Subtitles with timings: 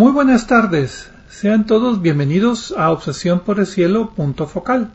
[0.00, 1.10] Muy buenas tardes.
[1.28, 4.92] Sean todos bienvenidos a Obsesión por el Cielo punto focal,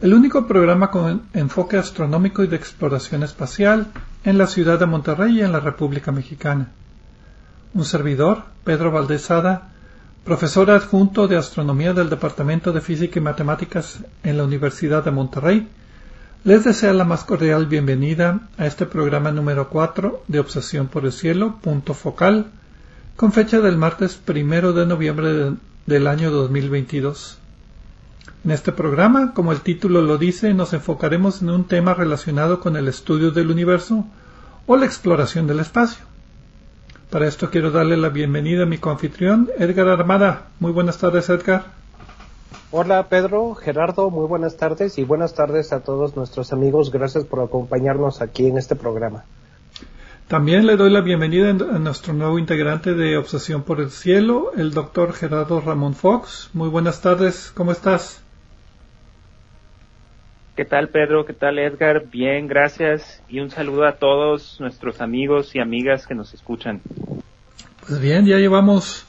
[0.00, 3.86] el único programa con enfoque astronómico y de exploración espacial
[4.24, 6.70] en la ciudad de Monterrey y en la República Mexicana.
[7.72, 9.68] Un servidor, Pedro Valdezada,
[10.24, 15.68] profesor adjunto de astronomía del Departamento de Física y Matemáticas en la Universidad de Monterrey,
[16.42, 21.12] les desea la más cordial bienvenida a este programa número 4 de Obsesión por el
[21.12, 22.50] Cielo punto focal
[23.22, 25.52] con fecha del martes primero de noviembre
[25.86, 27.38] del año 2022.
[28.44, 32.76] En este programa, como el título lo dice, nos enfocaremos en un tema relacionado con
[32.76, 34.06] el estudio del universo
[34.66, 36.04] o la exploración del espacio.
[37.10, 40.48] Para esto quiero darle la bienvenida a mi coanfitrión, Edgar Armada.
[40.58, 41.66] Muy buenas tardes, Edgar.
[42.72, 46.90] Hola, Pedro, Gerardo, muy buenas tardes y buenas tardes a todos nuestros amigos.
[46.90, 49.26] Gracias por acompañarnos aquí en este programa.
[50.32, 54.72] También le doy la bienvenida a nuestro nuevo integrante de Obsesión por el Cielo, el
[54.72, 56.48] doctor Gerardo Ramón Fox.
[56.54, 58.22] Muy buenas tardes, ¿cómo estás?
[60.56, 61.26] ¿Qué tal Pedro?
[61.26, 62.06] ¿Qué tal Edgar?
[62.06, 63.22] Bien, gracias.
[63.28, 66.80] Y un saludo a todos nuestros amigos y amigas que nos escuchan.
[67.86, 69.04] Pues bien, ya llevamos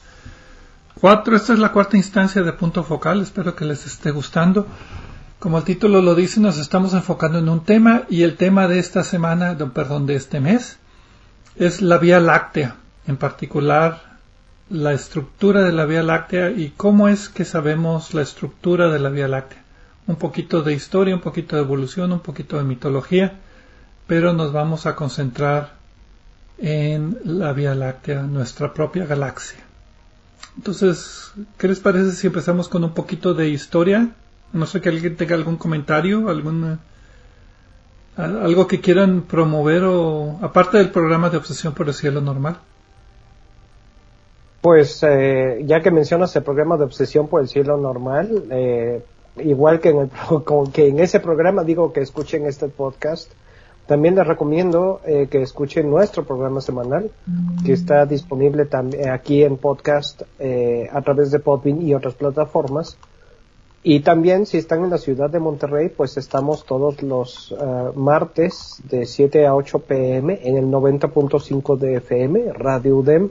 [1.00, 4.66] cuatro, esta es la cuarta instancia de punto focal, espero que les esté gustando.
[5.38, 8.78] Como el título lo dice, nos estamos enfocando en un tema y el tema de
[8.78, 10.80] esta semana, perdón, de este mes,
[11.56, 12.76] es la Vía Láctea,
[13.06, 14.14] en particular
[14.70, 19.10] la estructura de la Vía Láctea y cómo es que sabemos la estructura de la
[19.10, 19.62] Vía Láctea.
[20.06, 23.38] Un poquito de historia, un poquito de evolución, un poquito de mitología,
[24.06, 25.74] pero nos vamos a concentrar
[26.58, 29.58] en la Vía Láctea, nuestra propia galaxia.
[30.56, 34.10] Entonces, ¿qué les parece si empezamos con un poquito de historia?
[34.52, 36.78] No sé que alguien tenga algún comentario, alguna
[38.16, 42.58] ¿Algo que quieran promover o aparte del programa de Obsesión por el Cielo normal?
[44.60, 49.02] Pues eh, ya que mencionas el programa de Obsesión por el Cielo normal, eh,
[49.38, 50.10] igual que en, el,
[50.72, 53.32] que en ese programa digo que escuchen este podcast,
[53.86, 57.10] también les recomiendo eh, que escuchen nuestro programa semanal,
[57.64, 57.74] que mm.
[57.74, 62.96] está disponible también aquí en podcast a través de Podbean y otras plataformas.
[63.86, 68.82] Y también si están en la ciudad de Monterrey, pues estamos todos los eh, martes
[68.88, 73.28] de 7 a 8 pm en el 90.5 de FM, Radio UDEM.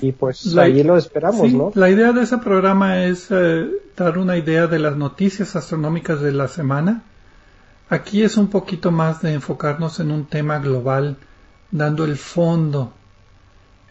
[0.00, 1.70] Y pues ahí lo esperamos, ¿no?
[1.74, 3.66] La idea de ese programa es eh,
[3.96, 7.02] dar una idea de las noticias astronómicas de la semana.
[7.90, 11.18] Aquí es un poquito más de enfocarnos en un tema global,
[11.70, 12.92] dando el fondo.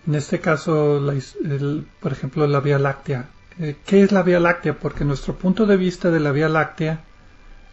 [0.08, 1.00] En este caso,
[2.00, 4.80] por ejemplo, la Vía Láctea eh, ¿Qué es la Vía Láctea?
[4.80, 7.04] Porque nuestro punto de vista de la Vía Láctea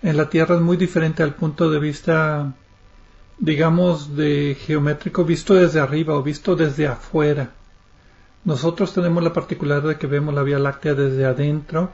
[0.02, 2.54] en la Tierra es muy diferente al punto de vista,
[3.38, 7.52] digamos, de geométrico visto desde arriba o visto desde afuera.
[8.44, 11.92] Nosotros tenemos la particularidad de que vemos la Vía Láctea desde adentro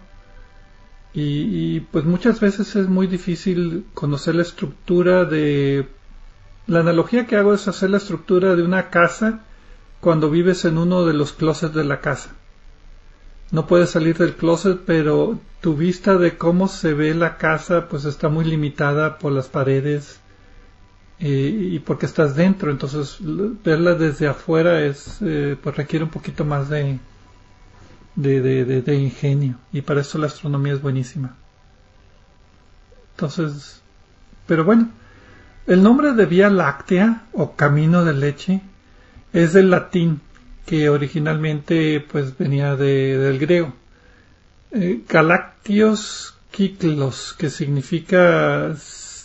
[1.13, 5.89] y, y, pues muchas veces es muy difícil conocer la estructura de...
[6.67, 9.45] La analogía que hago es hacer la estructura de una casa
[10.01, 12.35] cuando vives en uno de los closets de la casa
[13.51, 18.05] no puedes salir del closet, pero tu vista de cómo se ve la casa pues
[18.05, 20.21] está muy limitada por las paredes
[21.19, 23.19] eh, y porque estás dentro, entonces
[23.65, 26.99] verla desde afuera es eh, pues requiere un poquito más de
[28.17, 29.57] de, de, de ingenio.
[29.73, 31.37] Y para eso la astronomía es buenísima.
[33.15, 33.83] Entonces,
[34.47, 34.91] pero bueno,
[35.67, 38.63] el nombre de Vía Láctea o Camino de Leche
[39.33, 40.21] es del latín
[40.67, 43.73] que originalmente pues venía de, del griego.
[44.73, 48.75] Eh, Galactios Kiklos, que significa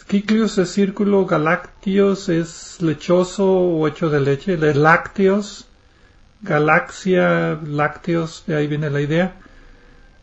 [0.07, 5.67] Kiklios es círculo, Galactios es lechoso o hecho de leche, de lácteos,
[6.41, 9.35] galaxia, lácteos, de ahí viene la idea.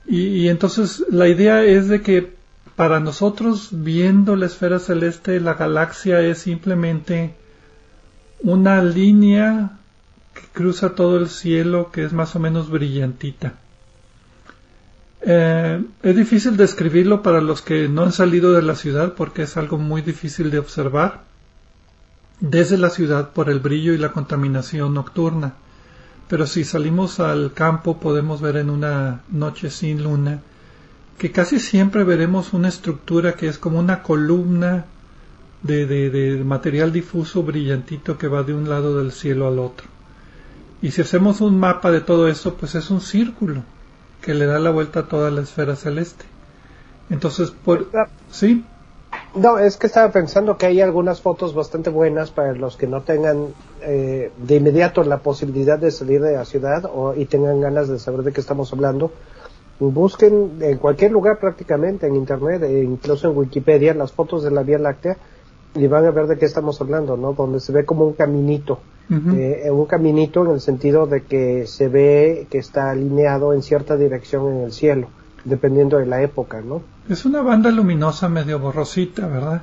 [0.06, 2.32] y entonces la idea es de que
[2.76, 7.34] para nosotros viendo la esfera celeste, la galaxia es simplemente
[8.40, 9.77] una línea
[10.52, 13.54] cruza todo el cielo que es más o menos brillantita.
[15.20, 19.56] Eh, es difícil describirlo para los que no han salido de la ciudad porque es
[19.56, 21.24] algo muy difícil de observar
[22.40, 25.54] desde la ciudad por el brillo y la contaminación nocturna.
[26.28, 30.40] Pero si salimos al campo podemos ver en una noche sin luna
[31.18, 34.86] que casi siempre veremos una estructura que es como una columna
[35.62, 39.88] de, de, material difuso brillantito que va de un lado del cielo al otro.
[40.80, 43.62] Y si hacemos un mapa de todo esto, pues es un círculo
[44.20, 46.24] que le da la vuelta a toda la esfera celeste.
[47.10, 47.88] Entonces, por...
[48.30, 48.64] ¿Sí?
[49.34, 53.02] No, es que estaba pensando que hay algunas fotos bastante buenas para los que no
[53.02, 53.46] tengan
[53.82, 57.98] eh, de inmediato la posibilidad de salir de la ciudad o, y tengan ganas de
[57.98, 59.12] saber de qué estamos hablando.
[59.80, 64.62] Busquen en cualquier lugar prácticamente, en internet, e incluso en Wikipedia, las fotos de la
[64.62, 65.16] Vía Láctea
[65.74, 67.32] y van a ver de qué estamos hablando, ¿no?
[67.32, 68.80] Donde se ve como un caminito,
[69.10, 73.96] eh, un caminito en el sentido de que se ve que está alineado en cierta
[73.96, 75.08] dirección en el cielo,
[75.44, 76.82] dependiendo de la época, ¿no?
[77.08, 79.62] Es una banda luminosa medio borrosita, ¿verdad?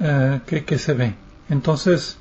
[0.00, 1.14] Eh, que, que, se ve.
[1.48, 2.18] Entonces,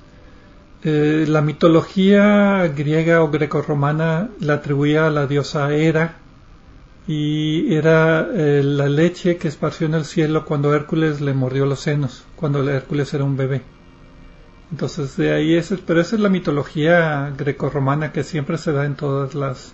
[0.84, 6.16] eh, la mitología griega o grecorromana la atribuía a la diosa Hera,
[7.08, 11.82] y era eh, la leche que esparció en el cielo cuando Hércules le mordió los
[11.82, 13.62] senos, cuando Hércules era un bebé.
[14.72, 18.96] Entonces de ahí es, pero esa es la mitología grecorromana que siempre se da en
[18.96, 19.74] todas las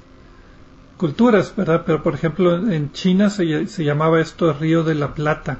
[0.97, 1.83] culturas, ¿verdad?
[1.85, 3.45] Pero por ejemplo en China se,
[3.83, 5.59] llamaba esto Río de la Plata.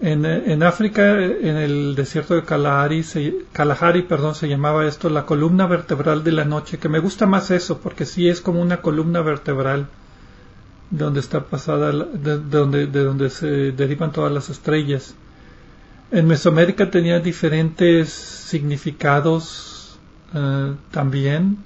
[0.00, 5.24] En, en, África, en el desierto de Kalahari, se, Kalahari, perdón, se llamaba esto la
[5.24, 8.82] columna vertebral de la noche, que me gusta más eso, porque sí es como una
[8.82, 9.86] columna vertebral
[10.98, 15.14] donde está pasada, de, donde, de donde se derivan todas las estrellas.
[16.10, 19.98] En Mesoamérica tenía diferentes significados
[20.34, 21.58] eh, también,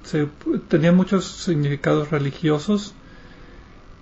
[0.67, 2.93] tenía muchos significados religiosos.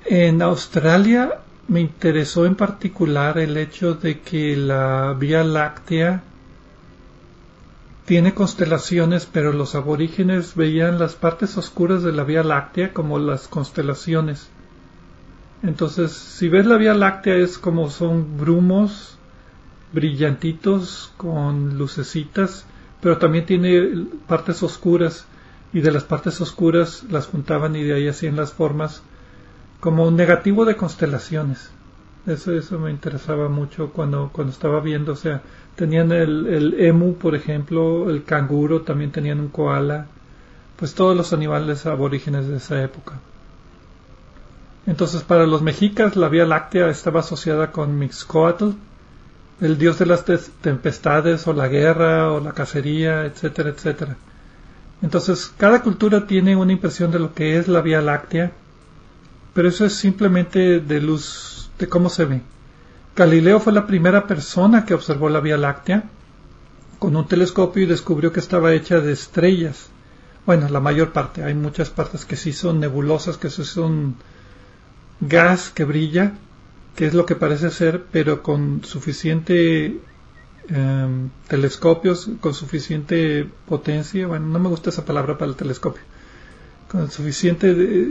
[0.06, 6.24] En Australia me interesó en particular el hecho de que la Vía Láctea
[8.06, 13.50] tiene constelaciones, pero los aborígenes veían las partes oscuras de la Vía Láctea como las
[13.50, 14.48] constelaciones.
[15.64, 19.18] Entonces, si ves la Vía Láctea es como son brumos
[19.92, 22.66] brillantitos con lucecitas,
[23.02, 25.26] pero también tiene partes oscuras
[25.74, 29.02] y de las partes oscuras las juntaban y de ahí hacían las formas
[29.80, 31.72] como un negativo de constelaciones.
[32.26, 35.42] Eso, eso me interesaba mucho cuando, cuando estaba viendo, o sea,
[35.76, 40.08] tenían el, el emu, por ejemplo, el canguro, también tenían un koala,
[40.76, 43.20] pues todos los animales aborígenes de esa época.
[44.88, 48.70] Entonces, para los mexicas, la Vía Láctea estaba asociada con Mixcoatl,
[49.60, 50.24] el dios de las
[50.62, 54.16] tempestades o la guerra o la cacería, etcétera, etcétera.
[55.02, 58.54] Entonces, cada cultura tiene una impresión de lo que es la Vía Láctea,
[59.54, 62.42] pero eso es simplemente de luz, de cómo se ve.
[63.14, 66.06] Galileo fue la primera persona que observó la Vía Láctea
[66.98, 69.90] con un telescopio y descubrió que estaba hecha de estrellas.
[70.46, 74.16] Bueno, la mayor parte, hay muchas partes que sí son nebulosas, que sí son
[75.20, 76.34] gas que brilla,
[76.96, 80.00] que es lo que parece ser, pero con suficiente
[80.70, 86.04] em, telescopios, con suficiente potencia, bueno, no me gusta esa palabra para el telescopio,
[86.90, 88.08] con suficiente eh,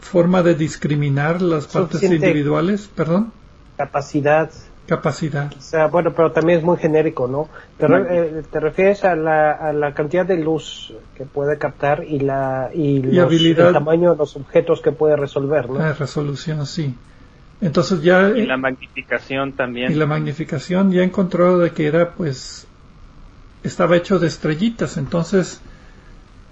[0.00, 3.32] forma de discriminar las partes individuales, perdón.
[3.76, 4.50] Capacidad
[4.86, 5.52] capacidad.
[5.56, 7.48] O sea, bueno, pero también es muy genérico, ¿no?
[7.78, 12.20] Pero eh, te refieres a la, a la cantidad de luz que puede captar y
[12.20, 15.78] la y, el tamaño de los objetos que puede resolver, ¿no?
[15.78, 16.94] La resolución, sí.
[17.60, 19.92] Entonces ya y la magnificación también.
[19.92, 22.66] Y la magnificación ya encontró de que era pues
[23.62, 25.60] estaba hecho de estrellitas, entonces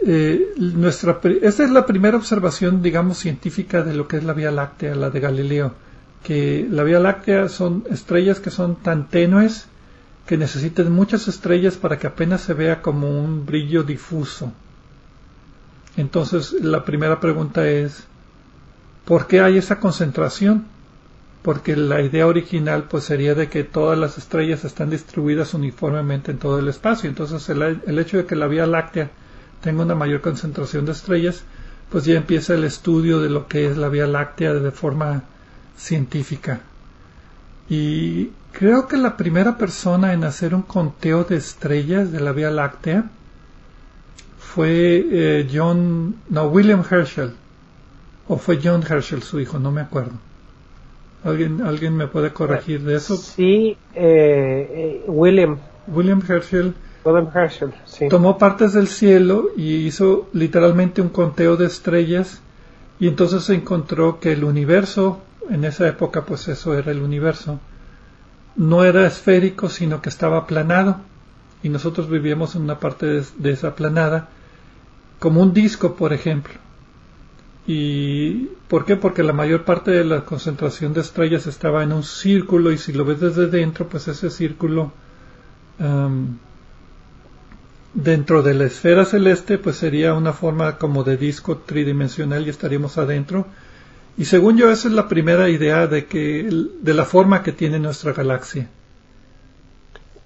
[0.06, 4.52] eh, nuestra esta es la primera observación, digamos, científica de lo que es la Vía
[4.52, 5.75] Láctea, la de Galileo
[6.22, 9.66] que la Vía Láctea son estrellas que son tan tenues
[10.26, 14.52] que necesitan muchas estrellas para que apenas se vea como un brillo difuso.
[15.96, 18.04] Entonces la primera pregunta es
[19.04, 20.66] ¿por qué hay esa concentración?
[21.42, 26.38] Porque la idea original pues sería de que todas las estrellas están distribuidas uniformemente en
[26.38, 27.08] todo el espacio.
[27.08, 29.10] Entonces el, el hecho de que la Vía Láctea
[29.62, 31.44] tenga una mayor concentración de estrellas,
[31.90, 35.24] pues ya empieza el estudio de lo que es la Vía Láctea de forma
[35.80, 36.60] científica.
[37.68, 42.50] Y creo que la primera persona en hacer un conteo de estrellas de la Vía
[42.50, 43.04] Láctea
[44.38, 47.32] fue eh, John, no, William Herschel.
[48.28, 50.12] O fue John Herschel su hijo, no me acuerdo.
[51.25, 53.16] ¿Alguien, ¿alguien me puede corregir de eso?
[53.16, 55.58] Sí, eh, eh, William.
[55.88, 56.75] William Herschel.
[57.04, 58.08] William Herschel, sí.
[58.08, 62.42] Tomó partes del cielo y hizo literalmente un conteo de estrellas
[63.00, 67.61] Y entonces se encontró que el universo, en esa época pues eso era el universo,
[68.56, 71.00] no era esférico, sino que estaba aplanado.
[71.62, 74.28] Y nosotros vivíamos en una parte de, esa aplanada,
[75.18, 76.54] como un disco, por ejemplo.
[77.66, 78.97] ¿Y por qué?
[78.97, 82.92] Porque la mayor parte de la concentración de estrellas estaba en un círculo y si
[82.92, 84.92] lo ves desde dentro, pues ese círculo
[87.94, 92.99] dentro de la esfera celeste, pues sería una forma como de disco tridimensional y estaríamos
[92.99, 93.47] adentro.
[94.20, 96.46] Y según yo, esa es la primera idea de que
[96.82, 98.68] de la forma que tiene nuestra galaxia.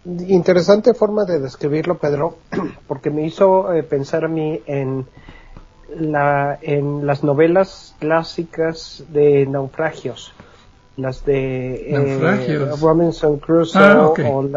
[0.05, 2.39] Interesante forma de describirlo, Pedro,
[2.89, 5.07] porque me hizo eh, pensar a mí en
[5.97, 10.33] la en las novelas clásicas de naufragios,
[10.97, 14.13] las de eh, Robinson Crusoe ah,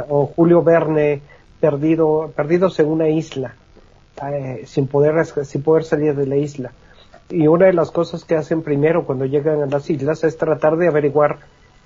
[0.10, 1.22] o Julio Verne
[1.60, 3.54] perdido, perdidos en una isla,
[4.32, 6.72] eh, sin, poder, sin poder salir de la isla.
[7.30, 10.78] Y una de las cosas que hacen primero cuando llegan a las islas es tratar
[10.78, 11.40] de averiguar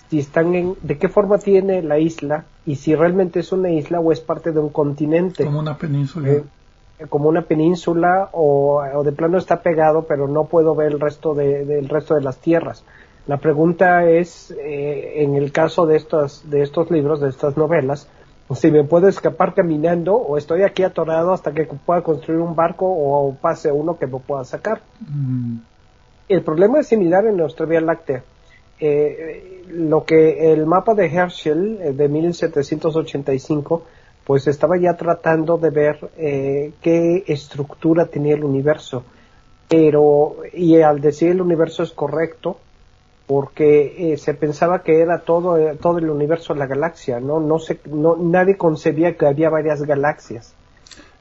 [0.10, 4.00] si están en, de qué forma tiene la isla y si realmente es una isla
[4.00, 5.46] o es parte de un continente.
[5.46, 6.30] Como una península.
[6.30, 6.44] Eh,
[7.10, 11.66] como una península o, de plano está pegado pero no puedo ver el resto de,
[11.66, 12.84] del resto de las tierras.
[13.28, 18.08] La pregunta es, eh, en el caso de estos, de estos libros, de estas novelas,
[18.56, 22.86] si me puedo escapar caminando o estoy aquí atorado hasta que pueda construir un barco
[22.86, 24.82] o pase uno que me pueda sacar.
[25.00, 25.58] Mm.
[26.30, 28.24] El problema es similar en nuestra Vía Láctea.
[28.80, 33.84] Eh, lo que el mapa de Herschel eh, de 1785
[34.24, 39.04] pues estaba ya tratando de ver eh, qué estructura tenía el universo
[39.68, 42.58] pero y al decir el universo es correcto
[43.32, 47.40] porque eh, se pensaba que era todo, eh, todo el universo la galaxia, ¿no?
[47.40, 50.54] No, se, no Nadie concebía que había varias galaxias.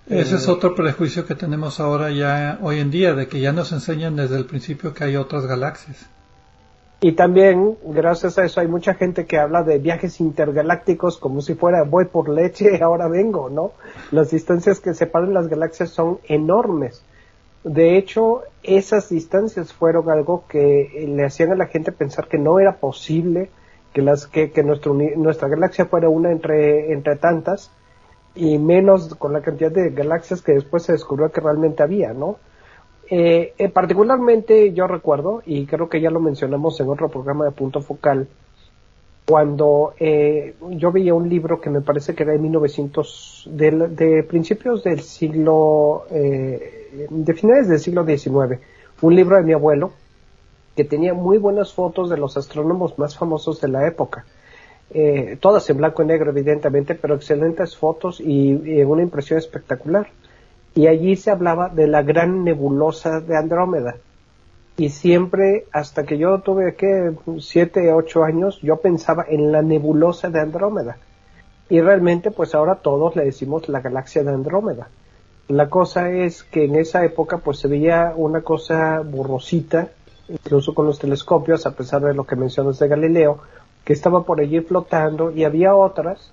[0.09, 3.52] Ese es eh, otro prejuicio que tenemos ahora ya hoy en día, de que ya
[3.52, 6.11] nos enseñan desde el principio que hay otras galaxias.
[7.00, 11.55] Y también, gracias a eso, hay mucha gente que habla de viajes intergalácticos como si
[11.55, 13.71] fuera voy por leche ahora vengo, ¿no?
[14.11, 17.05] Las distancias que separan las galaxias son enormes.
[17.62, 22.59] De hecho, esas distancias fueron algo que le hacían a la gente pensar que no
[22.59, 23.50] era posible
[23.93, 24.50] que, las, que,
[25.17, 27.71] nuestra galaxia fuera una entre, entre tantas
[28.35, 32.38] y menos con la cantidad de galaxias que después se descubrió que realmente había, ¿no?
[33.11, 37.50] Eh, eh, particularmente yo recuerdo, y creo que ya lo mencionamos en otro programa de
[37.50, 38.29] punto focal,
[39.26, 44.23] cuando eh, yo veía un libro que me parece que era de 1900, de, de
[44.23, 48.61] principios del siglo, eh, de finales del siglo XIX,
[49.02, 49.92] un libro de mi abuelo
[50.76, 54.25] que tenía muy buenas fotos de los astrónomos más famosos de la época.
[54.92, 60.09] Eh, todas en blanco y negro, evidentemente, pero excelentes fotos y, y una impresión espectacular.
[60.75, 63.97] Y allí se hablaba de la gran nebulosa de Andrómeda
[64.80, 70.30] y siempre, hasta que yo tuve que siete, ocho años, yo pensaba en la nebulosa
[70.30, 70.97] de Andrómeda.
[71.68, 74.88] Y realmente, pues ahora todos le decimos la galaxia de Andrómeda.
[75.49, 79.88] La cosa es que en esa época, pues se veía una cosa borrosita,
[80.28, 83.38] incluso con los telescopios, a pesar de lo que mencionas de Galileo,
[83.85, 86.32] que estaba por allí flotando y había otras,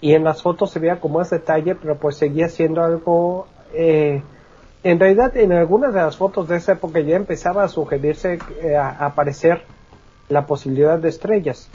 [0.00, 4.22] y en las fotos se veía con más detalle, pero pues seguía siendo algo eh,
[4.84, 8.76] en realidad, en algunas de las fotos de esa época ya empezaba a sugerirse, eh,
[8.76, 9.62] a, aparecer
[10.28, 11.68] la posibilidad de estrellas.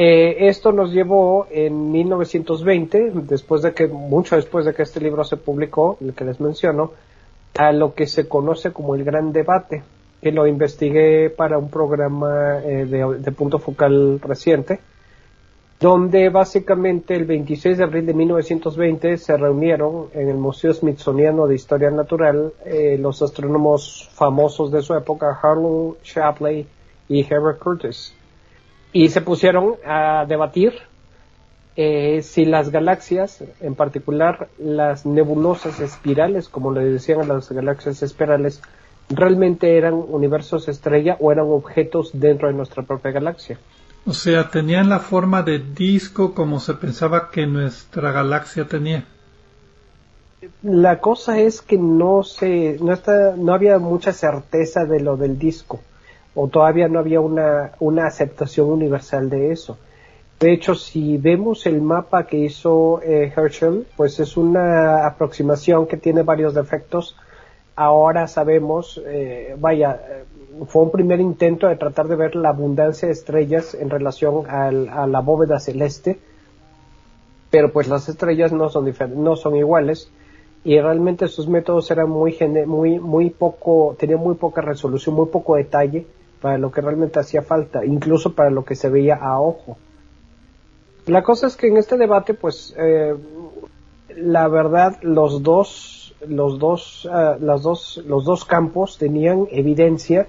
[0.00, 5.24] Eh, esto nos llevó en 1920, después de que, mucho después de que este libro
[5.24, 6.92] se publicó, el que les menciono,
[7.58, 9.82] a lo que se conoce como el gran debate,
[10.22, 14.80] que lo investigué para un programa eh, de punto focal reciente
[15.80, 21.54] donde básicamente el 26 de abril de 1920 se reunieron en el Museo Smithsoniano de
[21.54, 26.66] Historia Natural eh, los astrónomos famosos de su época, Harlow Shapley
[27.08, 28.12] y Herbert Curtis,
[28.92, 30.74] y se pusieron a debatir
[31.76, 38.02] eh, si las galaxias, en particular las nebulosas espirales, como le decían a las galaxias
[38.02, 38.62] espirales,
[39.08, 43.58] realmente eran universos estrella o eran objetos dentro de nuestra propia galaxia.
[44.06, 49.04] O sea, tenían la forma de disco como se pensaba que nuestra galaxia tenía.
[50.62, 55.38] La cosa es que no se, no está, no había mucha certeza de lo del
[55.38, 55.80] disco,
[56.40, 59.76] o todavía no había una, una aceptación universal de eso.
[60.38, 65.96] De hecho, si vemos el mapa que hizo eh, Herschel, pues es una aproximación que
[65.96, 67.16] tiene varios defectos.
[67.74, 70.00] Ahora sabemos, eh, vaya,
[70.68, 74.70] fue un primer intento de tratar de ver la abundancia de estrellas en relación a
[75.08, 76.20] la bóveda celeste,
[77.50, 80.08] pero pues las estrellas no son, no son iguales
[80.62, 85.54] y realmente sus métodos eran muy muy muy poco tenían muy poca resolución muy poco
[85.54, 86.04] detalle
[86.40, 89.76] para lo que realmente hacía falta incluso para lo que se veía a ojo.
[91.06, 93.14] La cosa es que en este debate pues eh,
[94.16, 100.28] la verdad los dos los dos eh, las dos los dos campos tenían evidencia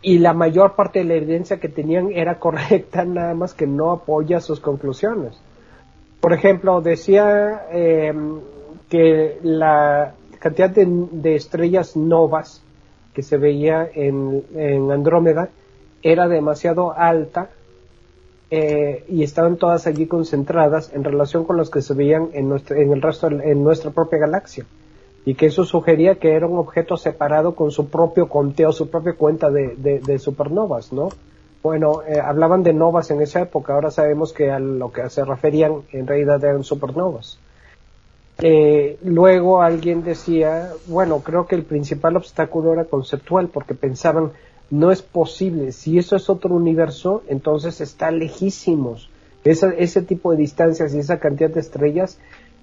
[0.00, 3.92] y la mayor parte de la evidencia que tenían era correcta nada más que no
[3.92, 5.40] apoya sus conclusiones.
[6.20, 8.12] Por ejemplo decía eh,
[8.88, 12.61] que la cantidad de, estrellas novas
[13.14, 15.50] que se veía en, Andrómeda
[16.02, 17.50] era demasiado alta
[18.50, 22.76] eh, y estaban todas allí concentradas en relación con las que se veían en, nuestro,
[22.76, 24.66] en el resto en nuestra propia galaxia
[25.24, 29.14] y que eso sugería que era un objeto separado con su propio conteo, su propia
[29.14, 31.10] cuenta de, supernovas, ¿no?
[31.62, 35.24] Bueno, eh, hablaban de novas en esa época, ahora sabemos que a lo que se
[35.24, 37.38] referían en realidad eran supernovas.
[38.38, 44.32] Eh, luego alguien decía, bueno, creo que el principal obstáculo era conceptual porque pensaban,
[44.70, 49.10] no es posible, si eso es otro universo, entonces está lejísimos.
[49.44, 52.18] ese tipo de distancias y esa cantidad de estrellas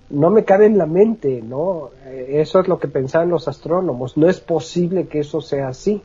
[0.10, 1.92] no me cabe en la mente, ¿no?
[2.06, 4.18] Eh, eso es lo que pensaban los astrónomos.
[4.18, 6.02] No es posible que eso sea así.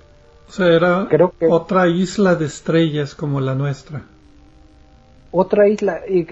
[0.47, 1.09] O sea, era
[1.49, 4.05] otra isla de estrellas como la nuestra
[5.35, 6.01] otra isla.
[6.09, 6.27] Y,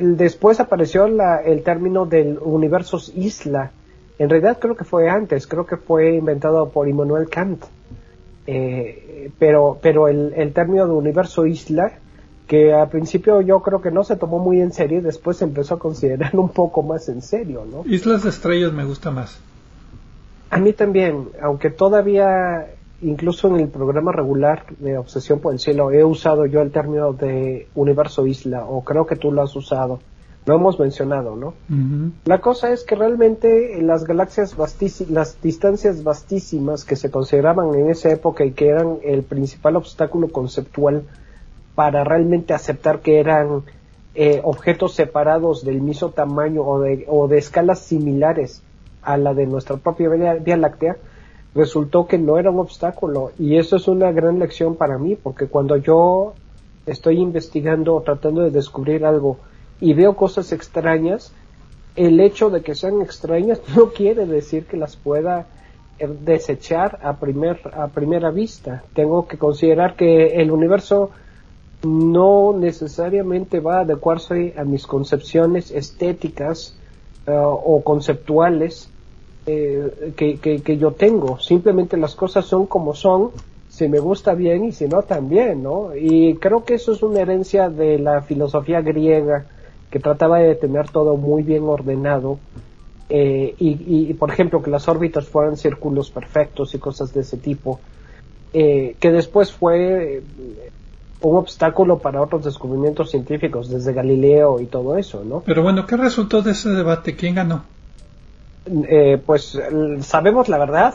[0.00, 3.70] después apareció el término del universos isla.
[4.18, 7.64] En realidad creo que fue antes, creo que fue inventado por Immanuel Kant.
[8.46, 11.92] Eh, pero pero el, el, término de universo isla,
[12.46, 15.44] que al principio yo creo que no se tomó muy en serio y después se
[15.44, 17.84] empezó a considerar un poco más en serio, ¿no?
[17.86, 19.38] Islas de estrellas me gusta más.
[20.50, 22.66] A mí también, aunque todavía
[23.02, 27.12] incluso en el programa regular de Obsesión por el Cielo he usado yo el término
[27.12, 30.00] de universo isla, o creo que tú lo has usado.
[30.46, 31.52] Lo hemos mencionado, ¿no?
[32.24, 34.56] La cosa es que realmente las galaxias
[35.10, 40.28] las distancias vastísimas que se consideraban en esa época y que eran el principal obstáculo
[40.28, 41.02] conceptual
[41.74, 43.62] para realmente aceptar que eran
[44.14, 48.62] eh, objetos separados del mismo tamaño o de, o de escalas similares
[49.02, 50.96] a la de nuestra propia Vía Láctea,
[51.58, 55.48] resultó que no era un obstáculo y eso es una gran lección para mí porque
[55.48, 56.34] cuando yo
[56.86, 59.38] estoy investigando o tratando de descubrir algo
[59.80, 61.32] y veo cosas extrañas,
[61.96, 65.46] el hecho de que sean extrañas no quiere decir que las pueda
[65.98, 68.84] eh, desechar a, primer, a primera vista.
[68.94, 71.10] Tengo que considerar que el universo
[71.82, 76.76] no necesariamente va a adecuarse a mis concepciones estéticas
[77.26, 78.90] eh, o conceptuales
[79.50, 81.38] eh, que, yo tengo.
[81.40, 83.30] Simplemente las cosas son como son,
[83.70, 85.96] si me gusta bien y si no también, ¿no?
[85.96, 89.46] Y creo que eso es una herencia de la filosofía griega
[89.90, 92.38] que trataba de tener todo muy bien ordenado.
[93.08, 97.80] Eh, y, por ejemplo, que las órbitas fueran círculos perfectos y cosas de ese tipo,
[98.52, 100.22] eh, que después fue
[101.22, 105.42] un obstáculo para otros descubrimientos científicos, desde Galileo y todo eso, ¿no?
[105.46, 107.16] Pero bueno, ¿qué resultó de ese debate?
[107.16, 107.64] ¿Quién ganó?
[108.88, 109.58] Eh, pues
[110.00, 110.94] sabemos la verdad.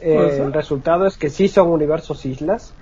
[0.00, 2.72] Eh, el resultado es que sí son universos islas,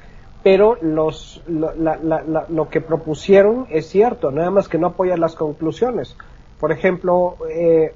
[0.42, 6.16] pero los, lo, que propusieron es cierto, nada más que no apoya las conclusiones.
[6.60, 7.94] Por ejemplo, eh,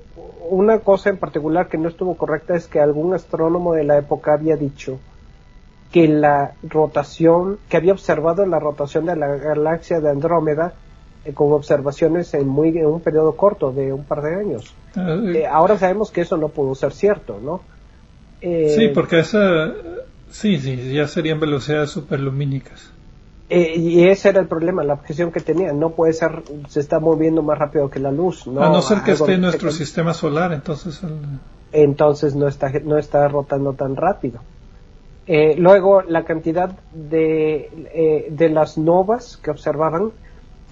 [0.51, 4.35] una cosa en particular que no estuvo correcta es que algún astrónomo de la época
[4.35, 4.99] había dicho
[5.93, 10.82] que la rotación, que había observado la rotación de la galaxia de Andrómeda eh,
[11.35, 14.75] con observaciones en, muy, en un periodo corto de un par de años.
[14.97, 17.61] Ah, eh, ahora sabemos que eso no pudo ser cierto, ¿no?
[18.41, 19.73] Eh, sí, porque esa,
[20.31, 22.91] sí, sí, ya serían velocidades superlumínicas.
[23.49, 27.43] y ese era el problema, la objeción que tenía, no puede ser, se está moviendo
[27.43, 28.47] más rápido que la luz.
[28.49, 28.61] ¿no?
[28.61, 31.01] A no ser que esté en nuestro sistema solar, entonces...
[31.75, 34.41] Entonces no está, no está rotando tan rápido.
[35.57, 40.13] luego, la cantidad de, de las novas que observaban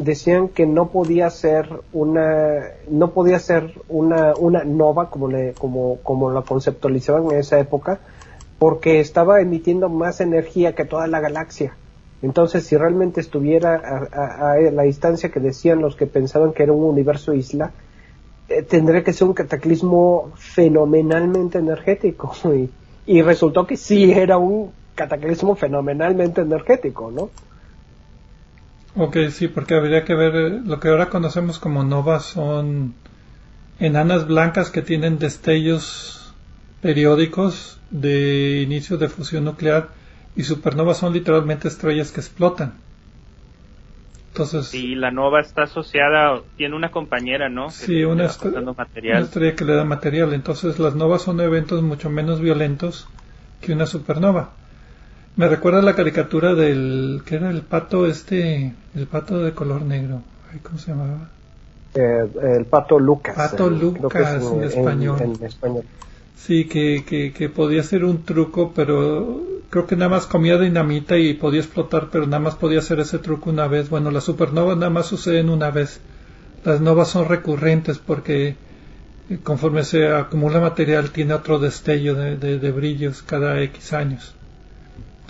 [0.02, 5.98] decían que no podía ser una no podía ser una, una nova como le como
[6.02, 8.00] como la conceptualizaban en esa época
[8.58, 11.74] porque estaba emitiendo más energía que toda la galaxia.
[12.22, 16.84] Entonces si realmente estuviera a, la distancia que decían los que pensaban que era un
[16.84, 17.72] universo isla
[18.48, 22.32] eh, tendría que ser un cataclismo fenomenalmente energético.
[22.54, 22.70] Y,
[23.06, 27.30] y resultó que sí era un cataclismo fenomenalmente energético no
[28.96, 32.94] Ok, sí, porque habría que ver eh, lo que ahora conocemos como novas son
[33.78, 36.34] enanas blancas que tienen destellos
[36.82, 39.88] periódicos de inicio de fusión nuclear
[40.36, 42.74] y supernovas son literalmente estrellas que explotan.
[44.32, 47.70] Entonces, y la nova está asociada, tiene una compañera, ¿no?
[47.70, 48.30] sí, una,
[48.76, 49.16] material.
[49.16, 50.32] una estrella que le da material.
[50.34, 53.08] Entonces, las novas son eventos mucho menos violentos
[53.60, 54.52] que una supernova.
[55.36, 60.22] Me recuerda la caricatura del que era el pato este, el pato de color negro.
[60.62, 61.28] ¿Cómo se llamaba?
[61.94, 63.34] Eh, el pato Lucas.
[63.36, 65.18] Pato Lucas en, español.
[65.20, 65.84] En, español.
[66.36, 71.16] Sí, que, que, que, podía ser un truco, pero creo que nada más comía dinamita
[71.16, 73.90] y podía explotar, pero nada más podía hacer ese truco una vez.
[73.90, 76.00] Bueno, las supernovas nada más suceden una vez.
[76.64, 78.56] Las novas son recurrentes porque
[79.28, 84.34] eh, conforme se acumula material tiene otro destello de, de, brillos cada X años.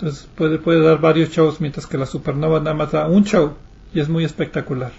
[0.01, 3.53] Entonces puede, puede dar varios shows, mientras que la supernova nada más da un show
[3.93, 4.91] y es muy espectacular.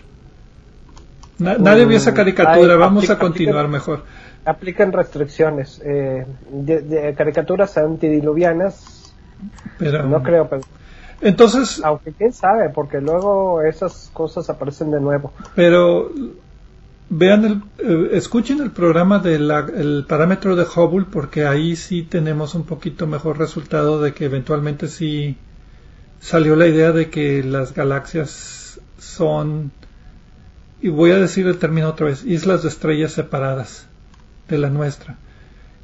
[1.38, 4.04] nadie vio esa caricatura, vamos a continuar mejor
[4.44, 5.80] aplican restricciones.
[5.84, 9.14] Eh, de, caricaturas antidiluvianas,
[9.78, 10.62] pero, no creo, pero.
[11.20, 11.80] Entonces.
[11.84, 15.32] Aunque quién sabe, porque luego esas cosas aparecen de nuevo.
[15.54, 16.10] Pero.
[17.14, 22.64] Vean, el, eh, escuchen el programa del parámetro de Hubble, porque ahí sí tenemos un
[22.64, 25.36] poquito mejor resultado de que eventualmente sí
[26.20, 29.72] salió la idea de que las galaxias son,
[30.80, 33.88] y voy a decir el término otra vez, islas de estrellas separadas
[34.48, 35.18] de la nuestra.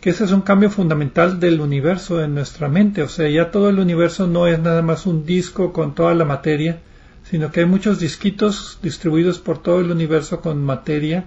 [0.01, 3.03] Que ese es un cambio fundamental del universo en nuestra mente.
[3.03, 6.25] O sea, ya todo el universo no es nada más un disco con toda la
[6.25, 6.79] materia,
[7.31, 11.27] sino que hay muchos disquitos distribuidos por todo el universo con materia.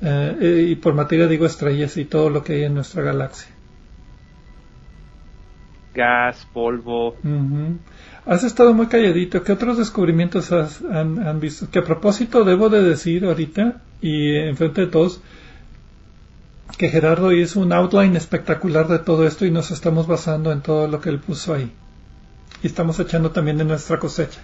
[0.00, 3.48] Eh, y por materia digo estrellas y todo lo que hay en nuestra galaxia.
[5.94, 7.14] Gas, polvo.
[8.26, 9.44] Has estado muy calladito.
[9.44, 11.70] ¿Qué otros descubrimientos han, han, visto?
[11.70, 15.20] Que a propósito debo de decir ahorita y en frente de todos
[16.76, 20.88] que Gerardo hizo un outline espectacular de todo esto y nos estamos basando en todo
[20.88, 21.70] lo que él puso ahí.
[22.62, 24.40] Y estamos echando también de nuestra cosecha.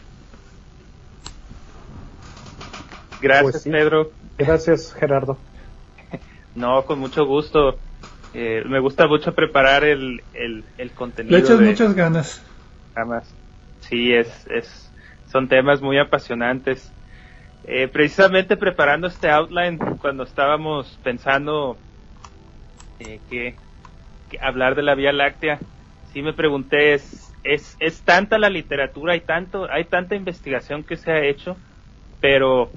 [3.21, 4.11] Gracias, pues Pedro.
[4.37, 5.37] Gracias, Gerardo.
[6.55, 7.79] No, con mucho gusto.
[8.35, 11.37] Eh, me gusta mucho preparar el, el, el contenido.
[11.37, 12.43] Le echas muchas ganas.
[12.95, 13.33] Jamás.
[13.81, 14.91] Sí, es, es,
[15.31, 16.93] son temas muy apasionantes.
[17.65, 21.77] Eh, precisamente preparando este outline, cuando estábamos pensando
[23.01, 23.55] eh, que,
[24.41, 25.59] hablar de la Vía Láctea,
[26.13, 30.97] sí me pregunté, es, es, es tanta la literatura, hay, tanto, hay tanta investigación que
[30.97, 31.57] se ha hecho,
[32.21, 32.71] pero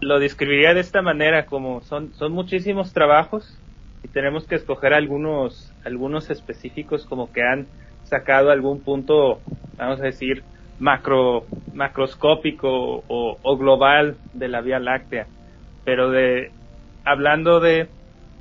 [0.00, 3.58] lo describiría de esta manera, como son, son muchísimos trabajos
[4.02, 7.66] y tenemos que escoger algunos, algunos específicos como que han
[8.04, 9.40] sacado algún punto,
[9.76, 10.42] vamos a decir,
[10.78, 15.26] macro, macroscópico o, o global de la Vía Láctea.
[15.84, 16.50] Pero de,
[17.04, 17.88] hablando de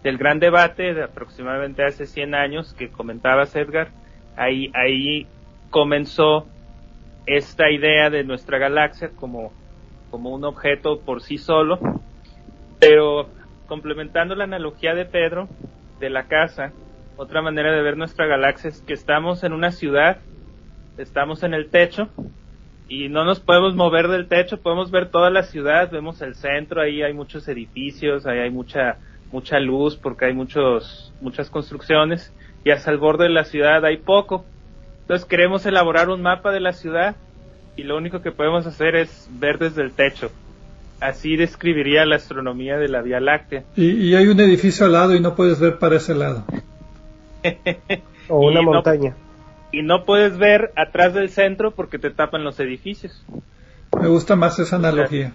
[0.04, 3.90] del gran debate de aproximadamente hace 100 años que comentabas Edgar,
[4.36, 5.28] ahí, ahí
[5.70, 6.48] comenzó
[7.26, 9.52] esta idea de nuestra galaxia como,
[10.10, 11.80] como un objeto por sí solo,
[12.80, 13.30] pero
[13.68, 15.48] complementando la analogía de Pedro
[16.00, 16.74] de la casa,
[17.18, 20.20] otra manera de ver nuestra galaxia es que estamos en una ciudad,
[20.98, 22.10] estamos en el techo
[22.88, 26.82] y no nos podemos mover del techo, podemos ver toda la ciudad, vemos el centro,
[26.82, 28.98] ahí hay muchos edificios, ahí hay mucha
[29.32, 33.98] mucha luz porque hay muchos, muchas construcciones y hasta el borde de la ciudad hay
[33.98, 34.46] poco.
[35.02, 37.16] Entonces queremos elaborar un mapa de la ciudad
[37.78, 40.32] y lo único que podemos hacer es ver desde el techo.
[41.00, 43.64] Así describiría la astronomía de la Vía Láctea.
[43.76, 46.44] Y, hay un edificio al lado y no puedes ver para ese lado.
[48.30, 49.16] o una montaña.
[49.72, 53.24] y no puedes ver atrás del centro porque te tapan los edificios.
[54.02, 55.34] Me gusta más esa analogía.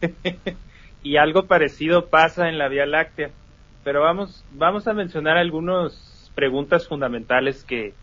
[1.04, 3.30] y algo parecido pasa en la Vía Láctea.
[3.84, 7.94] Pero vamos, vamos a mencionar algunas preguntas fundamentales que,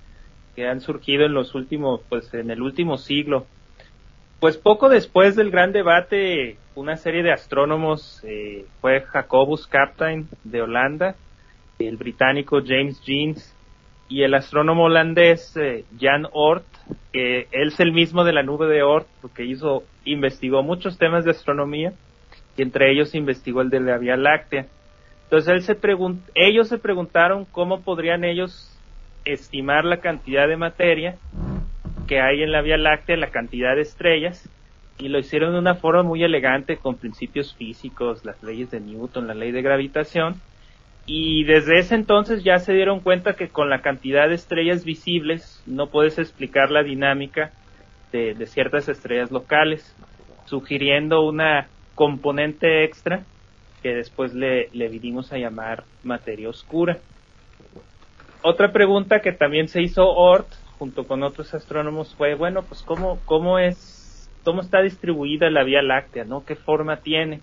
[0.55, 3.45] que han surgido en los últimos, pues en el último siglo.
[4.39, 10.61] Pues poco después del gran debate, una serie de astrónomos, eh, fue Jacobus Captain de
[10.61, 11.15] Holanda,
[11.77, 13.55] el británico James Jeans
[14.09, 16.65] y el astrónomo holandés eh, Jan Oort,
[17.13, 21.23] que él es el mismo de la nube de Oort, porque hizo, investigó muchos temas
[21.23, 21.93] de astronomía
[22.57, 24.65] y entre ellos investigó el de la Vía Láctea.
[25.25, 25.77] Entonces él se
[26.35, 28.70] ellos se preguntaron cómo podrían ellos
[29.25, 31.15] estimar la cantidad de materia
[32.07, 34.49] que hay en la Vía Láctea, la cantidad de estrellas,
[34.99, 39.27] y lo hicieron de una forma muy elegante con principios físicos, las leyes de Newton,
[39.27, 40.35] la ley de gravitación,
[41.05, 45.63] y desde ese entonces ya se dieron cuenta que con la cantidad de estrellas visibles
[45.65, 47.51] no puedes explicar la dinámica
[48.11, 49.95] de, ciertas estrellas locales,
[50.45, 53.23] sugiriendo una componente extra
[53.81, 56.99] que después le, le vinimos a llamar materia oscura.
[58.43, 60.47] Otra pregunta que también se hizo Oort
[60.79, 65.83] junto con otros astrónomos fue, bueno, pues cómo, cómo es cómo está distribuida la Vía
[65.83, 66.43] Láctea, ¿no?
[66.43, 67.41] ¿Qué forma tiene?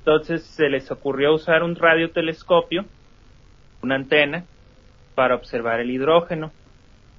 [0.00, 2.84] Entonces se les ocurrió usar un radiotelescopio,
[3.82, 4.44] una antena,
[5.14, 6.52] para observar el hidrógeno.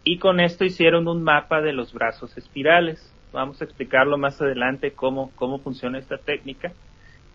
[0.04, 3.14] Y con esto hicieron un mapa de los brazos espirales.
[3.34, 6.72] Vamos a explicarlo más adelante cómo, cómo funciona esta técnica.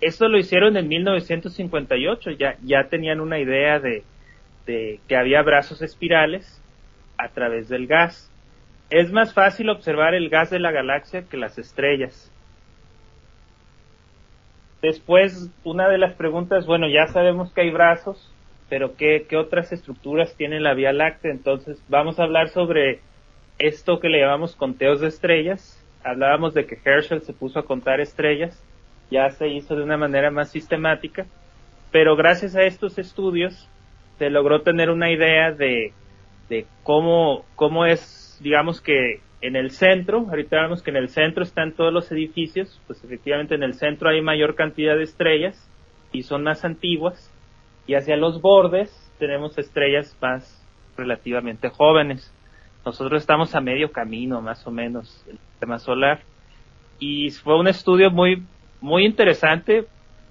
[0.00, 4.02] Esto lo hicieron en 1958, ya, ya tenían una idea de,
[4.66, 6.62] de que había brazos espirales
[7.18, 8.30] a través del gas.
[8.90, 12.30] Es más fácil observar el gas de la galaxia que las estrellas.
[14.82, 18.30] Después, una de las preguntas, bueno, ya sabemos que hay brazos,
[18.68, 21.30] pero ¿qué, ¿qué, otras estructuras tiene la Vía Láctea?
[21.30, 23.00] Entonces, vamos a hablar sobre
[23.58, 25.82] esto que le llamamos conteos de estrellas.
[26.02, 28.62] Hablábamos de que Herschel se puso a contar estrellas,
[29.10, 31.24] ya se hizo de una manera más sistemática,
[31.90, 33.70] pero gracias a estos estudios
[34.18, 35.92] se logró tener una idea de,
[36.48, 41.42] de cómo, cómo es, digamos que en el centro, ahorita vemos que en el centro
[41.42, 45.70] están todos los edificios, pues efectivamente en el centro hay mayor cantidad de estrellas
[46.12, 47.30] y son más antiguas,
[47.86, 50.64] y hacia los bordes tenemos estrellas más
[50.96, 52.32] relativamente jóvenes.
[52.84, 56.20] Nosotros estamos a medio camino, más o menos, el sistema solar.
[56.98, 58.42] Y fue un estudio muy,
[58.80, 59.86] muy interesante,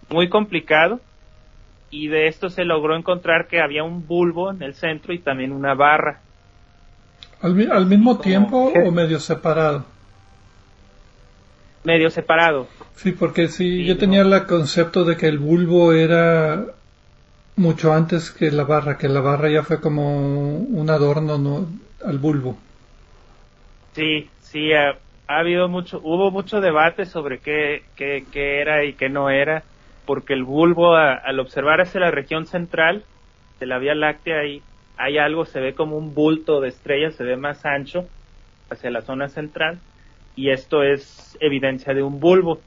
[0.10, 1.00] muy complicado,
[1.94, 5.52] y de esto se logró encontrar que había un bulbo en el centro y también
[5.52, 6.22] una barra.
[7.40, 9.86] ¿Al, al mismo tiempo o medio separado?
[11.84, 12.68] Medio separado.
[12.96, 16.66] Sí, porque sí, sí yo tenía el concepto de que el bulbo era
[17.58, 21.68] mucho antes que la barra, que la barra ya fue como un adorno ¿no?
[22.04, 22.58] al bulbo.
[23.94, 28.94] Sí, sí, ha, ha, habido mucho, hubo mucho debate sobre qué, qué, qué era y
[28.94, 29.62] qué no era,
[30.06, 33.04] porque el bulbo, a, al observar hacia la región central
[33.60, 34.62] de la Vía Láctea, hay,
[34.98, 38.08] hay algo, se ve como un bulto de estrellas, se ve más ancho
[38.70, 39.80] hacia la zona central,
[40.36, 42.60] y esto es evidencia de un bulbo.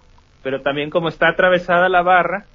[0.42, 2.46] Pero también como está atravesada la barra,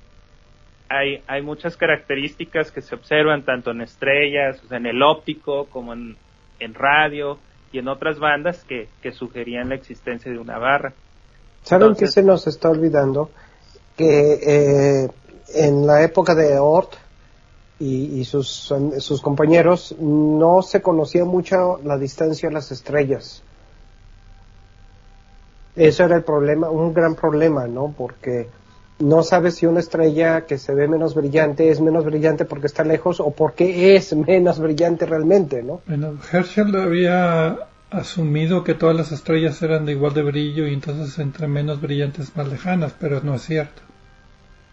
[0.90, 5.66] hay, hay muchas características que se observan tanto en estrellas, o sea, en el óptico,
[5.66, 6.18] como en,
[6.60, 7.38] en radio
[7.72, 10.94] y en otras bandas que, que, sugerían la existencia de una barra.
[11.64, 13.30] ¿Saben Entonces, qué se nos está olvidando?
[14.02, 15.10] Que eh,
[15.54, 16.94] en la época de Oort
[17.80, 23.44] y, y sus, sus, compañeros no se conocía mucho la distancia a las estrellas.
[25.76, 27.94] Eso era el problema, un gran problema, ¿no?
[27.96, 28.50] Porque
[28.98, 32.84] no sabes si una estrella que se ve menos brillante es menos brillante porque está
[32.84, 35.82] lejos o porque es menos brillante realmente, ¿no?
[35.88, 41.20] Bueno, Herschel había asumido que todas las estrellas eran de igual de brillo y entonces
[41.20, 43.82] entre menos brillantes más lejanas, pero no es cierto.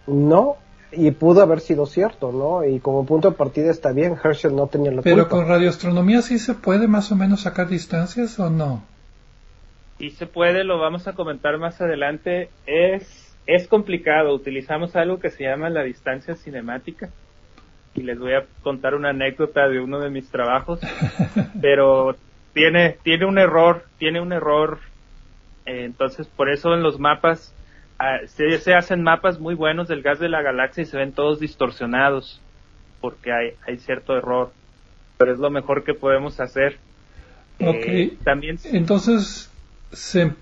[0.09, 0.57] No,
[0.91, 2.65] y pudo haber sido cierto, ¿no?
[2.65, 5.31] Y como punto de partida está bien, Herschel no tenía la Pero culpa.
[5.31, 8.83] con radioastronomía sí se puede más o menos sacar distancias o no?
[9.99, 12.51] Sí se puede, lo vamos a comentar más adelante.
[12.67, 14.35] Es es complicado.
[14.35, 17.09] Utilizamos algo que se llama la distancia cinemática.
[17.95, 20.81] Y les voy a contar una anécdota de uno de mis trabajos.
[21.61, 22.15] pero
[22.53, 24.79] tiene, tiene un error, tiene un error.
[25.65, 27.55] Eh, entonces, por eso en los mapas
[28.01, 31.13] uh, se, se, hacen mapas muy buenos del gas de la galaxia y se ven
[31.13, 32.41] todos distorsionados.
[33.01, 34.53] Porque hay, hay cierto error.
[35.17, 36.79] Pero es lo mejor que podemos hacer.
[37.61, 37.77] Ok.
[37.77, 38.59] Eh, también.
[38.65, 39.51] Entonces,
[39.93, 40.33] se,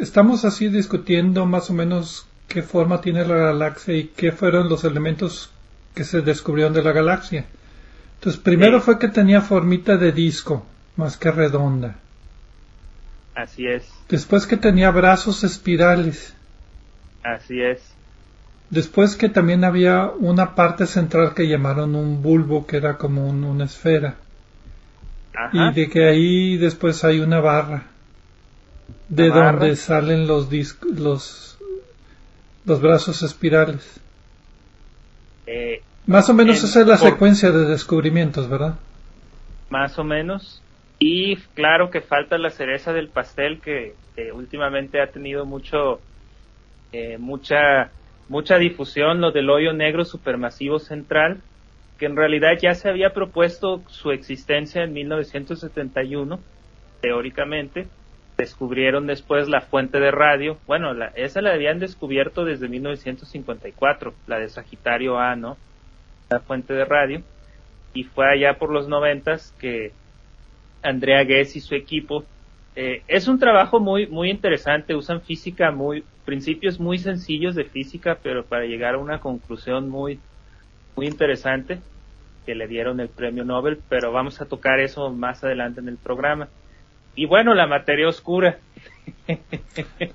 [0.00, 4.84] estamos así discutiendo más o menos qué forma tiene la galaxia y qué fueron los
[4.84, 5.50] elementos
[5.94, 7.46] que se descubrieron de la galaxia.
[8.16, 8.86] Entonces, primero sí.
[8.86, 10.66] fue que tenía formita de disco,
[10.96, 11.96] más que redonda.
[13.34, 13.90] Así es.
[14.08, 16.34] Después que tenía brazos espirales.
[17.24, 17.94] Así es.
[18.70, 23.42] Después que también había una parte central que llamaron un bulbo, que era como un,
[23.42, 24.14] una esfera.
[25.34, 25.50] Ajá.
[25.52, 27.86] Y de que ahí después hay una barra
[29.08, 31.58] de donde salen los discos, los,
[32.64, 34.00] los brazos espirales.
[35.46, 38.76] Eh, más o menos esa es la por, secuencia de descubrimientos, ¿verdad?
[39.70, 40.62] Más o menos.
[40.98, 46.00] Y claro que falta la cereza del pastel que, que últimamente ha tenido mucho,
[46.96, 47.90] eh, mucha,
[48.28, 51.40] mucha difusión, lo del hoyo negro supermasivo central,
[51.98, 56.38] que en realidad ya se había propuesto su existencia en 1971,
[57.00, 57.88] teóricamente,
[58.36, 60.56] descubrieron después la fuente de radio.
[60.68, 65.56] Bueno, esa la habían descubierto desde 1954, la de Sagitario A, ¿no?
[66.30, 67.22] La fuente de radio.
[67.92, 69.90] Y fue allá por los noventas que
[70.80, 72.24] Andrea Guess y su equipo.
[72.76, 74.94] Eh, es un trabajo muy, muy interesante.
[74.94, 80.18] Usan física muy, principios muy sencillos de física, pero para llegar a una conclusión muy,
[80.96, 81.80] muy interesante
[82.46, 83.80] que le dieron el premio Nobel.
[83.88, 86.48] Pero vamos a tocar eso más adelante en el programa.
[87.14, 88.58] Y bueno, la materia oscura.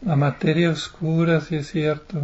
[0.02, 2.20] La materia oscura, sí es cierto.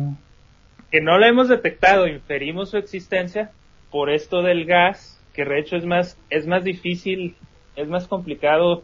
[0.91, 3.51] Que no la hemos detectado, inferimos su existencia
[3.91, 7.35] por esto del gas, que de hecho es más, es más difícil,
[7.75, 8.83] es más complicado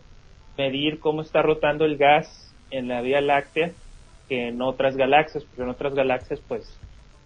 [0.58, 3.72] medir cómo está rotando el gas en la Vía Láctea
[4.32, 6.80] que en otras galaxias, porque en otras galaxias pues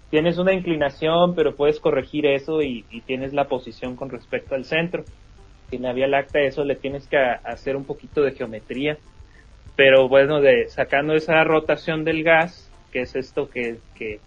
[0.09, 5.03] tienes una inclinación, pero puedes corregir eso y, tienes la posición con respecto al centro.
[5.69, 8.97] En la Vía Láctea eso le tienes que hacer un poquito de geometría,
[9.75, 14.19] pero bueno, de, sacando esa rotación del gas, que es esto que, que,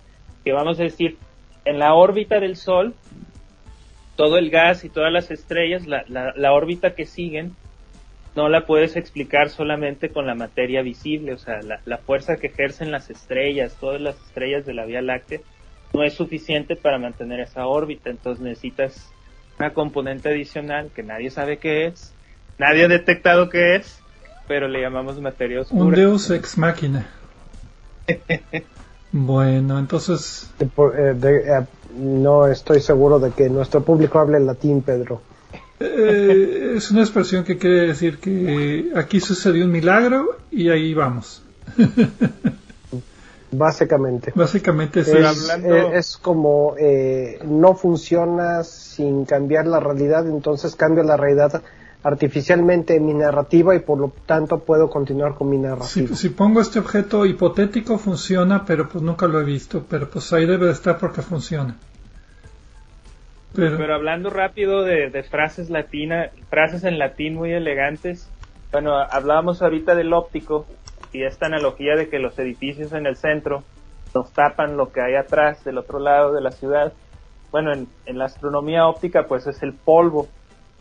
[0.45, 1.17] que vamos a decir,
[1.65, 2.95] en la órbita del Sol,
[4.15, 7.57] todo el gas y todas las estrellas, la, la, la órbita que siguen,
[8.39, 12.47] no la puedes explicar solamente con la materia visible, o sea, la, la, fuerza que
[12.47, 15.41] ejercen las estrellas, todas las estrellas de la Vía Láctea,
[15.93, 19.11] no es suficiente para mantener esa órbita, entonces necesitas
[19.59, 22.15] una componente adicional que nadie sabe qué es,
[22.59, 24.01] nadie ha detectado qué es,
[24.47, 25.85] pero le llamamos materia oscura.
[25.85, 27.09] Un deus ex machina.
[29.11, 30.49] bueno, entonces...
[30.59, 35.23] De, eh, no estoy seguro de que nuestro público hable latín, Pedro.
[35.81, 41.43] Eh, es una expresión que quiere decir que aquí sucedió un milagro y ahí vamos.
[43.51, 44.33] Básicamente.
[44.35, 51.63] Básicamente es, es, como eh, no funciona sin cambiar la realidad, entonces cambia la realidad
[52.03, 56.09] artificialmente en mi narrativa y por lo tanto puedo continuar con mi narrativa.
[56.09, 60.33] Si, si, pongo este objeto hipotético funciona, pero pues nunca lo he visto, pero pues
[60.33, 61.77] ahí debe de estar porque funciona.
[63.55, 68.31] Pero, hablando rápido de, frases latinas, frases en latín muy elegantes,
[68.71, 70.67] bueno, hablábamos ahorita del óptico
[71.13, 73.65] y esta analogía de que los edificios en el centro
[74.15, 76.93] nos tapan lo que hay atrás del otro lado de la ciudad.
[77.51, 80.29] Bueno, en, en la astronomía óptica pues es el polvo.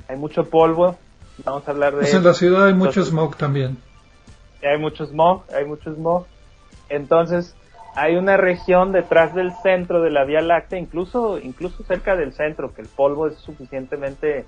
[0.10, 0.98] Hay mucho polvo
[1.44, 2.00] Vamos a hablar de...
[2.00, 3.78] Pues en la ciudad hay mucho smog también.
[4.64, 6.26] Hay mucho smog, hay mucho smog.
[6.90, 7.56] Entonces,
[7.98, 12.72] hay una región detrás del centro de la Vía Láctea, incluso, incluso cerca del centro,
[12.72, 14.46] que el polvo es suficientemente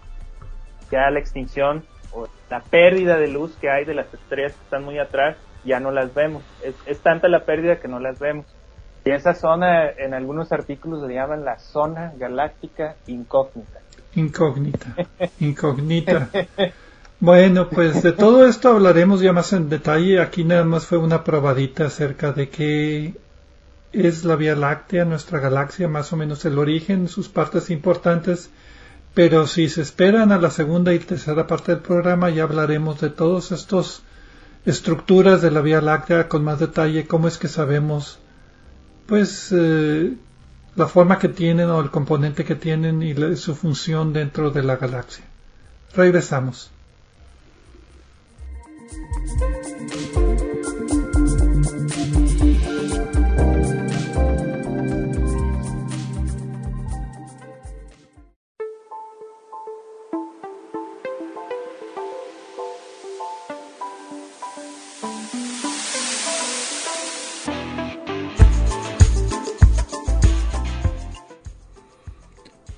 [0.91, 1.83] ya la extinción
[2.13, 5.35] o la pérdida de luz que hay de las estrellas que están muy atrás,
[5.65, 6.43] ya no las vemos.
[6.85, 8.45] Es, tanta la pérdida que no las vemos.
[9.03, 13.79] Y esa zona, en algunos artículos le llaman la zona galáctica incógnita.
[14.13, 14.95] Incógnita,
[15.39, 16.29] incógnita.
[17.19, 20.21] Bueno, pues de todo esto hablaremos ya más en detalle.
[20.21, 23.13] Aquí nada más fue una probadita acerca de qué
[23.91, 28.49] es la Vía Láctea, nuestra galaxia, más o menos el origen, sus partes importantes.
[29.13, 33.09] Pero si se esperan a la segunda y tercera parte del programa, ya hablaremos de
[33.09, 34.03] todos estos
[34.65, 38.19] estructuras de la Vía Láctea con más detalle, cómo es que sabemos,
[39.07, 40.13] pues, eh,
[40.75, 44.77] la forma que tienen o el componente que tienen y su función dentro de la
[44.77, 45.25] galaxia.
[45.95, 46.71] Regresamos.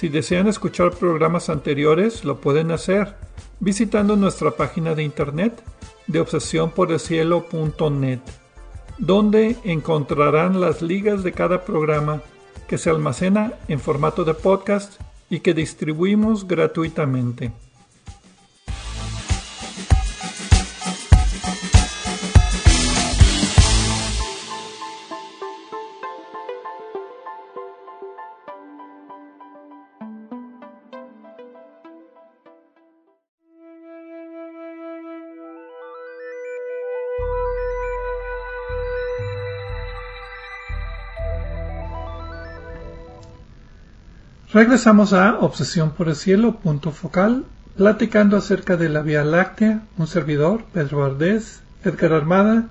[0.00, 3.16] Si desean escuchar programas anteriores, lo pueden hacer
[3.58, 5.62] visitando nuestra página de internet
[6.06, 8.20] de obsesiónporelcielo.net,
[8.96, 12.22] donde encontrarán las ligas de cada programa
[12.66, 17.52] que se almacena en formato de podcast y que distribuimos gratuitamente.
[44.52, 47.44] Regresamos a Obsesión por el Cielo, punto focal,
[47.76, 52.64] platicando acerca de la Vía Láctea, un servidor, Pedro Valdés, Edgar Armada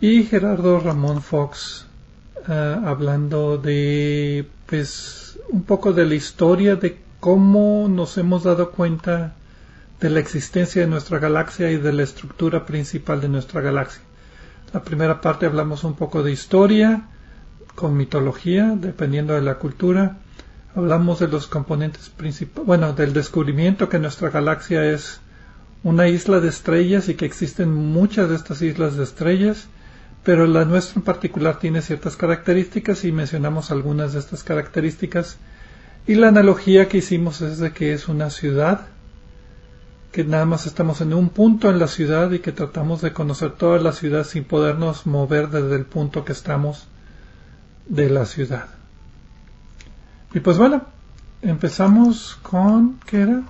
[0.00, 1.84] y Gerardo Ramón Fox,
[2.46, 9.34] uh, hablando de, pues, un poco de la historia de cómo nos hemos dado cuenta
[10.00, 14.02] de la existencia de nuestra galaxia y de la estructura principal de nuestra galaxia.
[14.72, 17.02] La primera parte hablamos un poco de historia,
[17.74, 20.18] con mitología, dependiendo de la cultura.
[20.78, 25.18] Hablamos de los componentes principales, bueno, del descubrimiento que nuestra galaxia es
[25.82, 29.66] una isla de estrellas y que existen muchas de estas islas de estrellas,
[30.22, 35.38] pero la nuestra en particular tiene ciertas características y mencionamos algunas de estas características.
[36.06, 38.82] Y la analogía que hicimos es de que es una ciudad,
[40.12, 43.50] que nada más estamos en un punto en la ciudad y que tratamos de conocer
[43.50, 46.86] toda la ciudad sin podernos mover desde el punto que estamos
[47.88, 48.77] de la ciudad.
[50.34, 50.82] Y pues bueno,
[51.42, 53.42] empezamos con, ¿qué era?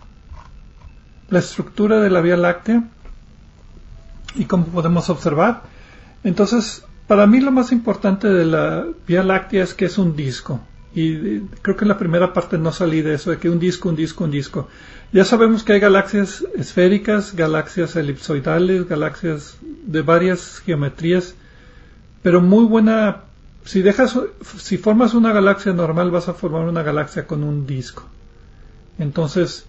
[1.29, 2.85] La estructura de la Vía Láctea.
[4.35, 5.63] Y como podemos observar,
[6.23, 10.61] entonces, para mí lo más importante de la Vía Láctea es que es un disco.
[10.95, 13.89] Y creo que en la primera parte no salí de eso, de que un disco,
[13.89, 14.69] un disco, un disco.
[15.13, 21.35] Ya sabemos que hay galaxias esféricas, galaxias elipsoidales, galaxias de varias geometrías,
[22.23, 23.23] pero muy buena
[23.69, 24.19] si dejas,
[24.57, 28.03] si formas una galaxia normal, vas a formar una galaxia con un disco.
[28.99, 29.67] Entonces,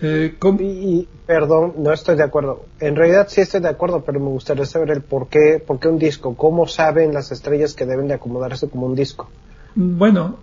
[0.00, 2.66] eh, y, perdón, no estoy de acuerdo.
[2.78, 5.88] En realidad sí estoy de acuerdo, pero me gustaría saber el por qué, por qué
[5.88, 6.36] un disco.
[6.36, 9.28] ¿Cómo saben las estrellas que deben de acomodarse como un disco?
[9.74, 10.36] Bueno,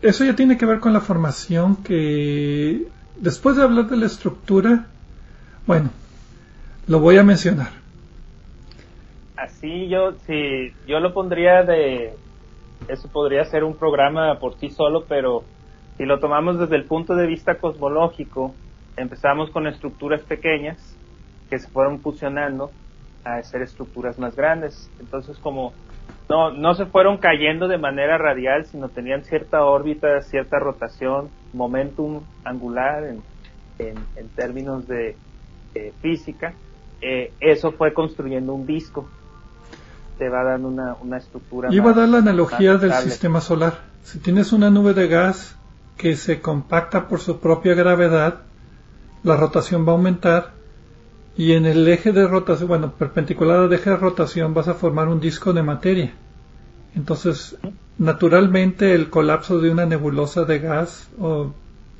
[0.00, 2.88] eso ya tiene que ver con la formación que
[3.20, 4.86] después de hablar de la estructura,
[5.66, 5.90] bueno,
[6.86, 7.81] lo voy a mencionar.
[9.36, 12.14] Así yo, si yo lo pondría de,
[12.88, 15.42] eso podría ser un programa por sí solo, pero
[15.96, 18.54] si lo tomamos desde el punto de vista cosmológico,
[18.96, 20.78] empezamos con estructuras pequeñas
[21.48, 22.70] que se fueron fusionando
[23.24, 24.90] a ser estructuras más grandes.
[25.00, 25.72] Entonces, como
[26.28, 32.22] no, no se fueron cayendo de manera radial, sino tenían cierta órbita, cierta rotación, momentum
[32.44, 33.22] angular en,
[33.78, 35.16] en, términos de
[36.00, 36.54] física,
[37.00, 39.08] eh, eso fue construyendo un disco
[40.22, 41.68] te va dando una, una estructura.
[41.72, 43.80] Iba a dar la analogía del sistema solar.
[44.04, 45.56] Si tienes una nube de gas
[45.96, 48.42] que se compacta por su propia gravedad,
[49.24, 50.52] la rotación va a aumentar
[51.36, 55.08] y en el eje de rotación, bueno, perpendicular al eje de rotación vas a formar
[55.08, 56.12] un disco de materia.
[56.94, 57.56] Entonces,
[57.98, 61.52] naturalmente el colapso de una nebulosa de gas o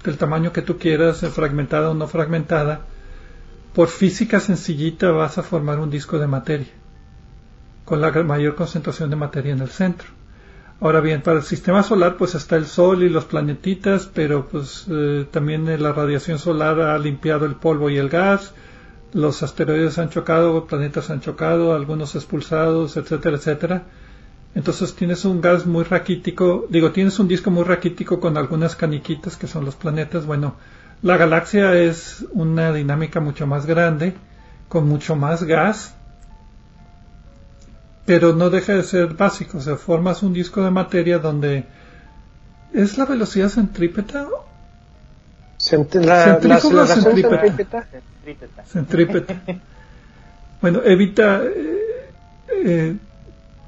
[0.04, 2.82] del tamaño que tú quieras, fragmentada o no fragmentada,
[3.74, 6.81] por física sencillita vas a formar un disco de materia
[7.92, 10.08] con la mayor concentración de materia en el centro.
[10.80, 14.86] Ahora bien, para el sistema solar pues está el Sol y los planetitas, pero pues
[14.90, 18.54] eh, también la radiación solar ha limpiado el polvo y el gas,
[19.12, 23.82] los asteroides han chocado, planetas han chocado, algunos expulsados, etcétera, etcétera.
[24.54, 29.36] Entonces tienes un gas muy raquítico, digo, tienes un disco muy raquítico con algunas caniquitas
[29.36, 30.24] que son los planetas.
[30.24, 30.54] Bueno,
[31.02, 34.14] la galaxia es una dinámica mucho más grande,
[34.70, 35.94] con mucho más gas,
[38.04, 39.58] pero no deja de ser básico.
[39.58, 41.64] O sea, formas un disco de materia donde
[42.72, 44.28] es la velocidad centrípeta.
[46.86, 48.64] centrípeta.
[48.64, 49.40] centrípeta.
[50.60, 52.10] bueno, evita eh,
[52.64, 52.96] eh,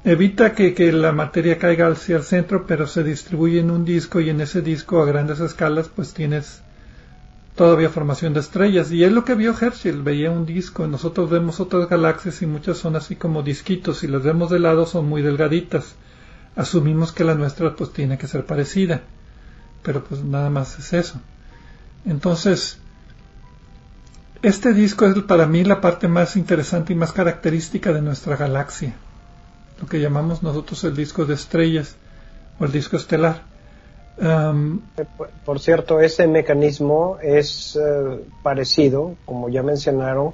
[0.03, 4.19] evita que, que, la materia caiga hacia el centro, pero se distribuye en un disco
[4.19, 6.61] y en ese disco a grandes escalas pues tienes
[7.55, 8.91] todavía formación de estrellas.
[8.91, 10.87] Y es lo que vio Herschel, veía un disco.
[10.87, 13.99] Nosotros vemos otras galaxias y muchas son así como disquitos.
[13.99, 15.95] Si las vemos de lado son muy delgaditas.
[16.55, 19.01] Asumimos que la nuestra pues tiene que ser parecida.
[19.81, 21.19] Pero pues nada más es eso.
[22.05, 22.77] Entonces,
[24.41, 28.93] este disco es para mí la parte más interesante y más característica de nuestra galaxia.
[29.81, 31.95] Lo que llamamos nosotros el disco de estrellas
[32.59, 33.54] o el disco estelar
[34.17, 40.33] por cierto, ese mecanismo es eh, parecido, como ya mencionaron,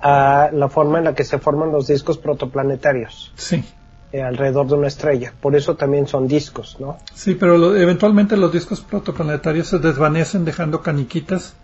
[0.00, 3.32] a la forma en la que se forman los discos protoplanetarios.
[3.36, 3.64] Sí.
[4.12, 5.32] Eh, alrededor de una estrella.
[5.40, 6.98] Por eso también son discos, ¿no?
[7.14, 11.56] Sí, pero eventualmente los discos protoplanetarios se desvanecen dejando caniquitas.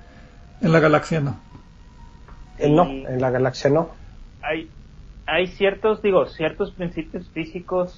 [0.60, 1.38] En la galaxia no.
[2.58, 3.90] Eh, no, en la galaxia no.
[4.42, 4.68] Hay,
[5.30, 7.92] hay ciertos, digo, ciertos principios físicos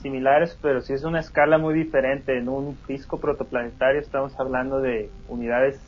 [0.00, 2.38] similares, pero si es una escala muy diferente.
[2.38, 5.78] En un disco protoplanetario estamos hablando de unidades,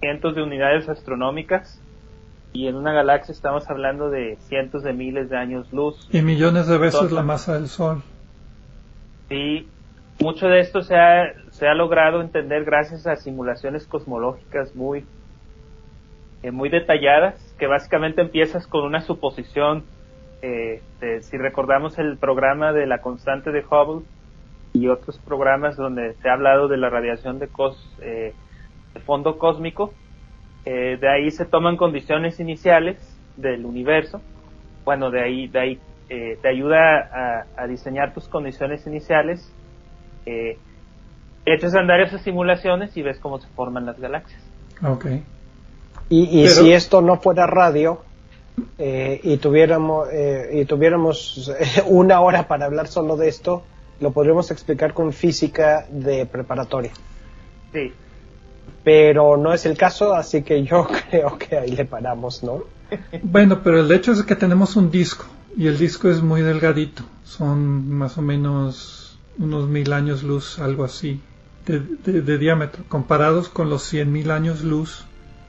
[0.00, 1.80] cientos de unidades astronómicas,
[2.52, 6.08] y en una galaxia estamos hablando de cientos de miles de años luz.
[6.12, 8.02] Y millones de veces la masa del Sol.
[9.28, 9.68] Sí,
[10.20, 15.06] mucho de esto se ha, se ha logrado entender gracias a simulaciones cosmológicas muy,
[16.42, 19.84] eh, muy detalladas, que básicamente empiezas con una suposición
[20.42, 24.04] este, si recordamos el programa de la constante de Hubble
[24.74, 28.34] y otros programas donde se ha hablado de la radiación de, cos, eh,
[29.06, 29.92] fondo cósmico,
[30.64, 32.96] Eh, de ahí se toman condiciones iniciales
[33.36, 34.20] del universo.
[34.84, 35.78] Bueno, de ahí, de ahí
[36.08, 39.50] eh, te ayuda a, diseñar tus condiciones iniciales.
[40.26, 40.56] Eh,
[41.44, 44.40] echas a andar esas simulaciones y ves cómo se forman las galaxias.
[44.84, 45.06] Ok.
[46.08, 48.02] Y, si esto no fuera radio
[48.78, 50.08] eh, y tuviéramos,
[50.52, 51.50] y tuviéramos
[51.86, 53.62] una hora para hablar solo de esto,
[54.00, 56.92] lo podríamos explicar con física de preparatoria.
[57.72, 57.92] Sí.
[58.84, 62.64] Pero no es el caso, así que yo creo que ahí le paramos, ¿no?
[63.22, 65.24] Bueno, pero el hecho es que tenemos un disco
[65.56, 70.84] y el disco es muy delgadito, son más o menos unos mil años luz, algo
[70.84, 71.20] así,
[71.66, 75.04] de, diámetro, comparados con los cien mil años luz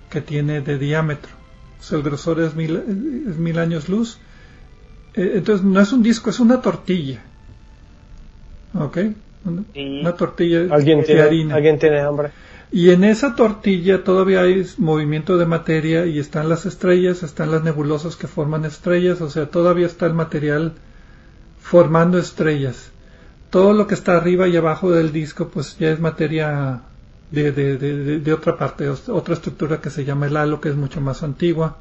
[0.10, 1.32] que tiene de diámetro.
[1.80, 2.76] O sea, el grosor es mil,
[3.30, 4.20] es mil años luz.
[5.14, 7.22] Eh, entonces no es un disco, es una tortilla.
[8.74, 8.98] ¿Ok?
[9.46, 11.56] Una, tortilla ¿Alguien de harina.
[11.56, 12.32] ¿Alguien tiene hambre?
[12.72, 17.64] Y en esa tortilla todavía hay movimiento de materia y están las estrellas, están las
[17.64, 20.74] nebulosas que forman estrellas, o sea, todavía está el material
[21.62, 22.90] formando estrellas.
[23.52, 26.82] Todo lo que está arriba y abajo del disco pues ya es materia
[27.34, 31.02] de, de, de, otra parte, otra estructura que se llama el halo, que es mucho
[31.02, 31.80] más antigua.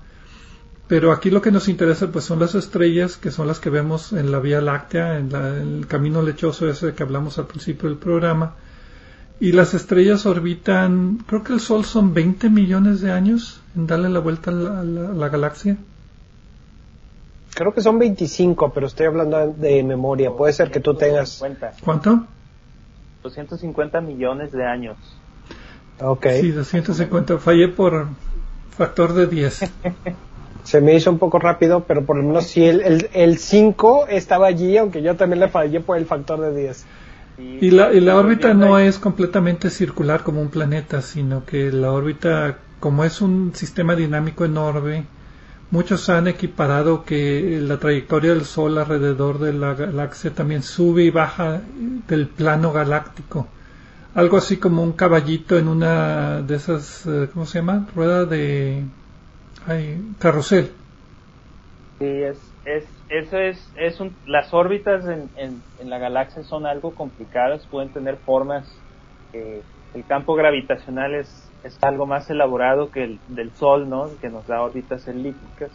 [0.88, 4.12] Pero aquí lo que nos interesa pues son las estrellas, que son las que vemos
[4.12, 7.98] en la Vía Láctea, en, en el camino lechoso ese que hablamos al principio del
[7.98, 8.54] programa
[9.42, 14.08] y las estrellas orbitan, creo que el Sol son 20 millones de años en darle
[14.08, 15.76] la vuelta a la, galaxia.
[17.52, 20.30] Creo que son 25, pero estoy hablando de memoria.
[20.30, 21.42] Puede ser que tú tengas...
[21.82, 22.24] ¿Cuánto?
[23.24, 24.96] 250 millones de años.
[26.00, 26.26] Ok.
[26.40, 27.38] Sí, 250.
[27.38, 28.08] Fallé por
[28.76, 29.60] factor de 10.
[30.64, 34.46] Se me hizo un poco rápido, pero por lo menos si el, el 5 estaba
[34.46, 36.86] allí, aunque yo también le fallé por el factor de 10.
[37.38, 41.90] Y, la, y la órbita no es completamente circular como un planeta, sino que la
[41.90, 45.06] órbita, como es un sistema dinámico enorme,
[45.70, 51.10] muchos han equiparado que la trayectoria del Sol alrededor de la galaxia también sube y
[51.10, 51.62] baja
[52.06, 53.48] del plano galáctico.
[54.14, 57.86] Algo así como un caballito en una de esas, eh, ¿cómo se llama?
[57.94, 58.84] Rueda de
[59.66, 60.70] ay, carrusel.
[61.98, 66.94] Sí, es, es eso es, es un, las órbitas en, en, la galaxia son algo
[66.94, 68.66] complicadas, pueden tener formas,
[69.34, 74.08] el campo gravitacional es, es algo más elaborado que el del Sol, ¿no?
[74.20, 75.70] Que nos da órbitas elípticas.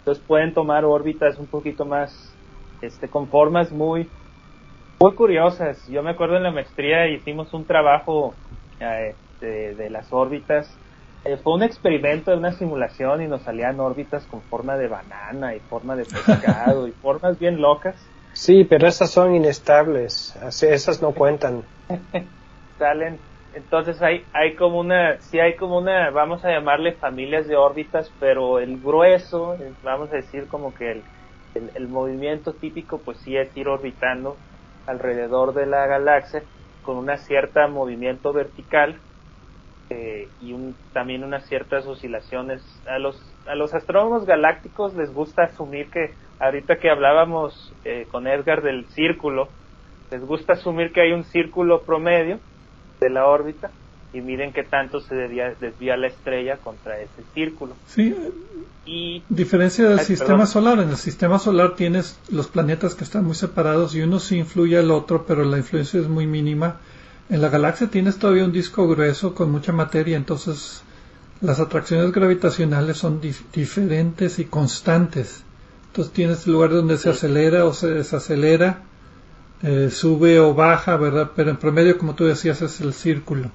[0.00, 2.34] Entonces pueden tomar órbitas un poquito más,
[2.82, 4.06] este, con formas muy,
[5.00, 5.86] muy curiosas.
[5.86, 8.34] Yo me acuerdo en la maestría hicimos un trabajo
[8.80, 10.78] eh, de las órbitas
[11.24, 15.54] eh, fue un experimento de una simulación y nos salían órbitas con forma de banana
[15.54, 17.96] y forma de pescado y formas bien locas.
[18.34, 21.62] Sí, pero esas son inestables, esas no cuentan.
[22.78, 23.18] Salen,
[23.54, 28.12] entonces hay, hay como una, sí hay como una, vamos a llamarle familias de órbitas,
[28.20, 31.04] pero el grueso, vamos a decir como que el,
[31.74, 34.36] el movimiento típico pues sí es ir orbitando
[34.86, 36.42] alrededor de la galaxia
[36.82, 38.98] con una cierta movimiento vertical
[39.90, 40.54] eh, y
[40.92, 42.62] también unas ciertas oscilaciones.
[42.86, 43.16] A los,
[43.46, 48.86] a los astrónomos galácticos les gusta asumir que, ahorita que hablábamos eh, con Edgar del
[48.86, 49.48] círculo,
[50.10, 52.38] les gusta asumir que hay un círculo promedio
[53.00, 53.70] de la órbita
[54.14, 57.74] y miren qué tanto se desvía, desvía la estrella contra ese círculo.
[57.86, 58.14] Sí,
[58.86, 63.34] y diferencia del sistema solar, en el sistema solar tienes los planetas que están muy
[63.34, 66.78] separados y uno sí influye al otro, pero la influencia es muy mínima
[67.30, 70.82] en la galaxia tienes todavía un disco grueso con mucha materia, entonces
[71.40, 75.42] las atracciones gravitacionales son diferentes y constantes.
[75.86, 78.82] Entonces tienes el lugar donde se acelera o se desacelera,
[79.62, 81.30] eh, sube o baja, ¿verdad?
[81.34, 83.50] Pero en promedio, como tú decías, es el círculo.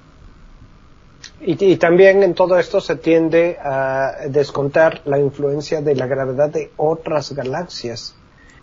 [1.42, 6.72] Y, también en todo esto se tiende a descontar la influencia de la gravedad de
[6.76, 8.16] otras galaxias.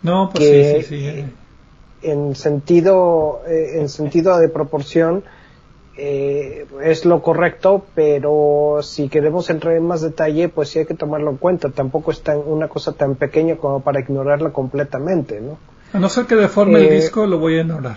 [0.03, 1.25] No, pues sí, sí, sí
[2.03, 5.25] en sentido, eh, en sentido de proporción
[5.97, 10.95] eh, es lo correcto, pero si queremos entrar en más detalle, pues sí hay que
[10.95, 11.71] tomarlo en cuenta.
[11.71, 15.59] Tampoco es tan, una cosa tan pequeña como para ignorarla completamente, ¿no?
[15.93, 17.97] A no ser que deforme el eh, disco, lo voy a ignorar.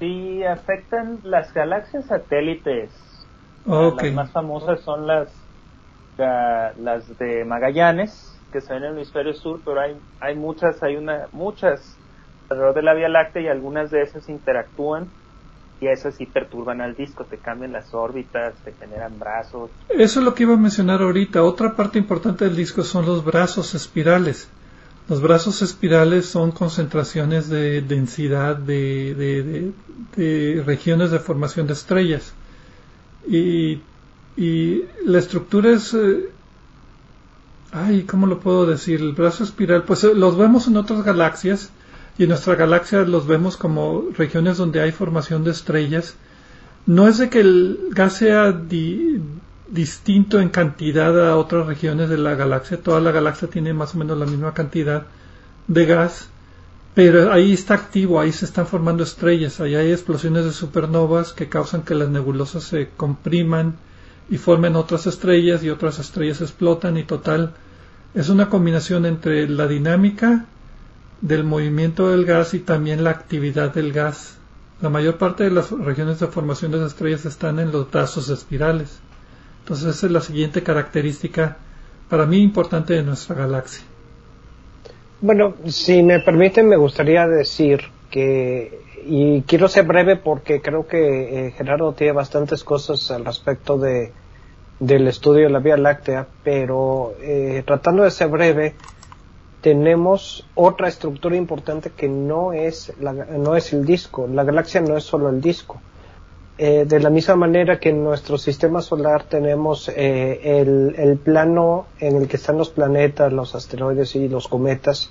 [0.00, 2.90] Sí, afectan las galaxias satélites.
[3.66, 5.28] Las más famosas son las,
[6.16, 10.96] las de Magallanes, que se ven en el hemisferio sur, pero hay, hay muchas, hay
[10.96, 11.96] una, muchas
[12.48, 15.06] alrededor de la Vía Láctea y algunas de esas interactúan
[15.80, 19.70] y esas sí perturban al disco, te cambian las órbitas, te generan brazos.
[19.88, 21.42] Eso es lo que iba a mencionar ahorita.
[21.42, 24.50] Otra parte importante del disco son los brazos espirales.
[25.10, 29.72] Los brazos espirales son concentraciones de densidad de,
[30.64, 32.32] regiones de formación de estrellas.
[33.28, 33.80] Y,
[35.04, 35.94] la estructura es...
[35.94, 36.30] Eh,
[37.72, 39.00] ay, ¿cómo lo puedo decir?
[39.00, 41.70] El brazo espiral, pues eh, los vemos en otras galaxias
[42.16, 46.14] y en nuestra galaxia los vemos como regiones donde hay formación de estrellas.
[46.86, 48.52] No es de que el gas sea
[49.70, 53.98] distinto en cantidad a otras regiones de la galaxia, toda la galaxia tiene más o
[53.98, 55.06] menos la misma cantidad
[55.68, 56.28] de gas,
[56.94, 61.48] pero ahí está activo, ahí se están formando estrellas, ahí hay explosiones de supernovas que
[61.48, 63.76] causan que las nebulosas se compriman
[64.28, 67.54] y formen otras estrellas y otras estrellas explotan y total
[68.12, 70.46] es una combinación entre la dinámica
[71.20, 74.36] del movimiento del gas y también la actividad del gas.
[74.80, 79.00] La mayor parte de las regiones de formación de estrellas están en los brazos espirales.
[79.70, 81.56] Entonces esa es la siguiente característica
[82.08, 83.84] para mí importante de nuestra galaxia.
[85.20, 91.46] Bueno, si me permiten, me gustaría decir que, y quiero ser breve porque creo que
[91.46, 94.10] eh, Gerardo tiene bastantes cosas al respecto de,
[94.80, 98.74] del estudio de la Vía Láctea, pero eh, tratando de ser breve,
[99.60, 104.26] tenemos otra estructura importante que no es, no es el disco.
[104.26, 105.80] La galaxia no es solo el disco.
[106.62, 112.16] Eh, de la misma manera que en nuestro sistema solar tenemos eh, el, plano en
[112.16, 115.10] el que están los planetas, los asteroides y los cometas,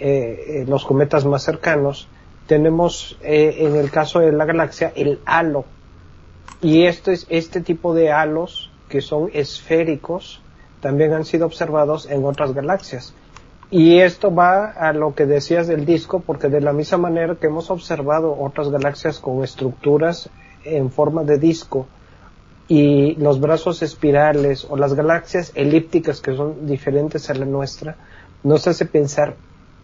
[0.00, 2.08] eh, los cometas más cercanos,
[2.48, 5.66] tenemos en el caso de la galaxia el halo.
[6.60, 10.42] Y este, este tipo de halos, que son esféricos,
[10.80, 13.14] también han sido observados en otras galaxias.
[13.70, 17.46] Y esto va a lo que decías del disco, porque de la misma manera que
[17.46, 20.28] hemos observado otras galaxias con estructuras
[20.64, 21.86] en forma de disco
[22.68, 27.96] y los brazos espirales o las galaxias elípticas que son diferentes a la nuestra,
[28.44, 29.36] nos hace pensar,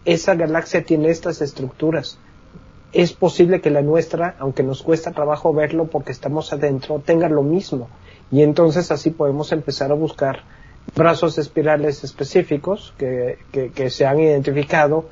[0.05, 2.17] esa galaxia tiene estas estructuras.
[2.91, 7.43] Es posible que la nuestra, aunque nos cuesta trabajo verlo porque estamos adentro, tenga lo
[7.43, 7.89] mismo.
[8.31, 10.43] Y entonces así podemos empezar a buscar
[10.95, 15.05] brazos espirales específicos que, que se han identificado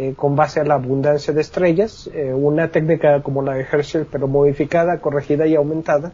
[0.00, 4.06] eh, con base a la abundancia de estrellas, eh, una técnica como la de Herschel,
[4.08, 6.12] pero modificada, corregida y aumentada.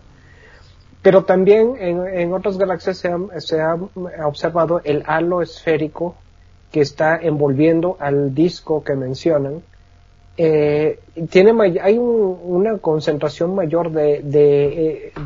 [1.03, 3.75] Pero también en, otras galaxias se ha,
[4.27, 6.15] observado el halo esférico
[6.73, 9.63] que está envolviendo al disco que mencionan.
[10.39, 14.23] Eh, tiene hay una concentración mayor de,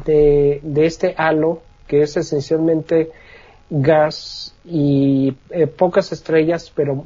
[0.05, 3.13] de, de este halo que es esencialmente
[3.71, 7.05] gas y eh, pocas estrellas, pero,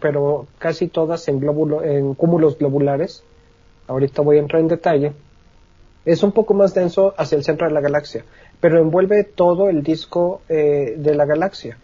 [0.00, 3.24] pero casi todas en cúmulos globulares.
[3.88, 5.12] Ahorita voy a entrar en detalle.
[6.04, 8.24] Es un poco más denso hacia el centro de la galaxia,
[8.60, 11.78] pero envuelve todo el disco eh, de la galaxia,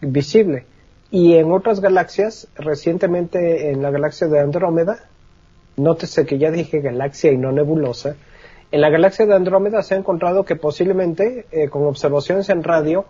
[0.00, 0.66] visible.
[1.10, 5.08] Y en otras galaxias, recientemente en la galaxia de Andrómeda,
[5.76, 8.16] nótese que ya dije galaxia y no nebulosa,
[8.72, 13.06] en la galaxia de Andrómeda se ha encontrado que posiblemente, eh, con observaciones en radio,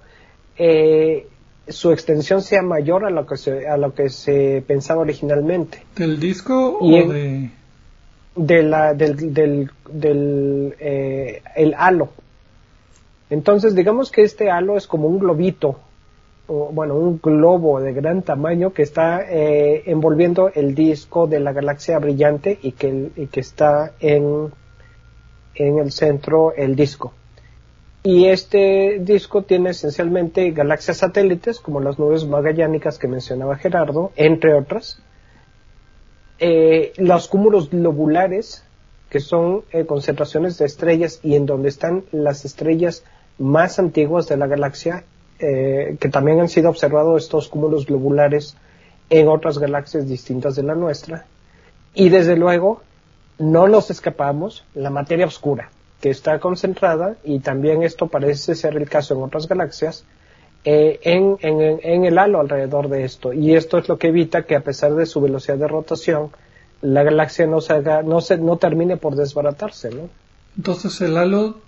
[0.59, 1.27] eh,
[1.69, 5.83] su extensión sea mayor a lo que se, a lo que se pensaba originalmente.
[5.97, 7.51] ¿Del disco o de...?
[8.37, 12.11] de la, del, del, del eh, el halo.
[13.31, 15.81] Entonces, digamos que este halo es como un globito,
[16.47, 21.53] o, bueno, un globo de gran tamaño que está eh, envolviendo el disco de la
[21.53, 24.53] galaxia brillante y que, y que está en,
[25.55, 27.15] en el centro el disco.
[28.09, 34.55] Y este disco tiene esencialmente galaxias satélites, como las nubes magallánicas que mencionaba Gerardo, entre
[34.55, 35.03] otras.
[36.39, 38.63] Eh, los cúmulos globulares,
[39.11, 43.03] que son eh, concentraciones de estrellas y en donde están las estrellas
[43.39, 45.03] más antiguas de la galaxia,
[45.41, 48.57] eh, que también han sido observados estos cúmulos globulares
[49.11, 51.27] en otras galaxias distintas de la nuestra.
[51.93, 52.83] Y desde luego,
[53.41, 58.89] no nos escapamos la materia oscura que está concentrada, y también esto parece ser el
[58.89, 60.05] caso en otras galaxias,
[60.65, 63.33] eh, en, en, el halo alrededor de esto.
[63.33, 66.31] Y esto es lo que evita que a pesar de su velocidad de rotación,
[66.83, 69.91] la galaxia no, se haga, no, se, no termine por desbaratarse.
[69.91, 70.09] ¿no?
[70.57, 71.61] Entonces el halo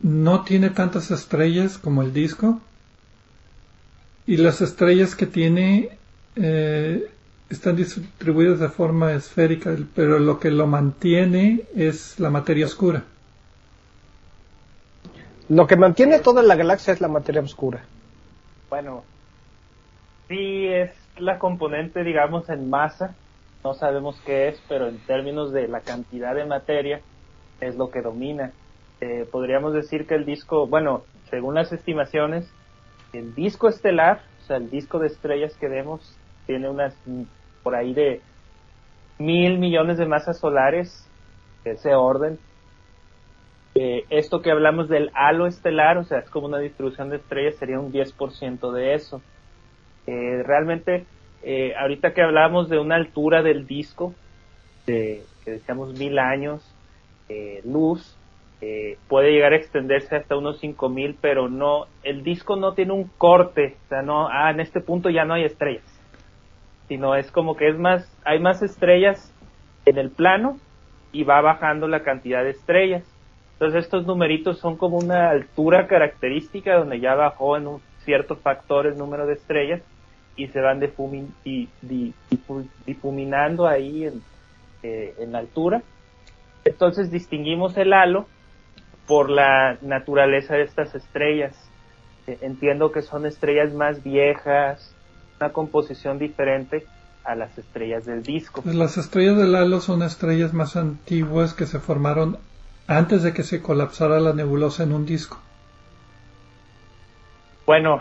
[0.00, 2.60] no tiene tantas estrellas como el disco.
[4.26, 5.98] Y las estrellas que tiene
[6.36, 7.10] eh,
[7.50, 13.02] están distribuidas de forma esférica, pero lo que lo mantiene es la materia oscura.
[15.48, 17.84] Lo que mantiene toda la galaxia es la materia oscura.
[18.70, 19.02] Bueno,
[20.28, 23.16] sí es la componente, digamos, en masa.
[23.64, 27.00] No sabemos qué es, pero en términos de la cantidad de materia
[27.60, 28.52] es lo que domina.
[29.00, 32.48] Eh, podríamos decir que el disco, bueno, según las estimaciones,
[33.12, 36.94] el disco estelar, o sea, el disco de estrellas que vemos, tiene unas
[37.62, 38.20] por ahí de
[39.18, 41.06] mil millones de masas solares,
[41.64, 42.38] ese orden.
[43.74, 47.54] Eh, esto que hablamos del halo estelar, o sea, es como una distribución de estrellas,
[47.56, 49.22] sería un 10% de eso.
[50.06, 51.04] Eh, realmente,
[51.42, 54.14] eh, ahorita que hablamos de una altura del disco,
[54.86, 56.62] de, que decíamos mil años,
[57.64, 58.16] luz,
[59.08, 63.76] puede llegar a extenderse hasta unos 5000, pero no, el disco no tiene un corte,
[63.86, 65.84] o sea, no, ah, en este punto ya no hay estrellas,
[66.90, 69.32] sino es como que es más, hay más estrellas
[69.86, 70.58] en el plano
[71.12, 73.04] y va bajando la cantidad de estrellas.
[73.52, 78.88] Entonces estos numeritos son como una altura característica donde ya bajó en un cierto factor
[78.88, 79.82] el número de estrellas
[80.34, 80.80] y se van
[82.86, 84.20] difuminando ahí en,
[84.82, 85.82] eh, en altura.
[86.64, 88.26] Entonces distinguimos el halo
[89.06, 91.56] por la naturaleza de estas estrellas.
[92.26, 94.96] Eh, entiendo que son estrellas más viejas,
[95.40, 96.86] una composición diferente
[97.24, 98.62] a las estrellas del disco.
[98.66, 102.36] Las estrellas del halo son estrellas más antiguas que se formaron
[102.86, 105.38] antes de que se colapsara la nebulosa en un disco?
[107.64, 108.00] Bueno,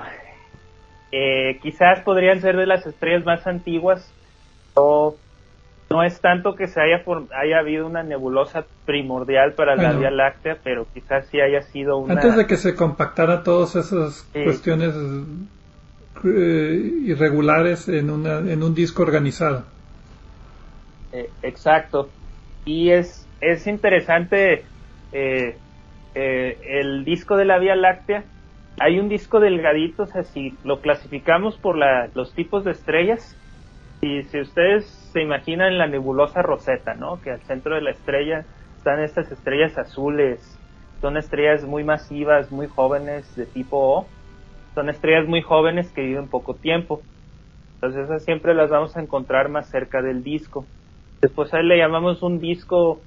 [1.11, 4.11] eh, quizás podrían ser de las estrellas más antiguas.
[4.73, 5.15] o
[5.89, 7.03] no es tanto que se haya,
[7.35, 12.13] haya habido una nebulosa primordial para la Vía Láctea, pero quizás sí haya sido una...
[12.13, 14.93] Antes de que se compactara todas esas cuestiones
[16.25, 19.65] eh, irregulares en, una, en un disco organizado.
[21.11, 22.09] Eh, exacto.
[22.65, 24.63] Y es, es interesante
[25.11, 25.57] eh,
[26.15, 28.23] eh, el disco de la Vía Láctea,
[28.79, 31.75] hay un disco delgadito, o sea, si lo clasificamos por
[32.15, 33.35] los tipos de estrellas,
[34.01, 37.21] y si ustedes se imaginan la nebulosa Rosetta, ¿no?
[37.21, 38.45] Que al centro de la estrella
[38.77, 40.57] están estas estrellas azules,
[41.01, 44.07] son estrellas muy masivas, muy jóvenes, de tipo O,
[44.75, 47.01] son estrellas muy jóvenes que viven poco tiempo.
[47.75, 50.65] Entonces esas siempre las vamos a encontrar más cerca del disco.
[51.21, 53.01] Después a él le llamamos un disco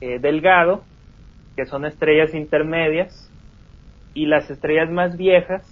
[0.00, 0.82] eh, delgado,
[1.56, 3.30] que son estrellas intermedias,
[4.14, 5.62] y las estrellas más viejas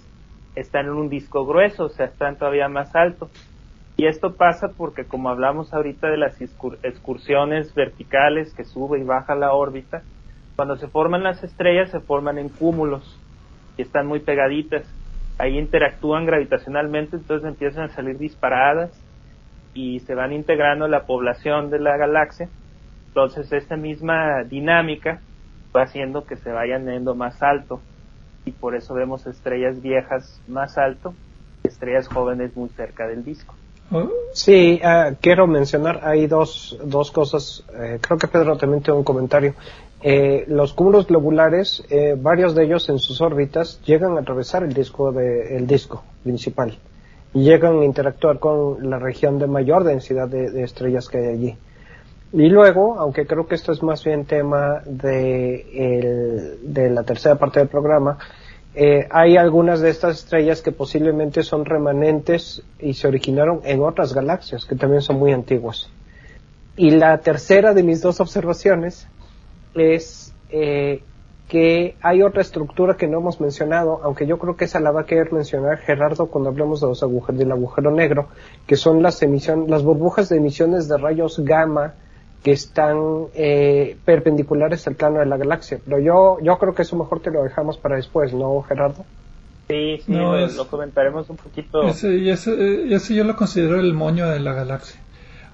[0.55, 3.29] están en un disco grueso, o sea, están todavía más alto.
[3.95, 9.33] Y esto pasa porque, como hablamos ahorita de las excursiones verticales que sube y baja
[9.35, 10.03] la órbita,
[10.55, 13.19] cuando se forman las estrellas se forman en cúmulos
[13.77, 14.83] y están muy pegaditas.
[15.37, 18.91] Ahí interactúan gravitacionalmente, entonces empiezan a salir disparadas
[19.73, 22.49] y se van integrando la población de la galaxia.
[23.09, 25.21] Entonces, esta misma dinámica
[25.81, 27.81] haciendo que se vayan yendo más alto
[28.45, 31.13] y por eso vemos estrellas viejas más alto
[31.63, 33.55] y estrellas jóvenes muy cerca del disco.
[34.33, 39.05] Sí, ah, quiero mencionar, hay dos, dos cosas, eh, creo que Pedro también tiene un
[39.05, 39.53] comentario.
[40.01, 44.73] Eh, los cúmulos globulares, eh, varios de ellos en sus órbitas llegan a atravesar el
[44.73, 46.77] disco, de, el disco principal
[47.33, 51.57] y llegan a interactuar con la región de mayor densidad de estrellas que hay allí.
[52.33, 57.59] Y luego, aunque creo que esto es más bien tema de, de la tercera parte
[57.59, 58.17] del programa,
[58.75, 64.13] eh, hay algunas de estas estrellas que posiblemente son remanentes y se originaron en otras
[64.13, 65.89] galaxias que también son muy antiguas.
[66.75, 69.07] Y la tercera de mis dos observaciones
[69.79, 71.01] es eh,
[71.47, 75.01] que hay otra estructura que no hemos mencionado, aunque yo creo que esa la va
[75.01, 78.27] a querer mencionar Gerardo cuando hablemos de los agujeros del agujero negro,
[78.65, 81.93] que son las emisión, las burbujas de emisiones de rayos gamma
[82.43, 85.79] que están eh, perpendiculares al plano de la galaxia.
[85.83, 89.05] Pero yo, yo creo que eso mejor te lo dejamos para después, ¿no, Gerardo?
[89.67, 91.83] Sí, sí, lo, comentaremos un poquito.
[91.83, 94.99] Ese, ese, yo lo considero el moño de la galaxia.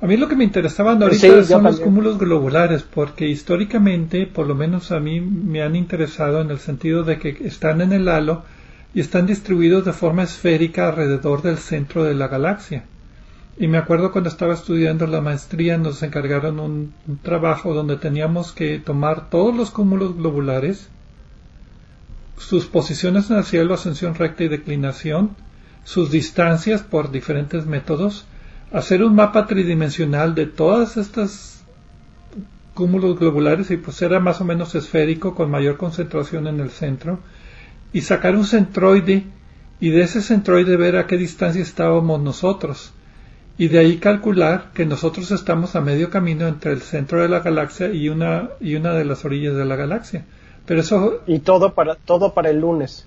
[0.04, 4.54] A mí lo que me interesaba ahorita son los cúmulos globulares, porque históricamente, por lo
[4.54, 8.44] menos a mí, me han interesado en el sentido de que están en el halo
[8.94, 12.84] y están distribuidos de forma esférica alrededor del centro de la galaxia.
[13.58, 18.80] Y me acuerdo cuando estaba estudiando la maestría nos encargaron un, trabajo donde teníamos que
[18.80, 20.90] tomar todos los cúmulos globulares,
[22.38, 25.30] sus posiciones en el cielo, ascensión recta y declinación,
[25.86, 28.26] sus distancias por diferentes métodos,
[28.74, 31.64] hacer un mapa tridimensional de todas estas
[32.74, 37.20] cúmulos globulares y pues era más o menos esférico con mayor concentración en el centro
[37.94, 39.26] y sacar un centroide
[39.80, 42.92] y de ese centroide ver a qué distancia estábamos nosotros
[43.60, 47.42] y de ahí calcular que nosotros estamos a medio camino entre el centro de la
[47.42, 50.26] galaxia y una y una de las orillas de la galaxia.
[50.66, 53.06] Pero eso y todo para todo para el lunes.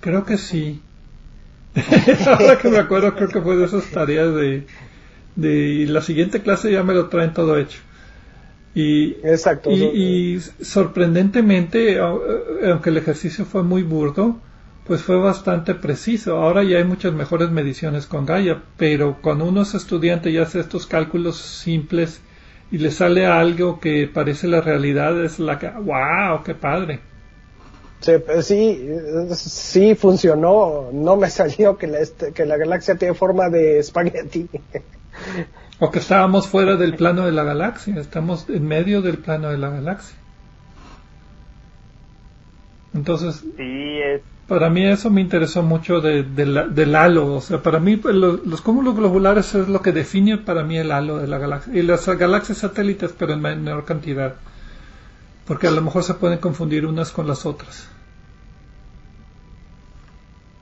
[0.00, 0.82] Creo que sí.
[2.26, 4.66] Ahora que me acuerdo creo que fue de esas tareas de
[5.36, 7.78] de la siguiente clase ya me lo traen todo hecho.
[8.74, 9.70] Y, Exacto.
[9.70, 14.40] y, y sorprendentemente, aunque el ejercicio fue muy burdo,
[14.86, 16.38] pues fue bastante preciso.
[16.38, 20.60] Ahora ya hay muchas mejores mediciones con Gaia, pero cuando uno es estudiante y hace
[20.60, 22.20] estos cálculos simples
[22.72, 27.00] y le sale algo que parece la realidad, es la que, wow, qué padre.
[28.26, 28.88] Pues sí,
[29.34, 30.90] sí, funcionó.
[30.92, 34.48] No me salió que la, este, que la galaxia tiene forma de espagueti.
[35.78, 39.58] O que estábamos fuera del plano de la galaxia, estamos en medio del plano de
[39.58, 40.16] la galaxia.
[42.94, 44.20] Entonces, sí, es...
[44.46, 47.34] para mí eso me interesó mucho de, del halo.
[47.34, 50.78] O sea, para mí pues, los, los, cúmulos globulares es lo que define para mí
[50.78, 51.74] el halo de la galaxia.
[51.74, 54.34] Y las galaxias satélites, pero en menor cantidad.
[55.44, 57.88] Porque a lo mejor se pueden confundir unas con las otras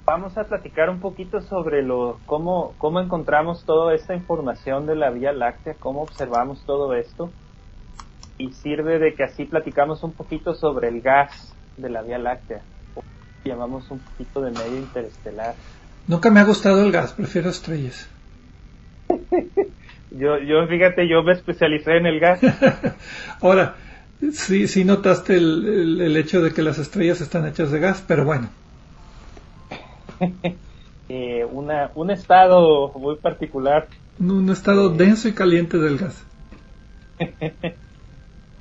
[0.04, 5.10] vamos a platicar un poquito sobre lo, cómo, cómo encontramos toda esta información de la
[5.10, 7.30] Vía Láctea, cómo observamos todo esto.
[8.38, 12.62] Y sirve de que así platicamos un poquito sobre el gas de la Vía Láctea.
[13.44, 15.54] Llamamos un poquito de medio interestelar.
[16.08, 18.08] Nunca me ha gustado el gas, prefiero estrellas.
[20.10, 22.40] yo, yo, fíjate, yo me especialicé en el gas.
[23.40, 23.76] Ahora,
[24.32, 28.24] sí, sí notaste el, el hecho de que las estrellas están hechas de gas, pero
[28.24, 28.48] bueno.
[31.08, 33.86] Eh, una, un estado muy particular.
[34.18, 36.24] Un estado eh, denso y caliente del gas.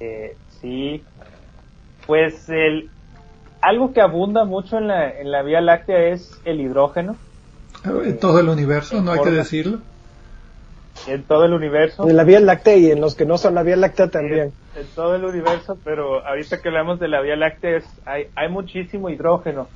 [0.04, 1.04] Eh, sí,
[2.08, 2.90] pues el,
[3.62, 7.18] algo que abunda mucho en la, en la Vía Láctea es el hidrógeno.
[7.86, 9.78] En todo el universo, no hay que decirlo.
[11.08, 12.10] En todo el universo.
[12.10, 14.52] En la Vía Láctea y en los que no son la Vía Láctea también.
[14.76, 18.50] En, todo el universo, pero ahorita que hablamos de la Vía Láctea es, hay, hay
[18.50, 19.68] muchísimo hidrógeno.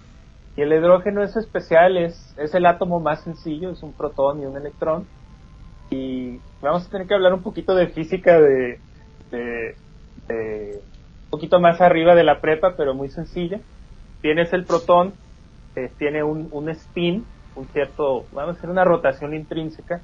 [0.57, 4.45] Y el hidrógeno es especial, es, es el átomo más sencillo, es un protón y
[4.45, 5.05] un electrón.
[5.89, 8.79] Y vamos a tener que hablar un poquito de física de,
[9.31, 9.75] de,
[11.25, 13.59] un poquito más arriba de la prepa, pero muy sencilla.
[14.21, 15.13] Tienes el protón,
[15.75, 17.25] eh, tiene un, un spin,
[17.55, 20.01] un cierto, vamos a hacer una rotación intrínseca,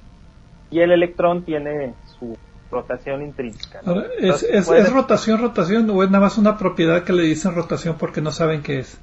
[0.70, 2.38] y el electrón tiene su
[2.70, 3.82] rotación intrínseca.
[4.20, 7.98] ¿es, es, ¿Es rotación, rotación o es nada más una propiedad que le dicen rotación
[7.98, 9.02] porque no saben qué es?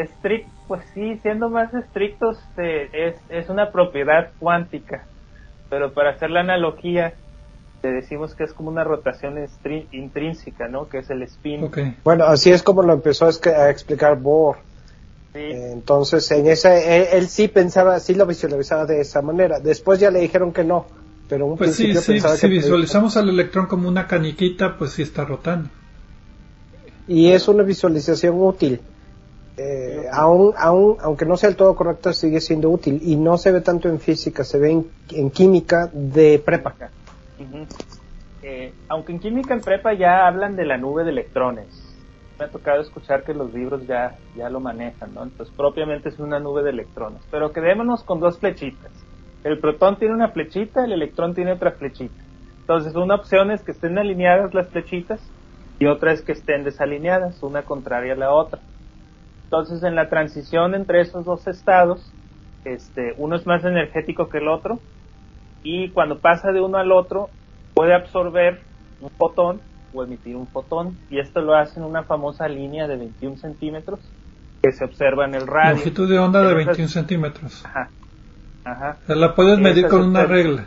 [0.00, 5.04] Estrict, pues sí, siendo más estrictos, eh, es, es una propiedad cuántica,
[5.68, 7.14] pero para hacer la analogía,
[7.80, 9.34] te decimos que es como una rotación
[9.90, 10.88] intrínseca, ¿no?
[10.88, 11.68] Que es el spin.
[12.04, 14.58] Bueno, así es como lo empezó a, explicar Bohr.
[15.34, 19.58] entonces, en ese, él, sí pensaba, sí lo visualizaba de esa manera.
[19.58, 20.86] Después ya le dijeron que no,
[21.28, 25.24] pero un pues sí, sí, si visualizamos al electrón como una caniquita, pues sí está
[25.24, 25.68] rotando.
[27.08, 28.80] Y es una visualización útil
[29.56, 33.52] eh, aún, aún, aunque no sea el todo correcto, sigue siendo útil y no se
[33.52, 36.74] ve tanto en física, se ve en, química de prepa.
[38.42, 41.66] Eh, aunque en química en prepa ya hablan de la nube de electrones.
[42.38, 45.22] Me ha tocado escuchar que los libros ya, ya lo manejan, ¿no?
[45.22, 47.20] Entonces propiamente es una nube de electrones.
[47.30, 48.90] Pero quedémonos con dos flechitas.
[49.44, 52.22] El protón tiene una flechita, el electrón tiene otra flechita.
[52.60, 55.20] Entonces una opción es que estén alineadas las flechitas
[55.78, 58.60] y otra es que estén desalineadas, una contraria a la otra.
[59.52, 62.10] Entonces, en la transición entre esos dos estados,
[62.64, 64.78] este, uno es más energético que el otro
[65.62, 67.28] y cuando pasa de uno al otro
[67.74, 68.62] puede absorber
[69.02, 69.60] un fotón
[69.92, 74.00] o emitir un fotón y esto lo hace en una famosa línea de 21 centímetros
[74.62, 75.74] que se observa en el radio.
[75.74, 77.62] Longitud de onda de 21 centímetros.
[77.66, 77.90] Ajá.
[78.64, 78.96] Ajá.
[79.06, 80.64] la puedes medir con una regla.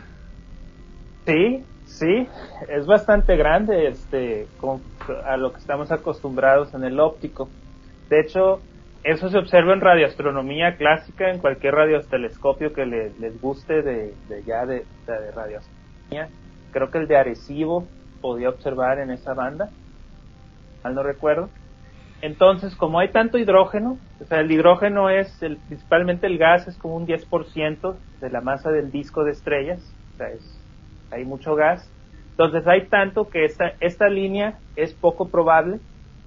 [1.26, 2.28] Sí, sí,
[2.68, 4.46] es bastante grande este,
[5.24, 7.48] a lo que estamos acostumbrados en el óptico.
[8.08, 8.60] De hecho,
[9.04, 14.84] eso se observa en radioastronomía clásica, en cualquier radiotelescopio que les guste de, ya de,
[15.06, 16.28] radioastronomía.
[16.72, 17.86] Creo que el de Arecibo
[18.20, 19.70] podía observar en esa banda,
[20.82, 21.48] mal no recuerdo.
[22.22, 26.76] Entonces, como hay tanto hidrógeno, o sea, el hidrógeno es el, principalmente el gas, es
[26.76, 29.80] como un 10% de la masa del disco de estrellas,
[30.14, 30.58] o sea, es,
[31.10, 31.88] hay mucho gas.
[32.30, 35.78] Entonces, hay tanto que esta, esta línea es poco probable,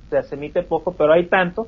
[0.08, 1.68] o sea, se emite poco, pero hay tanto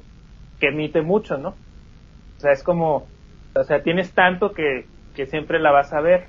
[0.61, 1.49] que emite mucho, ¿no?
[1.49, 3.07] O sea, es como,
[3.53, 4.85] o sea, tienes tanto que,
[5.15, 6.27] que siempre la vas a ver.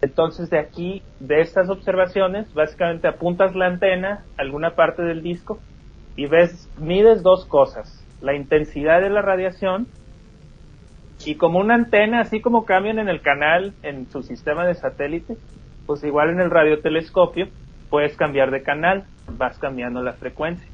[0.00, 5.58] Entonces de aquí, de estas observaciones, básicamente apuntas la antena a alguna parte del disco
[6.16, 9.88] y ves, mides dos cosas, la intensidad de la radiación
[11.26, 15.36] y como una antena, así como cambian en el canal, en su sistema de satélite,
[15.86, 17.48] pues igual en el radiotelescopio
[17.90, 19.04] puedes cambiar de canal,
[19.38, 20.68] vas cambiando la frecuencia.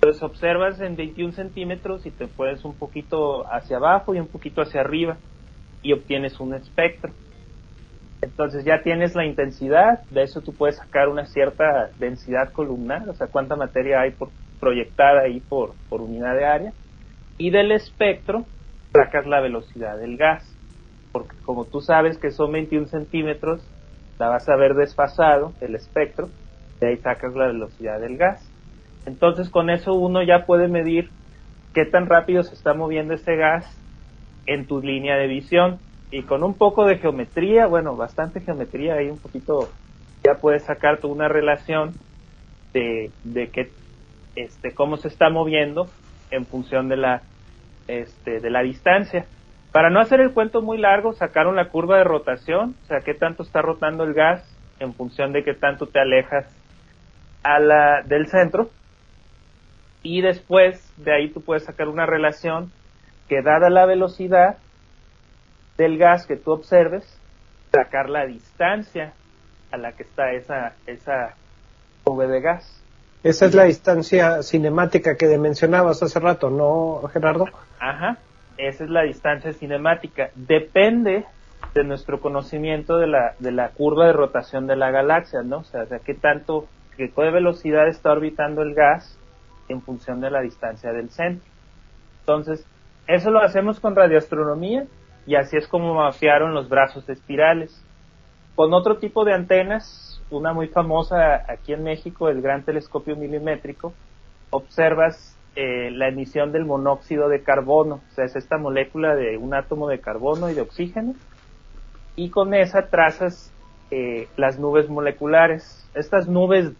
[0.00, 4.62] Entonces observas en 21 centímetros y te puedes un poquito hacia abajo y un poquito
[4.62, 5.16] hacia arriba
[5.82, 7.12] y obtienes un espectro.
[8.22, 13.14] Entonces ya tienes la intensidad, de eso tú puedes sacar una cierta densidad columnar, o
[13.14, 14.30] sea, cuánta materia hay por,
[14.60, 16.72] proyectada ahí por, por unidad de área.
[17.36, 18.44] Y del espectro
[18.92, 20.44] sacas la velocidad del gas,
[21.10, 23.68] porque como tú sabes que son 21 centímetros,
[24.20, 26.28] la vas a ver desfasado, el espectro,
[26.80, 28.47] y ahí sacas la velocidad del gas.
[29.08, 31.08] Entonces con eso uno ya puede medir
[31.72, 33.64] qué tan rápido se está moviendo ese gas
[34.46, 35.78] en tu línea de visión.
[36.10, 39.70] Y con un poco de geometría, bueno, bastante geometría, ahí un poquito,
[40.24, 41.94] ya puedes sacar tú una relación
[42.74, 43.70] de, de que,
[44.36, 45.88] este, cómo se está moviendo
[46.30, 47.22] en función de la,
[47.88, 49.24] este, de la distancia.
[49.72, 53.14] Para no hacer el cuento muy largo, sacaron la curva de rotación, o sea, qué
[53.14, 54.42] tanto está rotando el gas
[54.80, 56.46] en función de qué tanto te alejas
[57.42, 58.70] a la, del centro.
[60.10, 62.72] Y después de ahí tú puedes sacar una relación
[63.28, 64.56] que dada la velocidad
[65.76, 67.04] del gas que tú observes,
[67.72, 69.12] sacar la distancia
[69.70, 71.34] a la que está esa, esa
[72.06, 72.82] nube de gas.
[73.22, 77.44] Esa es la distancia cinemática que mencionabas hace rato, ¿no, Gerardo?
[77.78, 78.16] Ajá,
[78.56, 80.30] esa es la distancia cinemática.
[80.34, 81.26] Depende
[81.74, 85.58] de nuestro conocimiento de la, de la curva de rotación de la galaxia, ¿no?
[85.58, 89.17] O sea, de qué tanto, qué velocidad está orbitando el gas
[89.68, 91.48] en función de la distancia del centro.
[92.20, 92.66] Entonces,
[93.06, 94.86] eso lo hacemos con radioastronomía
[95.26, 97.84] y así es como mapearon los brazos espirales.
[98.54, 103.92] Con otro tipo de antenas, una muy famosa aquí en México, el Gran Telescopio Milimétrico,
[104.50, 109.54] observas eh, la emisión del monóxido de carbono, o sea, es esta molécula de un
[109.54, 111.14] átomo de carbono y de oxígeno,
[112.16, 113.52] y con esa trazas
[113.90, 115.88] eh, las nubes moleculares.
[115.94, 116.72] Estas nubes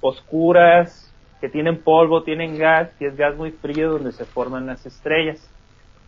[0.00, 1.03] oscuras,
[1.44, 5.46] que tienen polvo, tienen gas, y es gas muy frío donde se forman las estrellas.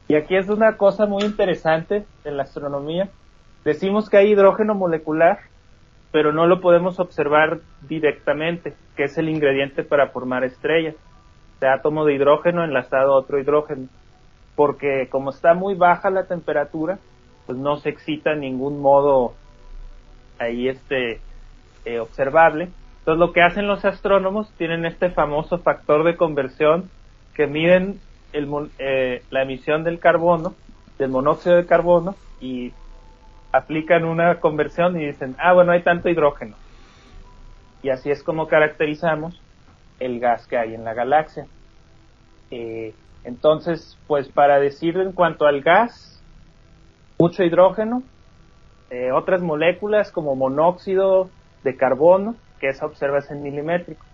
[0.09, 3.11] Y aquí es una cosa muy interesante en la astronomía.
[3.63, 5.41] Decimos que hay hidrógeno molecular,
[6.11, 10.95] pero no lo podemos observar directamente, que es el ingrediente para formar estrellas
[11.61, 13.89] de átomo de hidrógeno enlazado a otro hidrógeno,
[14.55, 16.99] porque como está muy baja la temperatura,
[17.45, 19.35] pues no se excita en ningún modo
[20.39, 21.21] ahí este
[21.85, 22.71] eh, observable.
[23.07, 26.91] Entonces lo que hacen los astrónomos tienen este famoso factor de conversión
[27.35, 28.01] que miden
[28.33, 30.57] eh, la emisión del carbono,
[30.99, 32.73] del monóxido de carbono y
[33.53, 36.57] aplican una conversión y dicen, ah, bueno, hay tanto hidrógeno.
[37.81, 39.41] Y así es como caracterizamos
[40.01, 41.47] el gas que hay en la galaxia.
[42.51, 42.93] Eh,
[43.23, 46.21] entonces, pues para decir en cuanto al gas,
[47.21, 48.03] mucho hidrógeno,
[48.91, 51.31] eh, otras moléculas como monóxido
[51.63, 54.05] de carbono, que esa observas en milimétrico.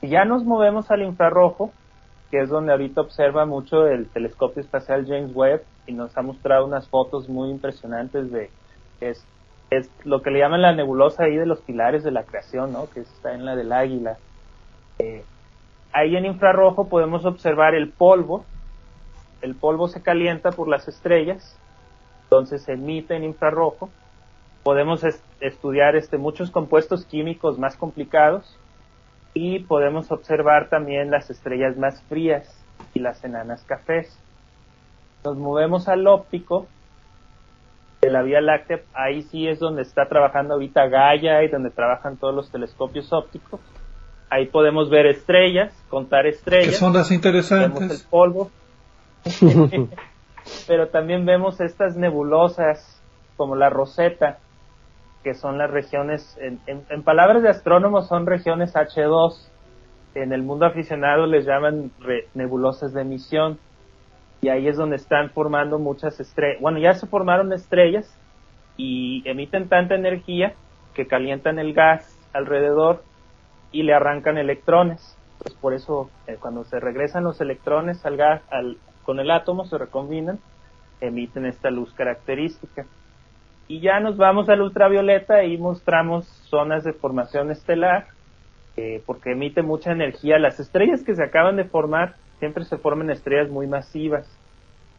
[0.00, 1.72] Y ya nos movemos al infrarrojo,
[2.30, 6.66] que es donde ahorita observa mucho el telescopio espacial James Webb y nos ha mostrado
[6.66, 8.50] unas fotos muy impresionantes de
[9.00, 9.24] es,
[9.70, 12.88] es lo que le llaman la nebulosa ahí de los pilares de la creación, ¿no?
[12.90, 14.18] Que está en la del águila.
[14.98, 15.24] Eh,
[15.92, 18.44] ahí en infrarrojo podemos observar el polvo.
[19.40, 21.56] El polvo se calienta por las estrellas,
[22.24, 23.88] entonces se emite en infrarrojo.
[24.68, 25.02] Podemos
[25.40, 28.54] estudiar este, muchos compuestos químicos más complicados
[29.32, 32.54] y podemos observar también las estrellas más frías
[32.92, 34.14] y las enanas cafés.
[35.24, 36.66] Nos movemos al óptico
[38.02, 42.18] de la Vía Láctea, ahí sí es donde está trabajando ahorita Gaia y donde trabajan
[42.18, 43.60] todos los telescopios ópticos.
[44.28, 46.66] Ahí podemos ver estrellas, contar estrellas.
[46.66, 47.80] Que son las interesantes.
[47.80, 48.50] Vemos el polvo.
[50.66, 53.00] Pero también vemos estas nebulosas
[53.38, 54.40] como la Roseta,
[55.28, 59.50] que son las regiones, en, palabras de astrónomos son regiones H2.
[60.14, 61.92] En el mundo aficionado les llaman
[62.32, 63.58] nebulosas de emisión.
[64.40, 66.62] Y ahí es donde están formando muchas estrellas.
[66.62, 68.10] Bueno, ya se formaron estrellas
[68.78, 70.54] y emiten tanta energía
[70.94, 73.04] que calientan el gas alrededor
[73.70, 75.14] y le arrancan electrones.
[75.42, 79.66] Pues por eso eh, cuando se regresan los electrones al gas, al, con el átomo
[79.66, 80.38] se recombinan,
[81.02, 82.86] emiten esta luz característica.
[83.68, 88.06] Y ya nos vamos al ultravioleta y mostramos zonas de formación estelar,
[88.76, 90.38] eh, porque emite mucha energía.
[90.38, 94.26] Las estrellas que se acaban de formar siempre se forman estrellas muy masivas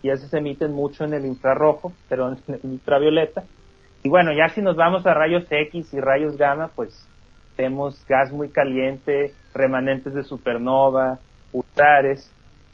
[0.01, 3.43] y así se emiten mucho en el infrarrojo, pero en el ultravioleta.
[4.03, 7.05] Y bueno, ya si nos vamos a rayos X y rayos gamma, pues
[7.57, 11.19] vemos gas muy caliente, remanentes de supernova,
[11.51, 12.31] pulsares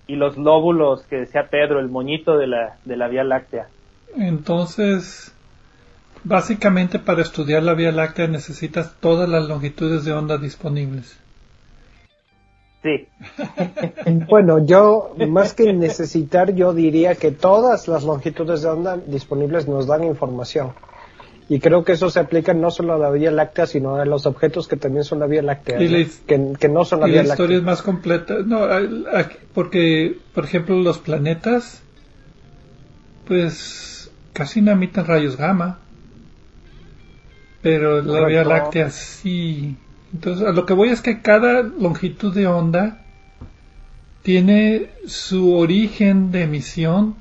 [0.07, 3.67] y los lóbulos que decía Pedro, el moñito de la, de la Vía Láctea.
[4.15, 5.34] Entonces,
[6.26, 11.19] Básicamente para estudiar la Vía Láctea necesitas todas las longitudes de onda disponibles.
[12.82, 13.07] Sí.
[14.28, 19.86] bueno, yo más que necesitar, yo diría que todas las longitudes de onda disponibles nos
[19.86, 20.73] dan información.
[21.47, 24.26] Y creo que eso se aplica no solo a la Vía Láctea, sino a los
[24.26, 27.28] objetos que también son la Vía Láctea, que, no son la Vía Láctea.
[27.28, 28.61] la historia es más completa, no,
[29.53, 31.84] porque, por ejemplo, los planetas,
[33.28, 35.84] pues casi no emiten rayos gamma
[37.66, 39.76] Pero la Vía Láctea sí.
[40.13, 42.99] Entonces, a lo que voy es que cada longitud de onda
[44.22, 47.16] tiene su origen de emisión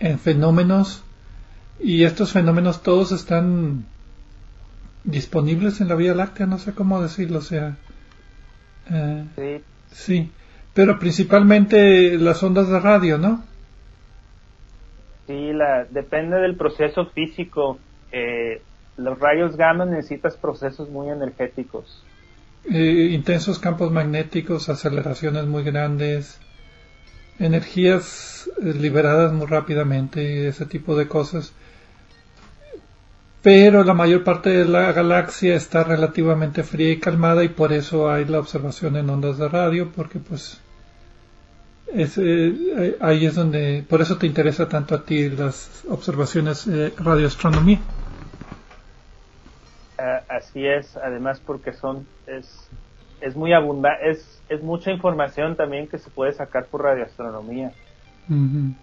[0.00, 1.04] en fenómenos
[1.78, 3.84] y estos fenómenos todos están
[5.04, 7.76] disponibles en la Vía Láctea, no sé cómo decirlo, o sea.
[8.90, 9.64] Eh, sí.
[9.90, 10.30] Sí,
[10.72, 13.44] pero principalmente las ondas de radio, ¿no?
[15.26, 17.78] Sí, la, depende del proceso físico.
[18.10, 18.62] Eh,
[18.96, 22.04] los rayos gamma necesitas procesos muy energéticos.
[22.70, 26.38] Eh, intensos campos magnéticos, aceleraciones muy grandes,
[27.38, 31.52] energías liberadas muy rápidamente, ese tipo de cosas
[33.42, 38.10] pero la mayor parte de la galaxia está relativamente fría y calmada y por eso
[38.10, 40.60] hay la observación en ondas de radio porque pues
[41.92, 47.80] eh, ahí es donde por eso te interesa tanto a ti las observaciones de radioastronomía
[50.28, 52.68] así es además porque son es
[53.20, 57.72] es muy abundante es es mucha información también que se puede sacar por radioastronomía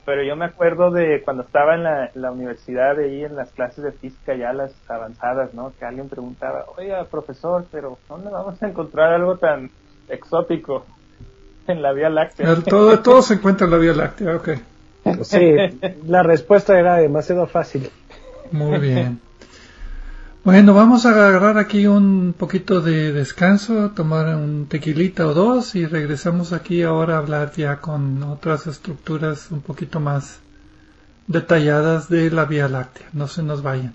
[0.05, 3.51] pero yo me acuerdo de cuando estaba en la, la universidad, de ahí en las
[3.51, 5.73] clases de física, ya las avanzadas, ¿no?
[5.79, 9.71] Que alguien preguntaba, oiga, profesor, pero ¿dónde vamos a encontrar algo tan
[10.09, 10.85] exótico
[11.67, 12.57] en la Vía Láctea?
[12.67, 14.49] todo, todo se encuentra en la Vía Láctea, ok.
[15.23, 15.55] Sí,
[16.05, 17.89] la respuesta era demasiado fácil.
[18.51, 19.21] Muy bien.
[20.41, 25.85] Bueno, vamos a agarrar aquí un poquito de descanso, tomar un tequilita o dos y
[25.85, 30.39] regresamos aquí ahora a hablar ya con otras estructuras un poquito más
[31.27, 33.09] detalladas de la Vía Láctea.
[33.11, 33.93] No se nos vayan.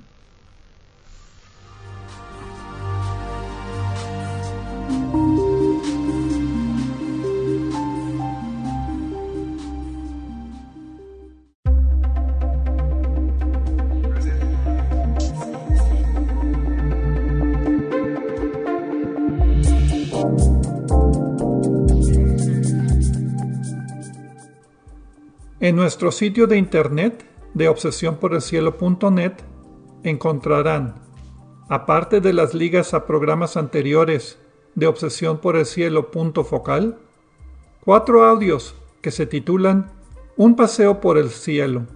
[25.65, 29.33] En nuestro sitio de internet de obsesiónporelcielo.net
[30.03, 30.97] encontrarán,
[31.71, 34.39] aparte de las ligas a programas anteriores
[34.75, 35.41] de Obsesión
[37.83, 39.91] cuatro audios que se titulan
[40.37, 41.87] Un paseo por el cielo.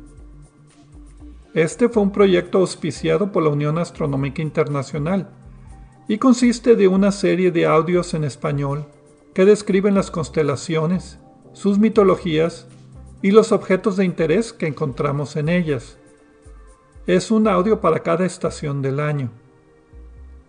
[1.53, 5.29] Este fue un proyecto auspiciado por la Unión Astronómica Internacional
[6.09, 8.87] y consiste de una serie de audios en español
[9.35, 11.19] que describen las constelaciones,
[11.53, 12.67] sus mitologías
[13.23, 15.99] y los objetos de interés que encontramos en ellas.
[17.07, 19.31] Es un audio para cada estación del año.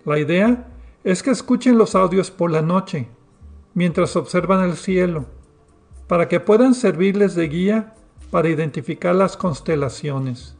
[0.05, 0.67] La idea
[1.03, 3.07] es que escuchen los audios por la noche,
[3.73, 5.25] mientras observan el cielo,
[6.07, 7.95] para que puedan servirles de guía
[8.31, 10.55] para identificar las constelaciones.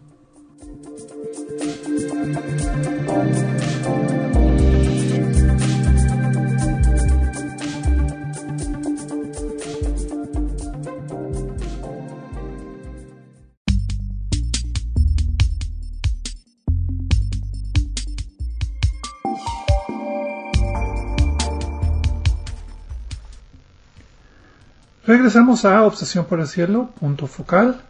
[25.10, 27.82] Regresamos a Obsesión por el Cielo, punto focal.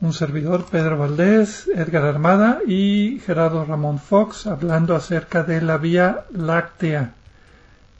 [0.00, 6.26] Un servidor, Pedro Valdés, Edgar Armada y Gerardo Ramón Fox, hablando acerca de la Vía
[6.30, 7.14] Láctea.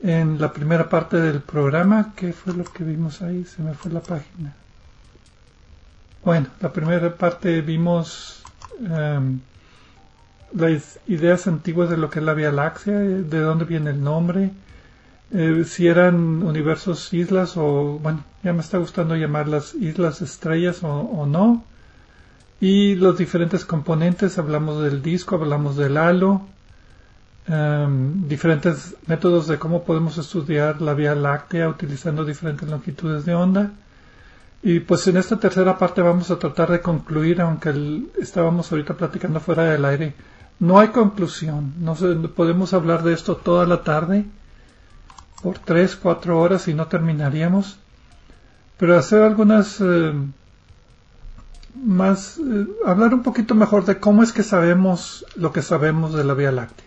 [0.01, 3.45] En la primera parte del programa, ¿qué fue lo que vimos ahí?
[3.45, 4.55] Se me fue la página.
[6.25, 8.45] Bueno, la primera parte vimos
[8.89, 9.41] em,
[10.55, 14.53] las ideas antiguas de lo que es la Vía Láctea, de dónde viene el nombre,
[15.31, 21.27] eh, si eran universos islas o, bueno, ya me está gustando llamarlas islas estrellas o,
[21.27, 21.65] no.
[22.61, 26.43] Y los diferentes componentes, hablamos del disco, hablamos del halo,
[27.47, 33.73] em, diferentes métodos de cómo podemos estudiar la Vía Láctea utilizando diferentes longitudes de onda.
[34.63, 39.41] Y pues en esta tercera parte vamos a tratar de concluir, aunque estábamos ahorita platicando
[39.41, 40.15] fuera del aire.
[40.59, 41.95] No hay conclusión, no
[42.35, 44.27] podemos hablar de esto toda la tarde
[45.43, 47.79] por tres, cuatro horas y no terminaríamos.
[48.77, 50.13] Pero hacer algunas eh,
[51.75, 56.25] más, eh, hablar un poquito mejor de cómo es que sabemos lo que sabemos de
[56.25, 56.87] la Vía Láctea.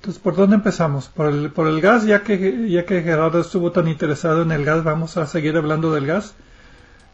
[0.00, 1.08] Entonces, ¿por dónde empezamos?
[1.08, 2.04] ¿Por el, por el gas?
[2.04, 5.92] Ya que, ya que Gerardo estuvo tan interesado en el gas, vamos a seguir hablando
[5.92, 6.34] del gas,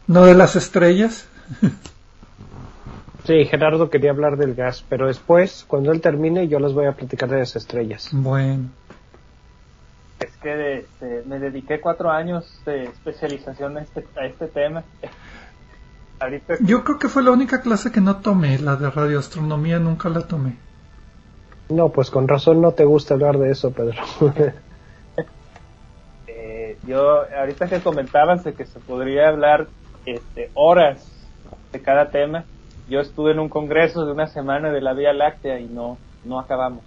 [0.07, 1.25] no de las estrellas.
[3.23, 6.93] Sí, Gerardo quería hablar del gas, pero después, cuando él termine, yo les voy a
[6.93, 8.09] platicar de las estrellas.
[8.11, 8.80] Bueno
[10.21, 10.85] es que
[11.25, 14.83] me dediqué cuatro años de especialización a este, a este tema.
[16.61, 20.27] Yo creo que fue la única clase que no tomé, la de radioastronomía nunca la
[20.27, 20.57] tomé.
[21.69, 24.03] No, pues con razón no te gusta hablar de eso, Pedro.
[26.27, 29.67] eh, yo, ahorita que comentabas de que se podría hablar
[30.05, 31.03] este, horas
[31.71, 32.43] de cada tema,
[32.87, 36.39] yo estuve en un congreso de una semana de la Vía Láctea y no, no
[36.39, 36.83] acabamos.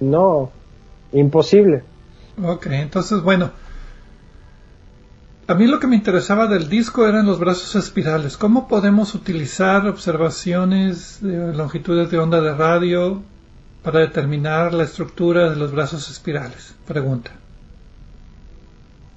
[0.00, 0.50] no,
[1.12, 1.84] imposible.
[2.42, 3.50] Ok, entonces bueno,
[5.46, 8.36] a mí lo que me interesaba del disco eran los brazos espirales.
[8.36, 13.22] ¿Cómo podemos utilizar observaciones de longitudes de onda de radio
[13.82, 16.74] para determinar la estructura de los brazos espirales?
[16.86, 17.30] Pregunta.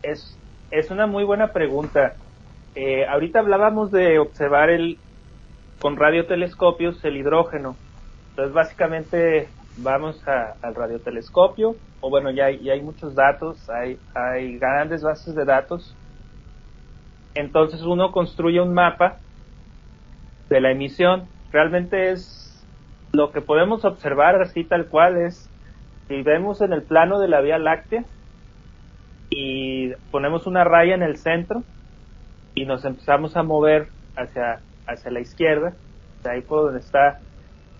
[0.04, 0.38] Es,
[0.70, 2.16] es una muy buena pregunta.
[2.76, 4.98] Eh, ahorita hablábamos de observar el,
[5.80, 7.78] con radiotelescopios el hidrógeno.
[8.32, 9.48] Entonces básicamente
[9.78, 15.46] vamos al radiotelescopio, o bueno, ya hay, hay muchos datos, hay, hay grandes bases de
[15.46, 15.96] datos
[17.38, 19.18] entonces uno construye un mapa
[20.50, 21.28] de la emisión.
[21.52, 22.66] Realmente es
[23.14, 25.48] lo que podemos observar así tal cual es
[26.08, 28.06] si vemos en el plano de la Vía Láctea
[29.30, 31.62] y ponemos una raya en el centro
[32.56, 35.74] y nos empezamos a mover hacia, hacia la izquierda,
[36.24, 37.20] de ahí por donde está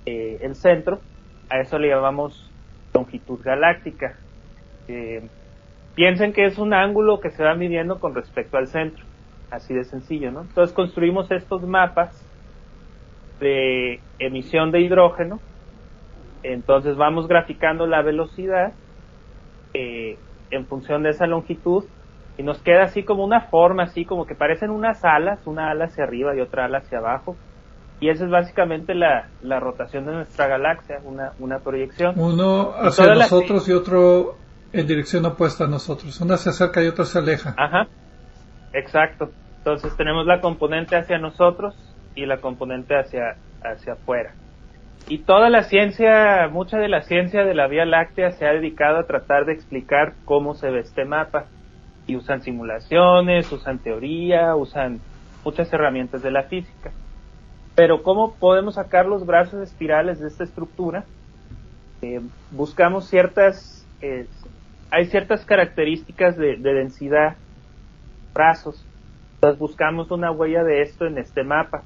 [0.06, 1.00] eh, el centro,
[1.50, 2.52] a eso le llamamos
[2.94, 4.18] longitud galáctica.
[4.88, 5.28] Eh,
[5.96, 9.06] piensen que es un ángulo que se va midiendo con respecto al centro.
[9.50, 10.42] Así de sencillo, ¿no?
[10.42, 12.26] Entonces construimos estos mapas
[13.40, 15.40] de emisión de hidrógeno.
[16.44, 18.74] Entonces vamos graficando la velocidad
[19.74, 20.18] eh,
[20.50, 21.86] en función de esa longitud
[22.38, 25.86] y nos queda así como una forma, así como que parecen unas alas, una ala
[25.86, 27.36] hacia arriba y otra ala hacia abajo.
[28.00, 32.14] Y esa es básicamente la, la rotación de nuestra galaxia, una, una proyección.
[32.20, 34.38] Uno hacia nosotros y otro
[34.72, 36.20] en dirección opuesta a nosotros.
[36.22, 37.56] Una se acerca y otra se aleja.
[37.58, 37.88] Ajá.
[38.74, 39.32] Exacto.
[39.58, 41.76] Entonces tenemos la componente hacia nosotros
[42.16, 44.34] y la componente hacia, hacia afuera.
[45.10, 48.98] Y toda la ciencia, mucha de la ciencia de la Vía Láctea se ha dedicado
[48.98, 51.46] a tratar de explicar cómo se ve este mapa.
[52.06, 55.00] Y usan simulaciones, usan teoría, usan
[55.44, 56.92] muchas herramientas de la física.
[57.78, 61.06] Pero ¿cómo podemos sacar los brazos espirales de esta estructura?
[62.02, 63.86] Eh, buscamos ciertas,
[64.90, 67.36] hay ciertas características de, de densidad
[68.34, 68.84] brazos.
[69.36, 71.84] Entonces buscamos una huella de esto en este mapa.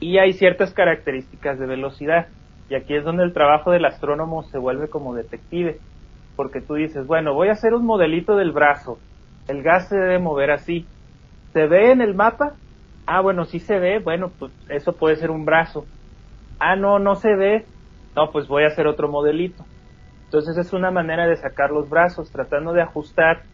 [0.00, 2.28] Y hay ciertas características de velocidad.
[2.70, 5.80] Y aquí es donde el trabajo del astrónomo se vuelve como detective.
[6.34, 8.98] Porque tú dices, bueno, voy a hacer un modelito del brazo.
[9.48, 10.86] El gas se debe mover así.
[11.52, 12.54] ¿Se ve en el mapa?
[13.10, 14.00] Ah, bueno, sí se ve.
[14.00, 15.86] Bueno, pues eso puede ser un brazo.
[16.60, 17.64] Ah, no, no se ve.
[18.14, 19.64] No, pues voy a hacer otro modelito.
[20.24, 23.44] Entonces es una manera de sacar los brazos, tratando de ajustar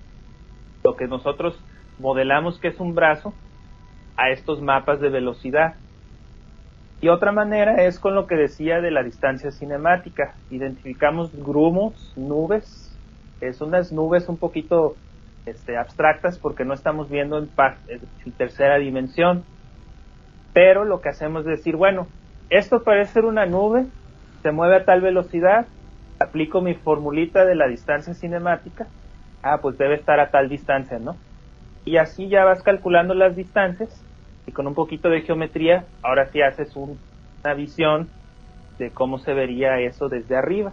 [0.82, 1.56] lo que nosotros
[2.01, 3.32] modelamos que es un brazo
[4.16, 5.76] a estos mapas de velocidad.
[7.01, 10.35] Y otra manera es con lo que decía de la distancia cinemática.
[10.51, 12.98] Identificamos grumos, nubes,
[13.52, 14.97] son unas nubes un poquito
[15.46, 17.48] este, abstractas porque no estamos viendo en,
[17.88, 19.44] en tercera dimensión.
[20.52, 22.06] Pero lo que hacemos es decir, bueno,
[22.50, 23.86] esto parece ser una nube,
[24.42, 25.66] se mueve a tal velocidad,
[26.20, 28.86] aplico mi formulita de la distancia cinemática,
[29.42, 31.16] ah, pues debe estar a tal distancia, ¿no?
[31.84, 34.02] y así ya vas calculando las distancias
[34.46, 38.08] y con un poquito de geometría ahora sí haces una visión
[38.78, 40.72] de cómo se vería eso desde arriba.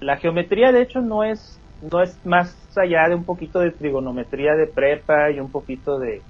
[0.00, 1.60] La geometría de hecho no es
[1.90, 6.22] no es más allá de un poquito de trigonometría de prepa y un poquito de,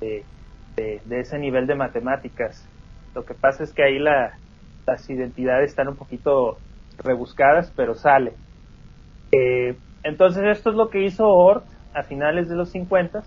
[0.00, 0.24] de,
[1.10, 2.68] ese nivel de matemáticas.
[3.14, 4.36] Lo que pasa es que ahí la,
[4.86, 6.58] las identidades están un poquito
[6.98, 8.34] rebuscadas, pero sale.
[9.32, 11.64] Eh, entonces esto es lo que hizo Ort
[11.94, 13.22] a finales de los 50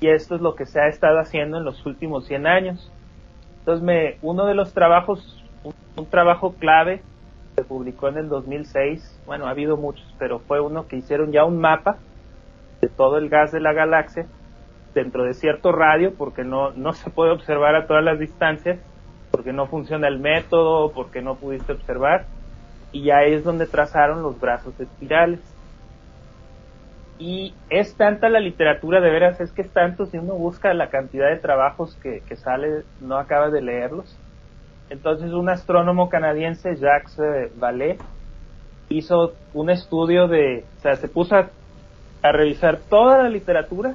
[0.00, 2.92] y esto es lo que se ha estado haciendo en los últimos 100 años.
[3.60, 5.44] Entonces, me, uno de los trabajos,
[5.96, 7.02] un, trabajo clave,
[7.68, 11.60] publicó en el 2006, bueno, ha habido muchos, pero fue uno que hicieron ya un
[11.60, 11.98] mapa
[12.80, 14.26] de todo el gas de la galaxia
[14.94, 18.80] dentro de cierto radio, porque no, no se puede observar a todas las distancias,
[19.30, 22.26] porque no funciona el método, porque no pudiste observar,
[22.90, 25.40] y ya es donde trazaron los brazos espirales
[27.18, 30.88] y es tanta la literatura, de veras, es que es tanto, si uno busca la
[30.88, 34.16] cantidad de trabajos que, que sale, no acaba de leerlos.
[34.90, 37.98] Entonces un astrónomo canadiense, Jacques eh, Vallée,
[38.88, 41.50] hizo un estudio de, o sea, se puso a,
[42.22, 43.94] a, revisar toda la literatura,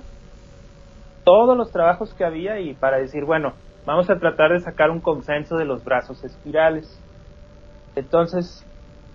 [1.24, 3.54] todos los trabajos que había y para decir, bueno,
[3.86, 7.00] vamos a tratar de sacar un consenso de los brazos espirales.
[7.96, 8.66] Entonces,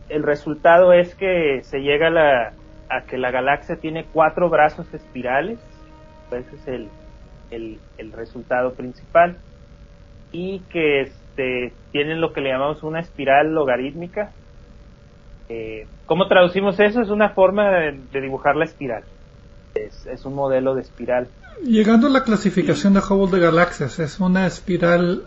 [0.08, 2.52] el resultado es que se llega a la,
[2.90, 5.58] a que la galaxia tiene cuatro brazos espirales,
[6.30, 6.68] ese es
[7.50, 9.36] el, el, resultado principal,
[10.32, 14.32] y que este, tienen lo que le llamamos una espiral logarítmica.
[15.48, 17.00] Eh, ¿Cómo traducimos eso?
[17.00, 19.04] Es una forma de, dibujar la espiral.
[19.74, 21.28] Es, un modelo de espiral.
[21.62, 25.26] Llegando a la clasificación de Hubble de galaxias, ¿es una espiral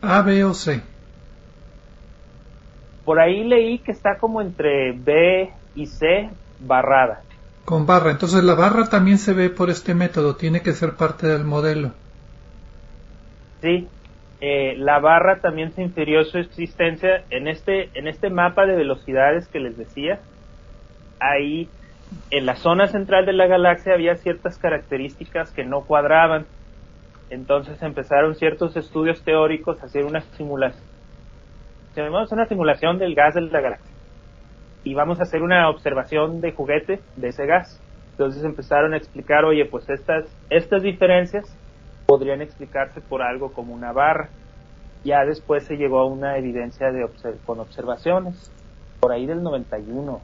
[0.00, 0.82] A, B o C?
[3.04, 6.28] Por ahí leí que está como entre B y C
[6.60, 7.22] barrada.
[7.64, 8.10] Con barra.
[8.10, 10.34] Entonces la barra también se ve por este método.
[10.34, 11.92] Tiene que ser parte del modelo.
[13.60, 13.88] Sí,
[14.44, 19.46] eh, la barra también se infirió su existencia en este, en este mapa de velocidades
[19.46, 20.18] que les decía.
[21.20, 21.68] Ahí,
[22.32, 26.46] en la zona central de la galaxia había ciertas características que no cuadraban.
[27.30, 30.82] Entonces empezaron ciertos estudios teóricos a hacer una simulación.
[31.94, 33.94] Llamamos una simulación del gas de la galaxia.
[34.82, 37.80] Y vamos a hacer una observación de juguete de ese gas.
[38.10, 41.56] Entonces empezaron a explicar, oye, pues estas, estas diferencias
[42.12, 44.28] podrían explicarse por algo como una barra.
[45.02, 47.08] Ya después se llegó a una evidencia de
[47.46, 48.50] con observaciones,
[49.00, 50.20] por ahí del 91.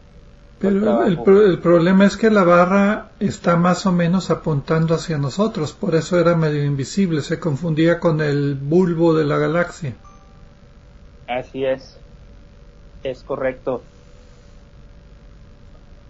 [0.58, 1.18] Pero el,
[1.50, 6.20] el, problema es que la barra está más o menos apuntando hacia nosotros, por eso
[6.20, 9.94] era medio invisible, se confundía con el bulbo de la galaxia.
[11.26, 11.98] Así es,
[13.02, 13.82] es correcto.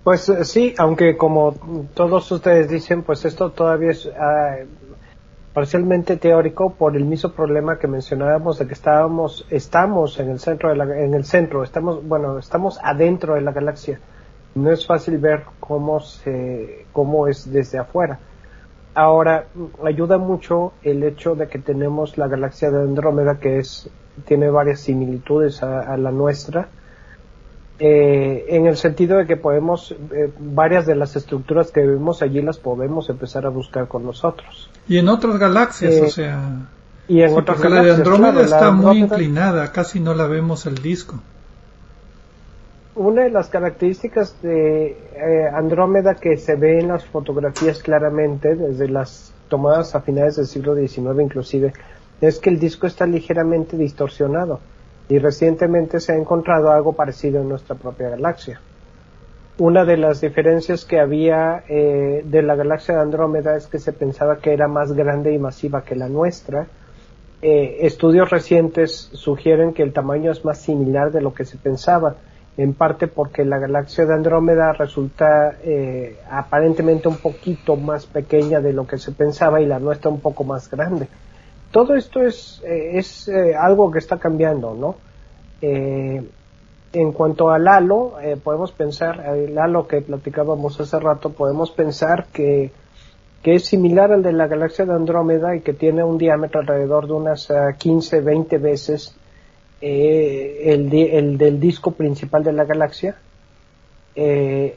[0.02, 4.56] Pues eh, sí, aunque como todos ustedes dicen, pues esto todavía es ah,
[5.58, 10.68] parcialmente teórico por el mismo problema que mencionábamos de que estábamos estamos en el centro
[10.68, 13.98] de la, en el centro estamos bueno estamos adentro de la galaxia.
[14.54, 18.20] No es fácil ver cómo se cómo es desde afuera.
[18.94, 19.46] Ahora
[19.84, 23.90] ayuda mucho el hecho de que tenemos la galaxia de Andrómeda que es
[24.26, 26.68] tiene varias similitudes a la nuestra.
[27.80, 32.42] Eh, en el sentido de que podemos, eh, varias de las estructuras que vemos allí
[32.42, 34.70] las podemos empezar a buscar con nosotros.
[34.88, 36.68] Y en otras galaxias, o eh, sea.
[37.06, 37.98] Y en otras galaxias.
[37.98, 41.20] La de Andrómeda está muy inclinada, casi no la vemos el disco.
[42.94, 44.96] Una de las características de
[45.54, 50.74] Andrómeda que se ve en las fotografías claramente, desde las tomadas a finales del siglo
[50.74, 51.72] XIX inclusive,
[52.20, 54.60] es que el disco está ligeramente distorsionado
[55.08, 58.60] y recientemente se ha encontrado algo parecido en nuestra propia galaxia.
[59.58, 63.92] Una de las diferencias que había eh, de la galaxia de Andrómeda es que se
[63.92, 66.68] pensaba que era más grande y masiva que la nuestra.
[67.42, 72.14] Eh, estudios recientes sugieren que el tamaño es más similar de lo que se pensaba,
[72.56, 78.72] en parte porque la galaxia de Andrómeda resulta eh, aparentemente un poquito más pequeña de
[78.72, 81.08] lo que se pensaba y la nuestra un poco más grande
[81.70, 84.96] todo esto es, eh, es algo que está cambiando, ¿no?
[86.92, 92.26] Eh, en cuanto al halo, podemos pensar, el halo que platicábamos hace rato, podemos pensar
[92.32, 92.70] que,
[93.44, 97.12] es similar al de la galaxia de Andrómeda y que tiene un diámetro alrededor de
[97.14, 97.48] unas
[97.78, 99.16] 15, 20 veces
[99.80, 103.16] el, el, del disco principal de la galaxia.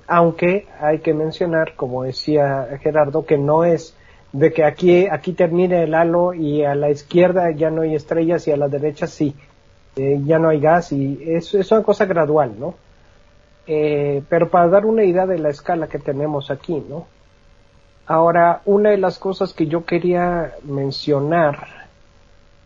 [0.07, 3.93] aunque hay que mencionar, como decía Gerardo, que no es
[4.33, 8.47] de que aquí, aquí termine el halo y a la izquierda ya no hay estrellas
[8.47, 9.35] y a la derecha sí,
[9.95, 12.75] eh, ya no hay gas y es, es una cosa gradual, ¿no?
[13.67, 17.07] Eh, pero para dar una idea de la escala que tenemos aquí, ¿no?
[18.05, 21.87] Ahora, una de las cosas que yo quería mencionar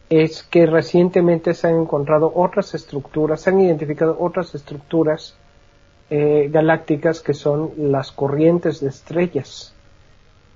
[0.10, 5.36] es que recientemente se han encontrado otras estructuras, se han identificado otras estructuras
[6.12, 9.72] eh, galácticas que son las corrientes de estrellas.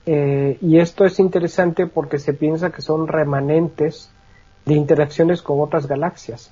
[0.06, 4.12] Y esto es interesante porque se piensa que son remanentes
[4.66, 6.50] de interacciones con otras galaxias.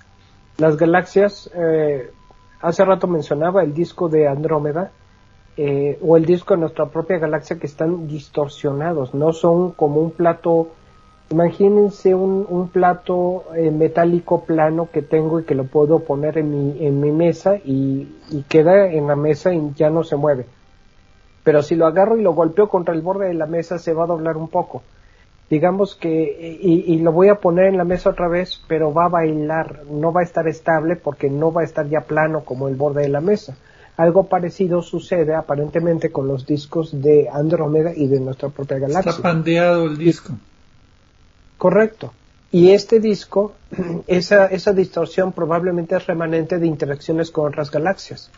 [0.57, 2.11] Las galaxias, eh,
[2.61, 4.91] hace rato mencionaba el disco de Andrómeda,
[5.55, 10.11] eh, o el disco de nuestra propia galaxia que están distorsionados, no son como un
[10.11, 10.69] plato,
[11.29, 17.01] imagínense un, plato metálico plano que tengo y que lo puedo poner en mi, en
[17.01, 18.07] mi mesa y
[18.47, 20.45] queda en la mesa y ya no se mueve
[21.47, 24.03] pero si lo agarro y lo golpeo contra el borde de la mesa se va
[24.03, 24.83] a doblar un poco.
[25.49, 29.09] Digamos que, y, lo voy a poner en la mesa otra vez, pero va a
[29.09, 32.75] bailar, no va a estar estable porque no va a estar ya plano como el
[32.75, 33.55] borde de la mesa.
[33.95, 39.11] Algo parecido sucede aparentemente con los discos de Andrómeda y de nuestra propia galaxia.
[39.11, 40.33] Está pandeado el disco.
[41.57, 42.11] Correcto.
[42.51, 43.53] Y este disco,
[44.07, 48.29] esa, esa distorsión probablemente es remanente de interacciones con otras galaxias.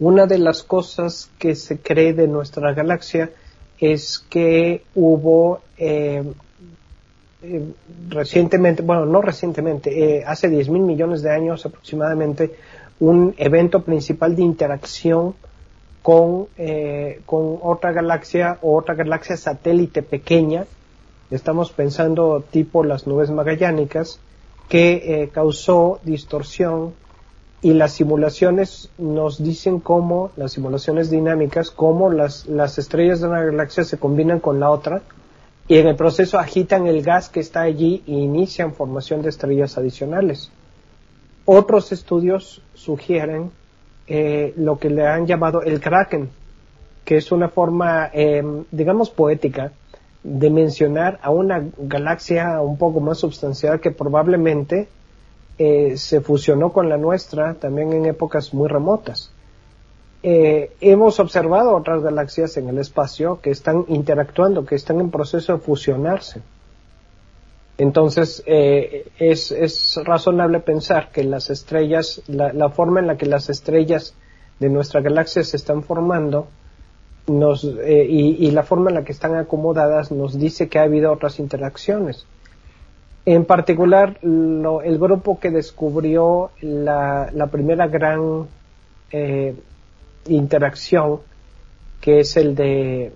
[0.00, 3.30] Una de las cosas que se cree de nuestra galaxia
[3.80, 6.22] es que hubo eh,
[7.42, 7.64] eh,
[8.10, 12.54] recientemente, bueno, no recientemente, eh, hace 10 mil millones de años aproximadamente,
[13.00, 15.34] un evento principal de interacción
[16.02, 16.48] con,
[17.24, 20.66] con otra galaxia o otra galaxia satélite pequeña.
[21.30, 24.20] Estamos pensando tipo las nubes magallánicas
[24.68, 26.92] que causó distorsión
[27.62, 33.42] y las simulaciones nos dicen cómo, las simulaciones dinámicas, cómo las, las estrellas de una
[33.42, 35.02] galaxia se combinan con la otra
[35.68, 39.76] y en el proceso agitan el gas que está allí e inician formación de estrellas
[39.76, 40.50] adicionales.
[41.44, 43.50] Otros estudios sugieren
[44.06, 46.30] eh, lo que le han llamado el Kraken,
[47.04, 49.72] que es una forma, em, digamos, poética
[50.22, 54.88] de mencionar a una galaxia un poco más substancial que probablemente
[55.62, 59.30] eh, se fusionó con la nuestra también en épocas muy remotas.
[60.22, 65.52] Eh, hemos observado otras galaxias en el espacio que están interactuando, que están en proceso
[65.52, 66.40] de fusionarse.
[67.76, 73.50] Entonces, eh, es, es, razonable pensar que las estrellas, la, forma en la que las
[73.50, 74.14] estrellas
[74.60, 76.46] de nuestra galaxia se están formando
[77.26, 81.12] nos, y, y, la forma en la que están acomodadas nos dice que ha habido
[81.12, 82.26] otras interacciones.
[83.32, 88.48] En particular, el grupo que descubrió la, primera gran
[89.12, 89.54] eh,
[90.26, 91.20] interacción,
[92.00, 93.12] que es el de,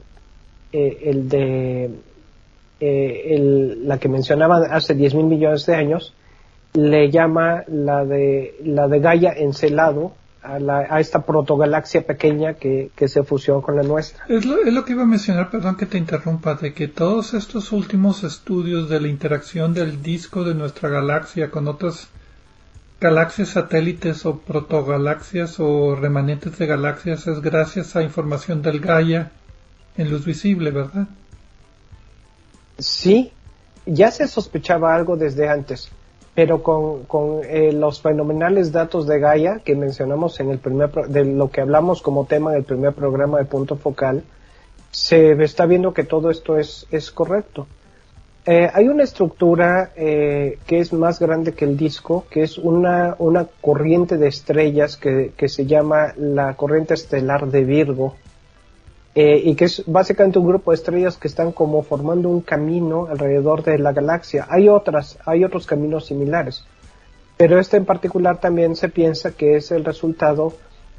[0.72, 1.90] eh, el de
[2.78, 6.14] eh, la que mencionaba hace 10 mil millones de años,
[6.74, 10.12] le llama la de, la de Gaia Encelado,
[10.44, 14.24] a, esta protogalaxia pequeña que, se fusionó con la nuestra.
[14.28, 17.34] Es lo, es lo, que iba a mencionar, perdón que te interrumpa, de que todos
[17.34, 22.08] estos últimos estudios de la interacción del disco de nuestra galaxia con otras
[23.00, 29.30] galaxias satélites o protogalaxias o remanentes de galaxias es gracias a información del Gaia
[29.96, 31.06] en luz visible, ¿verdad?
[32.78, 33.32] Sí,
[33.86, 35.90] ya se sospechaba algo desde antes
[36.34, 41.24] pero con, con eh, los fenomenales datos de Gaia que mencionamos en el primer, de
[41.24, 44.24] lo que hablamos como tema del primer programa de punto focal,
[44.90, 47.66] se está viendo que todo esto es, es correcto.
[48.46, 53.16] Eh, hay una estructura eh, que es más grande que el disco, que es una,
[53.18, 58.16] una corriente de estrellas que, que se llama la corriente estelar de Virgo,
[59.14, 63.06] eh, y que es básicamente un grupo de estrellas que están como formando un camino
[63.08, 64.46] alrededor de la galaxia.
[64.50, 66.64] Hay otras, hay otros caminos similares,
[67.36, 70.54] pero este en particular también se piensa que es el resultado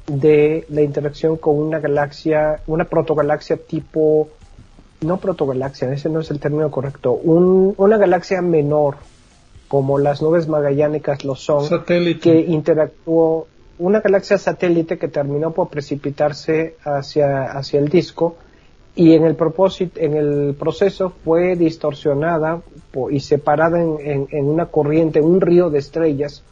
[0.07, 4.29] de la interacción con una galaxia, una protogalaxia tipo,
[5.01, 8.95] no protogalaxia, ese no es el término correcto, una galaxia menor,
[9.67, 16.75] como las nubes magallánicas lo son, que interactuó una galaxia satélite que terminó por precipitarse
[16.83, 18.37] hacia, hacia el disco
[18.95, 22.61] y en el, propósito, en el proceso fue distorsionada
[23.11, 26.43] y separada en, en, una corriente, un río de estrellas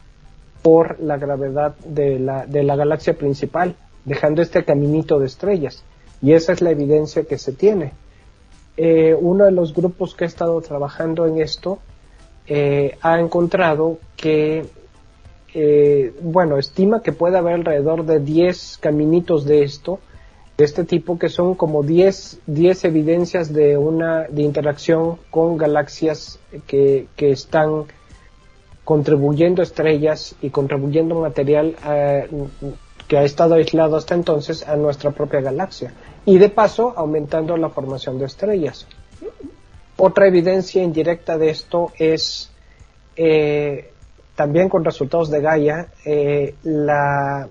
[0.60, 5.84] por la gravedad de la, de la galaxia principal, dejando este caminito de estrellas.
[6.20, 7.92] Y esa es la evidencia que se tiene.
[8.76, 11.78] Eh, uno de los grupos que ha estado trabajando en esto
[12.46, 14.66] eh, ha encontrado que
[15.54, 20.00] eh, bueno, estima que puede haber alrededor de 10 caminitos de esto,
[20.58, 26.40] de este tipo, que son como 10, 10 evidencias de una de interacción con galaxias
[26.66, 27.84] que, que están
[28.84, 32.28] contribuyendo estrellas y contribuyendo material eh,
[33.08, 35.94] que ha estado aislado hasta entonces a nuestra propia galaxia
[36.26, 38.86] y de paso aumentando la formación de estrellas.
[39.96, 42.50] Otra evidencia indirecta de esto es
[43.16, 43.92] eh,
[44.34, 47.48] también con resultados de Gaia, eh, la,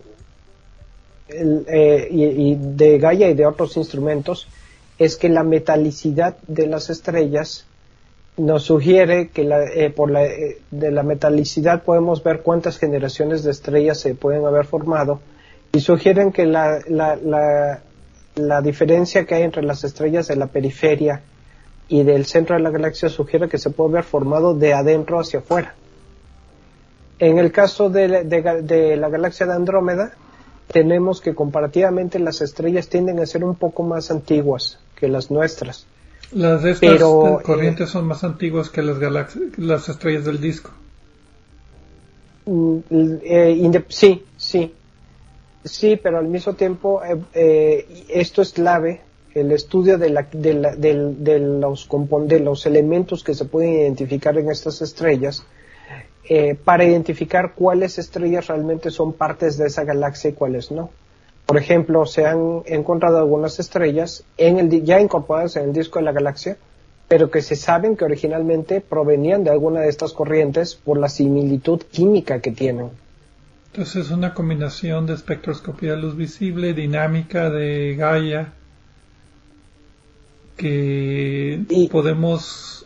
[1.29, 4.47] eh, y, de Gaia y de otros instrumentos,
[4.99, 7.65] es que la metalicidad de las estrellas
[8.35, 13.51] nos sugiere que la, eh, por la, de la metalicidad podemos ver cuántas generaciones de
[13.51, 15.19] estrellas se pueden haber formado
[15.71, 17.79] y sugieren que la, la,
[18.35, 21.21] la diferencia que hay entre las estrellas de la periferia
[21.87, 25.39] y del centro de la galaxia sugiere que se puede haber formado de adentro hacia
[25.39, 25.75] afuera.
[27.23, 28.09] En el caso de,
[28.97, 30.11] la galaxia de Andrómeda,
[30.67, 35.85] tenemos que comparativamente las estrellas tienden a ser un poco más antiguas que las nuestras.
[36.33, 38.97] Las de estas eh, corrientes son más antiguas que las,
[39.55, 40.71] las estrellas del disco.
[42.45, 44.73] Mm, eh, sí, sí.
[45.63, 47.01] Sí, pero al mismo tiempo
[47.33, 48.99] eh, esto es clave,
[49.33, 51.87] el estudio de, la, de, la, de, los,
[52.27, 55.45] de los elementos que se pueden identificar en estas estrellas
[56.29, 60.89] eh, para identificar cuáles estrellas realmente son partes de esa galaxia y cuáles no.
[61.45, 66.05] Por ejemplo, se han encontrado algunas estrellas en el, ya incorporadas en el disco de
[66.05, 66.57] la galaxia,
[67.09, 71.81] pero que se saben que originalmente provenían de alguna de estas corrientes por la similitud
[71.91, 72.89] química que tienen.
[73.73, 78.53] Entonces es una combinación de espectroscopía de luz visible, dinámica de Gaia,
[80.55, 81.59] que
[81.91, 82.82] podemos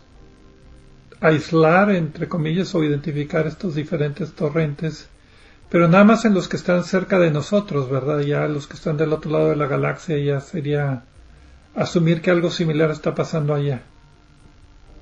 [1.21, 5.07] aislar, entre comillas, o identificar estos diferentes torrentes,
[5.69, 8.19] pero nada más en los que están cerca de nosotros, ¿verdad?
[8.19, 11.03] Ya los que están del otro lado de la galaxia ya sería
[11.75, 13.81] asumir que algo similar está pasando allá.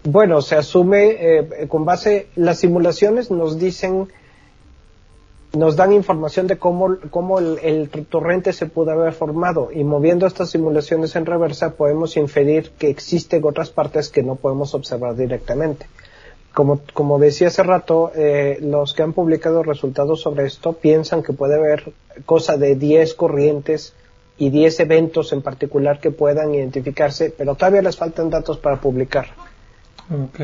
[0.03, 4.07] Bueno, se asume eh, con base, las simulaciones nos dicen,
[5.53, 10.51] nos dan información de cómo, cómo el, torrente se pudo haber formado y moviendo estas
[10.51, 15.87] simulaciones en reversa podemos inferir que existen otras partes que no podemos observar directamente.
[16.55, 21.33] Como, como decía hace rato, eh, los que han publicado resultados sobre esto piensan que
[21.33, 21.91] puede haber
[22.25, 23.93] cosa de 10 corrientes
[24.37, 29.27] y 10 eventos en particular que puedan identificarse, pero todavía les faltan datos para publicar.
[30.09, 30.39] Ok.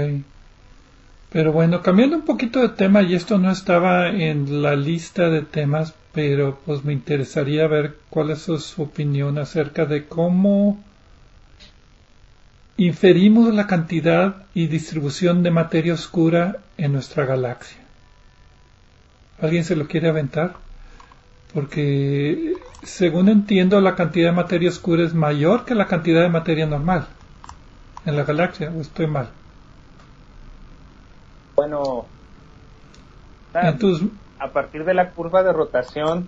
[1.31, 5.43] Pero bueno, cambiando un poquito de tema, y esto no estaba en la lista de
[5.43, 10.77] temas, pero pues me interesaría ver cuál es su opinión acerca de cómo
[12.85, 17.79] inferimos la cantidad y distribución de materia oscura en nuestra galaxia.
[19.39, 20.53] ¿Alguien se lo quiere aventar?
[21.53, 26.65] Porque según entiendo la cantidad de materia oscura es mayor que la cantidad de materia
[26.65, 27.05] normal
[28.03, 29.29] en la galaxia, o estoy mal.
[31.55, 32.07] Bueno,
[34.39, 36.27] a partir de la curva de rotación,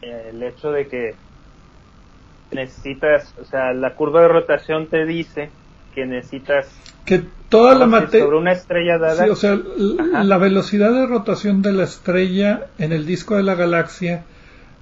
[0.00, 1.14] eh, el hecho de que
[2.52, 5.50] necesitas, o sea, la curva de rotación te dice
[5.94, 6.66] que necesitas
[7.04, 9.30] que toda la materia sobre una estrella dada.
[9.30, 14.24] o sea, la velocidad de rotación de la estrella en el disco de la galaxia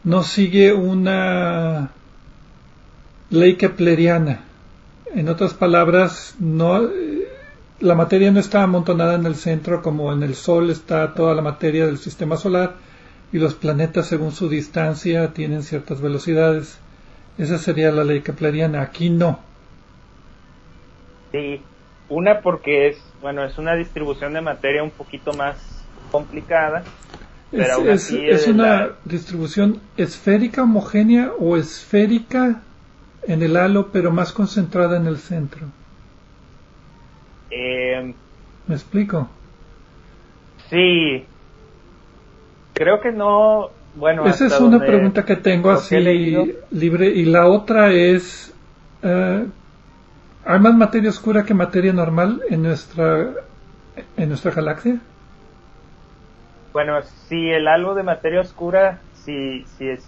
[0.05, 1.91] no sigue una
[3.31, 4.41] ley kepleriana.
[5.15, 6.89] En otras palabras, no
[7.81, 11.43] la materia no está amontonada en el centro como en el Sol está toda la
[11.43, 12.77] materia del sistema solar
[13.33, 16.79] y los planetas según su distancia tienen ciertas velocidades.
[17.39, 18.83] Esa sería la ley kepleriana.
[18.83, 19.41] Aquí no.
[21.33, 21.61] Sí,
[22.09, 25.57] una porque es, bueno, es una distribución de materia un poquito más
[26.11, 26.85] complicada.
[27.51, 32.63] Pero es, es, una distribución esférica homogénea o esférica
[33.27, 35.67] en el halo, pero más concentrada en el centro.
[37.51, 38.15] Eh,
[38.67, 39.29] ¿Me explico?
[40.71, 41.27] Sí.
[42.73, 43.71] Creo que no.
[43.95, 47.09] Bueno, esa es una pregunta que tengo así libre.
[47.09, 48.55] Y la otra es:
[49.03, 49.45] eh,
[50.45, 53.31] ¿hay más materia oscura que materia normal en nuestra,
[54.17, 54.99] en nuestra galaxia?
[56.73, 60.05] Bueno, si el halo de materia oscura, si, si es.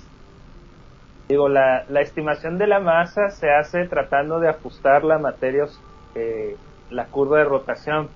[1.28, 5.66] Digo, la, la estimación de la masa se hace tratando de ajustar la materia
[6.14, 6.56] eh,
[6.90, 8.08] la curva de rotación.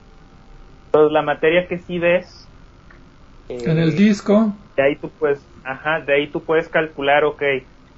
[0.86, 2.48] Entonces, la materia que sí ves
[3.48, 7.42] en el eh, disco, de ahí tú puedes, ajá, de ahí tú puedes calcular, ok,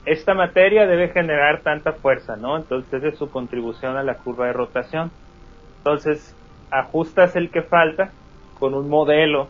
[0.05, 2.57] esta materia debe generar tanta fuerza, ¿no?
[2.57, 5.11] Entonces, es su contribución a la curva de rotación.
[5.79, 6.37] Entonces,
[6.71, 8.13] ajustas el que falta
[8.59, 9.49] con un modelo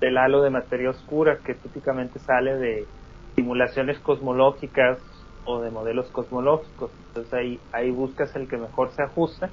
[0.00, 2.86] del halo de materia oscura que típicamente sale de
[3.36, 4.98] simulaciones cosmológicas
[5.44, 6.90] o de modelos cosmológicos.
[7.08, 9.50] Entonces ahí, ahí buscas el que mejor se ajusta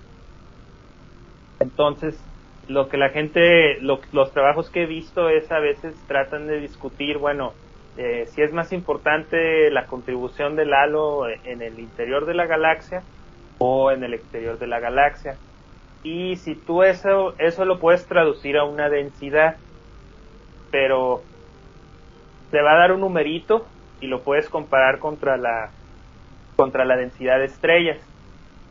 [1.60, 2.20] entonces,
[2.68, 7.18] lo que la gente, los trabajos que he visto es a veces tratan de discutir,
[7.18, 7.54] bueno,
[7.98, 13.02] eh, si es más importante la contribución del halo en el interior de la galaxia
[13.58, 15.36] o en el exterior de la galaxia.
[16.04, 19.58] Y si tú eso, eso lo puedes traducir a una densidad,
[20.70, 21.22] pero
[22.52, 23.66] te va a dar un numerito
[24.00, 25.72] y lo puedes comparar contra la,
[26.56, 27.98] contra la densidad de estrellas.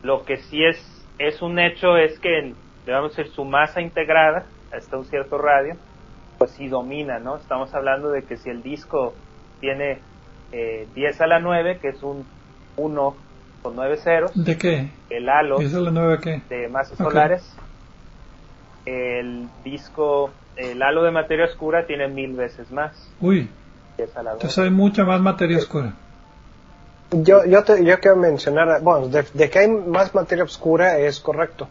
[0.03, 2.55] Lo que sí es, es un hecho es que en,
[2.87, 5.75] a decir, su masa integrada hasta un cierto radio,
[6.37, 7.37] pues sí domina, ¿no?
[7.37, 9.13] Estamos hablando de que si el disco
[9.59, 9.99] tiene
[10.51, 12.25] eh, 10 a la 9, que es un
[12.77, 13.15] 1
[13.61, 14.31] con 9 ceros.
[14.33, 14.89] ¿De qué?
[15.09, 15.59] El halo.
[15.59, 16.41] ¿10 a la 9 qué?
[16.49, 17.55] De masas solares.
[18.85, 23.11] El disco, el halo de materia oscura tiene mil veces más.
[23.19, 23.49] Uy.
[23.97, 25.93] Entonces hay mucha más materia oscura.
[27.11, 31.67] Yo, yo, te, yo quiero mencionar, bueno, de, que hay más materia oscura es correcto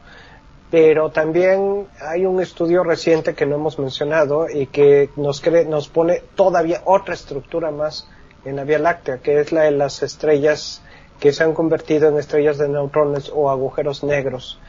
[0.71, 6.23] pero también hay un estudio reciente que no hemos mencionado y que nos, nos pone
[6.35, 8.09] todavía otra estructura más
[8.45, 10.83] en la Vía Láctea, que es la de las estrellas
[11.21, 14.61] que se han convertido en estrellas de neutrones o agujeros negros.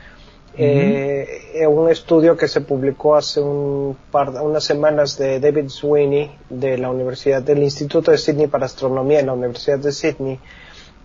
[0.60, 6.80] Eh, un estudio que se publicó hace un par, unas semanas de David Sweeney de
[6.80, 10.40] la Universidad del Instituto de Sydney para Astronomía en la Universidad de Sydney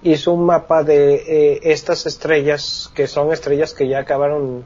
[0.02, 4.64] hizo un mapa de eh, estas estrellas que son estrellas que ya acabaron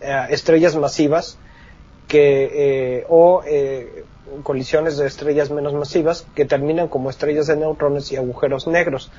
[0.00, 1.38] eh, estrellas masivas
[2.08, 4.04] que eh, o eh,
[4.42, 9.10] colisiones de estrellas menos masivas que terminan como estrellas de neutrones y agujeros negros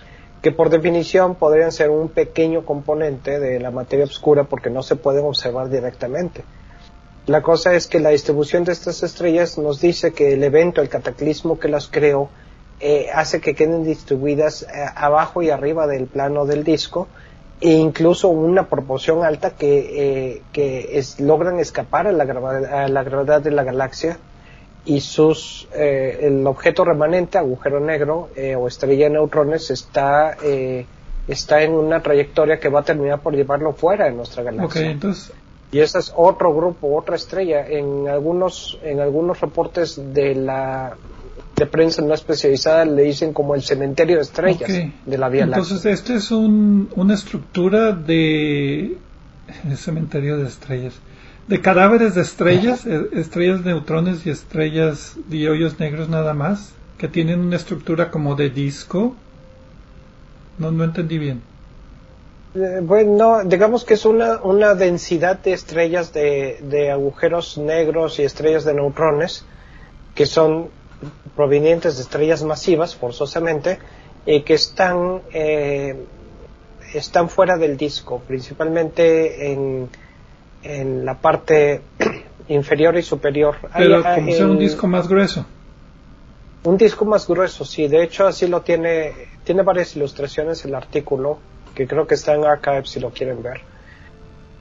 [0.42, 4.96] que por definición podrían ser un pequeño componente de la materia oscura porque no se
[4.96, 6.44] pueden observar directamente.
[7.28, 10.90] La cosa es que la distribución de estas estrellas nos dice que el evento, el
[10.90, 12.30] cataclismo que las creó,
[12.80, 17.08] eh, hace que queden distribuidas abajo y arriba del plano del disco
[17.62, 23.04] e incluso una proporción alta que, eh, que es, logran escapar a la, a la,
[23.04, 24.18] gravedad de la galaxia
[24.84, 30.36] y sus el objeto remanente agujero negro o estrella de neutrones está
[31.28, 34.90] está en una trayectoria que va a terminar por llevarlo fuera de nuestra galaxia.
[34.90, 35.32] entonces
[35.72, 37.66] y ese es otro grupo, otra estrella.
[37.66, 40.98] En algunos, en algunos reportes de la
[41.56, 44.72] de prensa no especializada le dicen como el cementerio de estrellas
[45.06, 45.64] de la Vía Láctea.
[45.64, 48.98] Entonces, este es un, una estructura de
[49.76, 50.94] cementerio de estrellas,
[51.48, 56.74] de cadáveres de estrellas, eh, estrellas de neutrones y estrellas de hoyos negros nada más,
[56.98, 59.16] que tienen una estructura como de disco.
[60.58, 61.42] No, no entendí bien.
[62.54, 68.24] Eh, bueno, digamos que es una, una densidad de estrellas de, de, agujeros negros y
[68.24, 69.46] estrellas de neutrones
[70.16, 70.70] que son
[71.36, 73.80] provenientes de estrellas masivas, forzosamente,
[74.26, 75.96] y que están, eh,
[76.94, 79.90] están fuera del disco, principalmente en,
[80.64, 81.82] en la parte
[82.48, 83.56] inferior y superior.
[83.76, 85.46] Pero como sea un disco más grueso.
[86.64, 87.88] Un disco más grueso, sí.
[87.88, 89.14] De hecho, así lo tiene.
[89.44, 91.40] Tiene varias ilustraciones el artículo
[91.74, 93.62] que creo que está en Archive si lo quieren ver.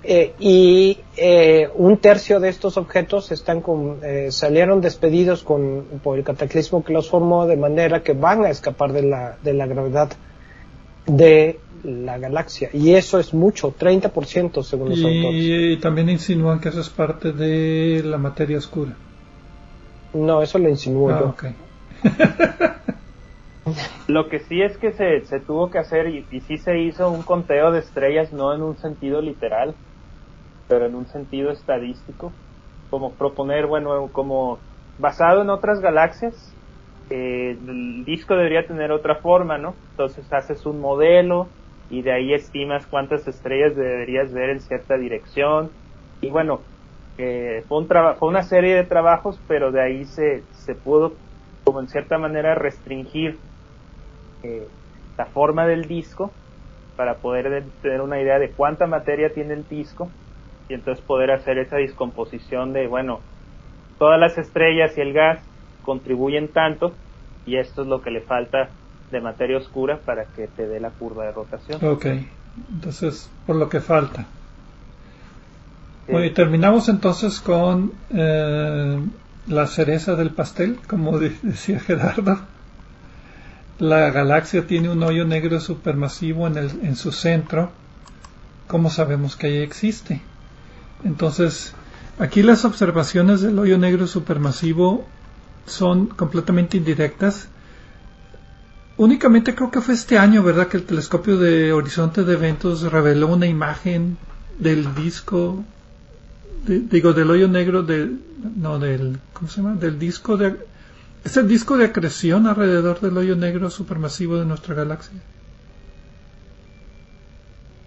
[0.02, 6.16] Eh, y eh, un tercio de estos objetos están con, eh, salieron despedidos con, por
[6.16, 9.66] el cataclismo que los formó de manera que van a escapar de la, de la
[9.66, 10.10] gravedad
[11.06, 12.70] de la galaxia.
[12.72, 15.34] Y eso es mucho, 30% según los autores.
[15.34, 18.94] Y también insinúan que eso es parte de la materia oscura.
[20.14, 21.50] No, eso lo insinúo ah, yo.
[24.08, 27.08] Lo que sí es que se, se tuvo que hacer y, y, sí se hizo
[27.10, 29.76] un conteo de estrellas, no en un sentido literal,
[30.70, 32.38] pero en un sentido estadístico,
[32.90, 34.62] como proponer, bueno, como
[34.96, 36.56] basado en otras galaxias,
[37.08, 39.78] eh, el disco debería tener otra forma, ¿no?
[39.90, 41.50] Entonces haces un modelo
[41.88, 45.72] y de ahí estimas cuántas estrellas deberías ver en cierta dirección.
[46.20, 46.68] Y bueno,
[47.18, 51.18] eh, fue, un fue una serie de trabajos, pero de ahí se, se pudo,
[51.64, 53.40] como en cierta manera, restringir
[54.42, 54.68] eh,
[55.18, 56.38] la forma del disco
[56.94, 60.14] para poder tener una idea de cuánta materia tiene el disco
[60.70, 63.20] y entonces poder hacer esa discomposición de, bueno,
[63.98, 65.40] todas las estrellas y el gas
[65.84, 66.94] contribuyen tanto
[67.44, 68.70] y esto es lo que le falta
[69.10, 71.84] de materia oscura para que te dé la curva de rotación.
[71.84, 72.06] Ok,
[72.72, 74.26] entonces por lo que falta.
[76.08, 78.98] Bueno, terminamos entonces con eh,
[79.46, 82.38] la cereza del pastel, como decía Gerardo
[83.80, 87.70] la galaxia tiene un hoyo negro supermasivo en, el, en su centro,
[88.66, 90.20] ¿cómo sabemos que ahí existe?
[91.04, 91.74] Entonces,
[92.18, 95.04] aquí las observaciones del hoyo negro supermasivo
[95.66, 97.48] son completamente indirectas.
[98.96, 100.68] Únicamente creo que fue este año, ¿verdad?
[100.68, 104.16] Que el telescopio de horizonte de eventos reveló una imagen
[104.58, 105.64] del disco,
[106.66, 108.20] digo, del hoyo negro, del,
[108.56, 109.74] no, del, ¿cómo se llama?
[109.76, 110.56] Del disco de,
[111.24, 115.20] ¿Es el disco de acreción alrededor del hoyo negro supermasivo de nuestra galaxia?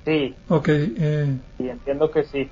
[0.06, 0.36] Sí.
[0.50, 0.68] Ok.
[0.70, 2.52] Eh, sí, entiendo que sí.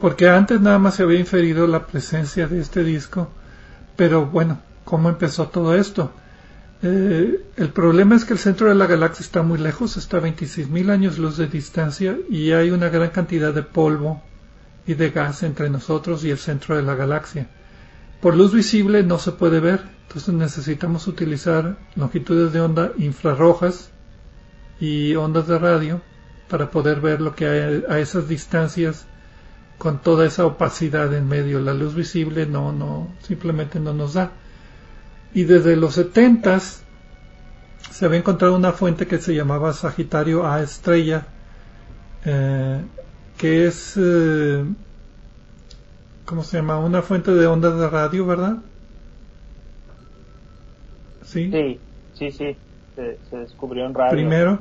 [0.00, 3.28] Porque antes nada más se había inferido la presencia de este disco,
[3.96, 6.10] pero bueno, ¿cómo empezó todo esto?
[6.82, 10.22] Eh, el problema es que el centro de la galaxia está muy lejos, está a
[10.22, 14.22] 26.000 años luz de distancia y hay una gran cantidad de polvo
[14.86, 17.48] y de gas entre nosotros y el centro de la galaxia.
[18.22, 23.90] Por luz visible no se puede ver, entonces necesitamos utilizar longitudes de onda infrarrojas
[24.80, 26.00] y ondas de radio
[26.48, 29.06] para poder ver lo que hay a esas distancias
[29.80, 31.58] con toda esa opacidad en medio.
[31.58, 34.32] La luz visible no, no, simplemente no nos da.
[35.32, 36.84] Y desde los setentas
[37.90, 41.28] se había encontrado una fuente que se llamaba Sagitario A estrella,
[42.26, 42.82] eh,
[43.38, 44.66] que es eh,
[46.26, 46.78] ¿cómo se llama?
[46.78, 48.58] Una fuente de ondas de radio, ¿verdad?
[51.24, 51.80] Sí, sí,
[52.12, 52.56] sí, sí.
[52.96, 54.12] Se, descubrió en radio.
[54.12, 54.58] Primero.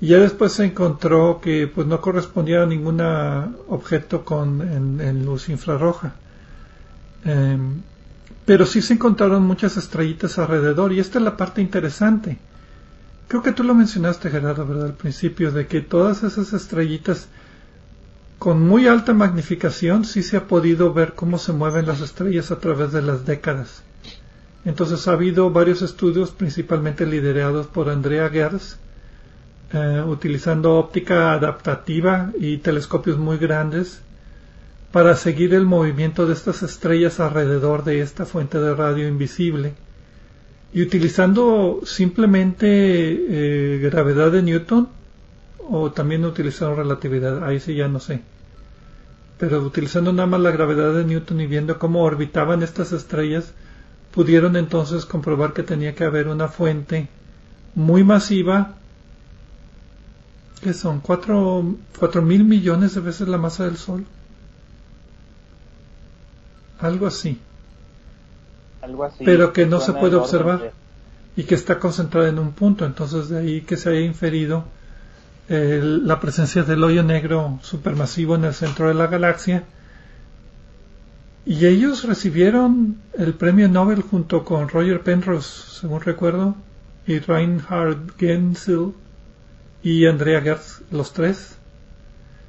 [0.00, 4.60] Y ya después se encontró que pues no correspondía a ningún objeto con,
[5.00, 6.14] en, luz infrarroja.
[7.24, 7.82] Em,
[8.44, 12.38] pero sí se encontraron muchas estrellitas alrededor y esta es la parte interesante.
[13.26, 14.86] Creo que tú lo mencionaste, Gerardo, ¿verdad?
[14.86, 17.28] Al principio, de que todas esas estrellitas
[18.38, 22.60] con muy alta magnificación sí se ha podido ver cómo se mueven las estrellas a
[22.60, 23.82] través de las décadas.
[24.64, 28.78] Entonces ha habido varios estudios, principalmente liderados por Andrea Gers,
[29.72, 34.00] eh, utilizando óptica adaptativa y telescopios muy grandes,
[34.92, 39.74] para seguir el movimiento de estas estrellas alrededor de esta fuente de radio invisible.
[40.72, 44.88] Y utilizando simplemente eh, gravedad de Newton,
[45.70, 48.22] o también utilizaron relatividad, ahí sí ya no sé.
[49.38, 53.52] Pero utilizando nada más la gravedad de Newton y viendo cómo orbitaban estas estrellas,
[54.14, 57.08] pudieron entonces comprobar que tenía que haber una fuente
[57.74, 58.77] muy masiva,
[60.58, 64.04] que son cuatro, cuatro mil millones de veces la masa del Sol.
[66.80, 67.38] Algo así.
[68.82, 69.24] Algo así.
[69.24, 70.72] Pero que no se puede observar
[71.36, 72.84] y que está concentrada en un punto.
[72.84, 74.64] Entonces de ahí que se haya inferido
[75.48, 79.64] la presencia del hoyo negro supermasivo en el centro de la galaxia.
[81.46, 86.54] Y ellos recibieron el premio Nobel junto con Roger Penrose, según recuerdo,
[87.06, 88.92] y Reinhard Genzel
[89.90, 91.58] y Andrea Gertz, los tres.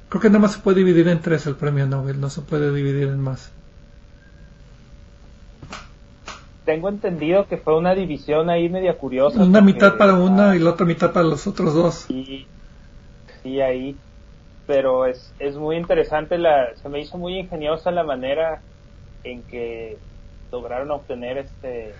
[0.08, 2.72] Creo que nada más se puede dividir en tres el premio Nobel, no se puede
[2.74, 3.52] dividir en más.
[6.64, 9.42] Tengo entendido que fue una división ahí media curiosa.
[9.42, 12.06] Una mitad para una y la otra mitad para los otros dos
[13.42, 13.96] sí ahí,
[14.66, 18.60] pero es, es muy interesante, la, se me hizo muy ingeniosa la manera
[19.24, 19.98] en que
[20.52, 21.94] lograron obtener este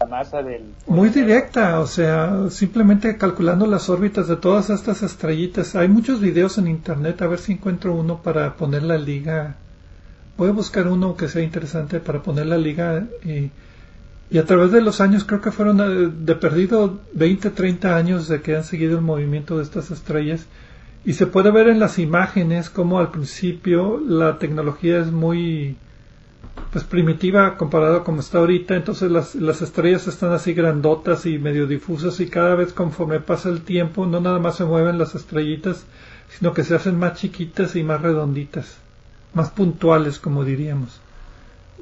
[0.00, 0.62] la masa del...
[0.86, 5.74] Muy directa, o sea, simplemente calculando las órbitas de todas estas estrellitas.
[5.74, 9.56] Hay muchos videos en internet, a ver si encuentro uno para poner la liga.
[10.36, 13.50] Voy a buscar uno que sea interesante para poner la liga y,
[14.30, 18.28] y a través de los años, creo que fueron de, de perdido 20, 30 años
[18.28, 20.46] de que han seguido el movimiento de estas estrellas
[21.04, 25.76] y se puede ver en las imágenes como al principio la tecnología es muy
[26.72, 31.66] pues primitiva comparado como está ahorita, entonces las, las estrellas están así grandotas y medio
[31.66, 35.84] difusas y cada vez conforme pasa el tiempo no nada más se mueven las estrellitas,
[36.28, 38.76] sino que se hacen más chiquitas y más redonditas,
[39.32, 41.00] más puntuales como diríamos.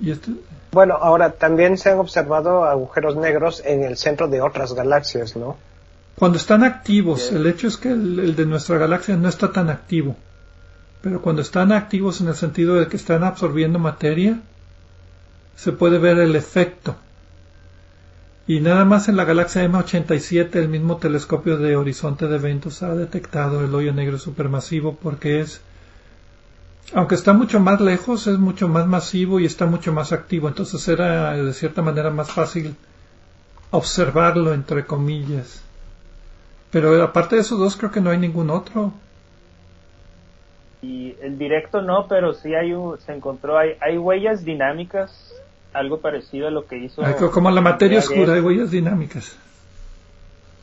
[0.00, 0.32] Y este...
[0.72, 5.56] Bueno, ahora también se han observado agujeros negros en el centro de otras galaxias, ¿no?
[6.16, 10.16] Cuando están activos, el hecho es que el, de nuestra galaxia no está tan activo,
[11.02, 14.40] pero cuando están activos en el sentido de que están absorbiendo materia,
[15.57, 16.95] se puede ver el efecto.
[18.47, 22.95] Y nada más en la galaxia M87 el mismo telescopio de horizonte de eventos ha
[22.95, 25.61] detectado el hoyo negro supermasivo porque es,
[26.95, 30.47] aunque está mucho más lejos, es mucho más masivo y está mucho más activo.
[30.47, 32.77] Entonces era de cierta manera más fácil
[33.73, 35.65] observarlo entre comillas.
[36.70, 38.93] Pero aparte de esos dos, creo que no hay ningún otro.
[40.83, 45.35] Y el directo no, pero sí hay se encontró, hay, hay huellas dinámicas,
[45.72, 47.02] algo parecido a lo que hizo.
[47.32, 49.36] como la materia oscura, hay huellas dinámicas.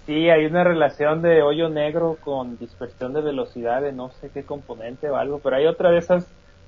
[0.06, 4.44] Sí, hay una relación de hoyo negro con dispersión de velocidad de no sé qué
[4.44, 6.28] componente o algo, pero hay otra de esas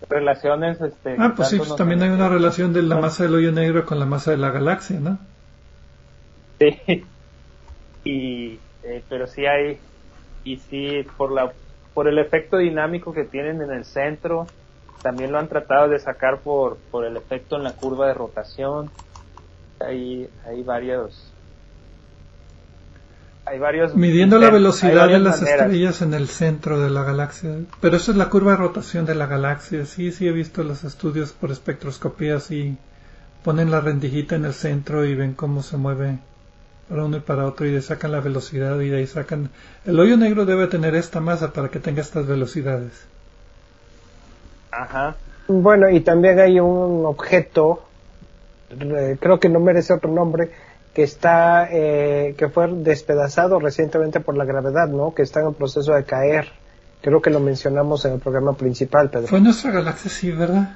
[0.09, 0.79] relaciones.
[0.79, 3.85] Este, ah, pues sí, pues también hay una relación de la masa del hoyo negro
[3.85, 5.17] con la masa de la galaxia, ¿no?
[6.59, 7.03] Sí.
[8.07, 9.79] Y eh, pero sí hay,
[10.43, 11.51] y sí, por, la,
[11.95, 14.45] por el efecto dinámico que tienen en el centro,
[15.01, 18.89] también lo han tratado de sacar por, por el efecto en la curva de rotación.
[19.79, 21.31] Hay, hay varios
[23.47, 27.51] hay varios midiendo la velocidad de las estrellas en el centro de la galaxia.
[27.79, 29.85] Pero eso es la curva de rotación de la galaxia.
[29.85, 32.75] Sí sí he visto los estudios por espectroscopía y
[33.43, 36.17] ponen la rendijita en el centro y ven cómo se mueve
[36.89, 39.51] para uno y para otro y de sacan la velocidad y de ahí sacan.
[39.85, 43.05] El hoyo negro debe tener esta masa para que tenga estas velocidades
[44.81, 45.15] ajá.
[45.47, 47.83] Bueno y también hay un objeto
[49.19, 50.51] creo que no merece otro nombre
[50.93, 55.53] que está eh, que fue despedazado recientemente por la gravedad no que está en el
[55.53, 56.49] proceso de caer.
[57.01, 59.27] Creo que lo mencionamos en el programa principal Pedro.
[59.27, 60.75] Fue nuestra galaxia sí verdad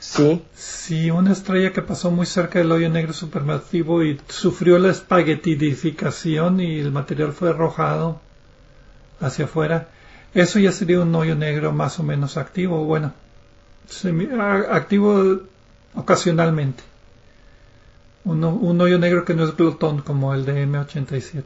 [0.00, 0.42] Sí.
[0.54, 6.58] Sí, una estrella que pasó muy cerca del hoyo negro supermasivo y sufrió la espaguetidificación
[6.60, 8.18] y el material fue arrojado
[9.20, 9.88] hacia afuera.
[10.34, 13.12] Eso ya sería un hoyo negro más o menos activo, bueno,
[14.70, 15.40] activo
[15.94, 16.82] ocasionalmente.
[18.24, 21.42] Un, un hoyo negro que no es glotón como el de M87.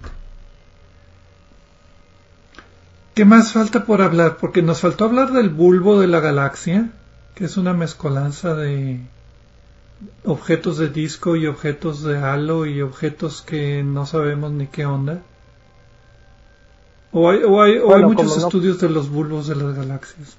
[3.14, 4.38] ¿Qué más falta por hablar?
[4.38, 6.90] Porque nos faltó hablar del bulbo de la galaxia
[7.34, 9.00] que es una mezcolanza de
[10.24, 15.22] objetos de disco y objetos de halo y objetos que no sabemos ni qué onda.
[17.14, 20.36] O hay, o hay, o hay muchos estudios de los bulbos de las galaxias.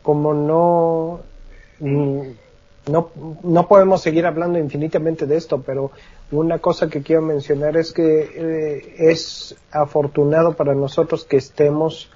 [0.00, 1.20] Como no,
[1.80, 3.10] no,
[3.42, 5.90] no podemos seguir hablando infinitamente de esto, pero
[6.30, 12.10] una cosa que quiero mencionar es que eh, es afortunado para nosotros que estemos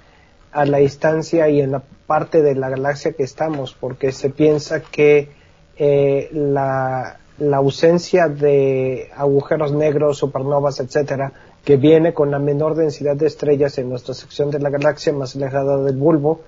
[0.53, 4.79] a la distancia y en la parte de la galaxia que estamos, porque se piensa
[4.79, 5.29] que
[5.75, 11.33] eh, la, la ausencia de agujeros negros, supernovas, etcétera,
[11.65, 15.35] que viene con la menor densidad de estrellas en nuestra sección de la galaxia más
[15.35, 16.41] alejada del bulbo,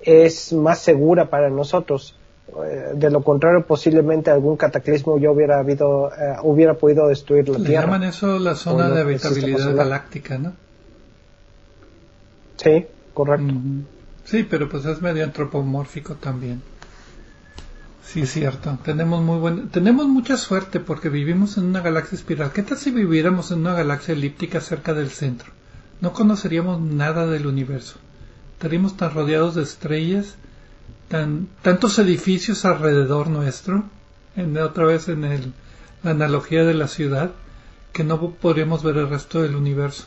[0.00, 2.16] es más segura para nosotros.
[2.48, 7.58] Eh, de lo contrario, posiblemente algún cataclismo ya hubiera habido, eh, hubiera podido destruir la
[7.58, 7.84] Le Tierra.
[7.84, 10.54] llaman eso la zona de habitabilidad galáctica, ¿no?
[12.56, 13.54] Sí, correcto.
[14.24, 16.62] Sí, pero pues es medio antropomórfico también.
[18.04, 18.78] Sí, cierto.
[18.84, 22.52] Tenemos muy buen, tenemos mucha suerte porque vivimos en una galaxia espiral.
[22.52, 25.52] ¿Qué tal si viviéramos en una galaxia elíptica cerca del centro?
[26.00, 27.96] No conoceríamos nada del universo.
[28.54, 30.34] Estaríamos tan rodeados de estrellas,
[31.08, 33.84] tan tantos edificios alrededor nuestro,
[34.36, 35.52] en otra vez en el,
[36.02, 37.30] la analogía de la ciudad,
[37.92, 40.06] que no podríamos ver el resto del universo.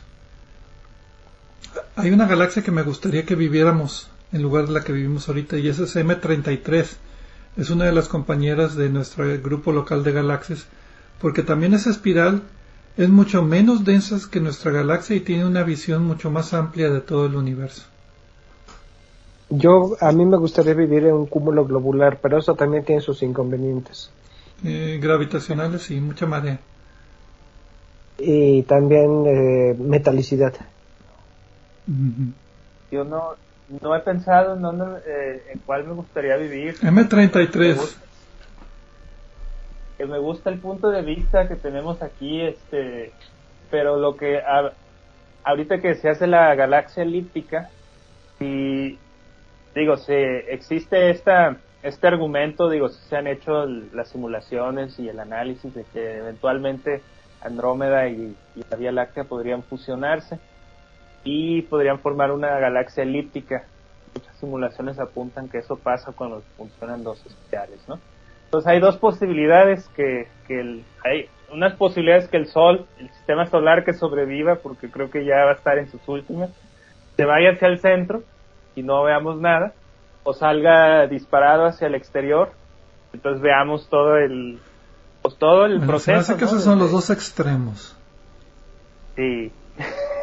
[1.95, 5.57] Hay una galaxia que me gustaría que viviéramos en lugar de la que vivimos ahorita
[5.57, 6.87] y esa es M33.
[7.57, 10.67] Es una de las compañeras de nuestro grupo local de galaxias
[11.19, 12.43] porque también esa espiral
[12.97, 17.01] es mucho menos densa que nuestra galaxia y tiene una visión mucho más amplia de
[17.01, 17.83] todo el universo.
[19.49, 23.21] Yo, a mí me gustaría vivir en un cúmulo globular, pero eso también tiene sus
[23.21, 24.09] inconvenientes.
[24.63, 26.59] Eh, gravitacionales y mucha marea.
[28.17, 30.53] Y también eh, metalicidad.
[32.91, 33.35] Yo no,
[33.67, 36.75] no he pensado en, dónde, eh, en cuál me gustaría vivir.
[36.83, 37.75] Me M33.
[37.75, 38.05] gusta,
[39.97, 43.13] que me gusta el punto de vista que tenemos aquí, este,
[43.71, 44.73] pero lo que a-
[45.43, 47.69] ahorita que se hace la galaxia elíptica,
[48.39, 48.97] y
[49.73, 55.19] digo, se existe esta, este argumento, digo, si se han hecho las simulaciones y el
[55.19, 57.01] análisis de que eventualmente
[57.41, 60.39] Andrómeda y, y la Vía Láctea podrían fusionarse
[61.25, 63.65] y podrían formar una galaxia elíptica.
[64.13, 67.99] Muchas simulaciones apuntan que eso pasa cuando funcionan dos espirales, ¿no?
[68.45, 73.45] Entonces hay dos posibilidades que, que el- hay unas posibilidades que el Sol, el sistema
[73.47, 76.51] solar que sobreviva, porque creo que ya va a estar en sus últimas,
[77.17, 78.21] se vaya hacia el centro
[78.75, 79.73] y no veamos nada,
[80.23, 82.51] o salga disparado hacia el exterior,
[83.13, 84.59] entonces veamos todo el
[85.21, 86.33] pues todo el Bueno, se me proceso.
[86.33, 86.47] hace que ¿no?
[86.51, 87.97] esos son los dos extremos.
[89.15, 89.51] Sí.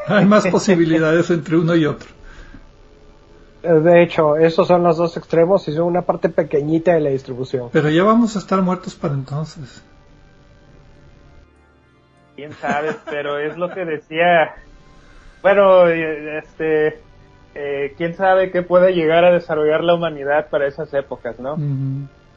[0.06, 2.08] Hay más posibilidades entre uno y otro.
[3.62, 7.10] Eh, De hecho, esos son los dos extremos y son una parte pequeñita de la
[7.10, 7.68] distribución.
[7.72, 9.82] Pero ya vamos a estar muertos para entonces.
[12.34, 14.54] quién sabe, pero es lo que decía.
[15.42, 17.00] Bueno, eh, este,
[17.54, 21.56] eh, quién sabe qué puede llegar a desarrollar la humanidad para esas épocas, ¿no?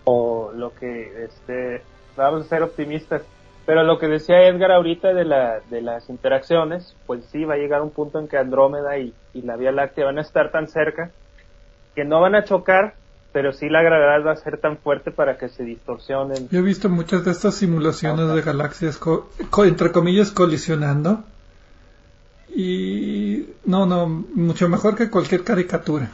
[0.03, 1.81] O lo que, este,
[2.15, 3.23] vamos a ser optimistas.
[3.65, 7.57] Pero lo que decía Edgar ahorita de, la, de las interacciones, pues sí, va a
[7.57, 10.67] llegar un punto en que Andrómeda y, y la Vía Láctea van a estar tan
[10.67, 11.11] cerca
[11.95, 12.95] que no van a chocar,
[13.31, 16.47] pero sí la gravedad va a ser tan fuerte para que se distorsionen.
[16.51, 21.23] Yo he visto muchas de estas simulaciones de galaxias, co- co- entre comillas, colisionando.
[22.55, 26.09] Y no, no, mucho mejor que cualquier caricatura.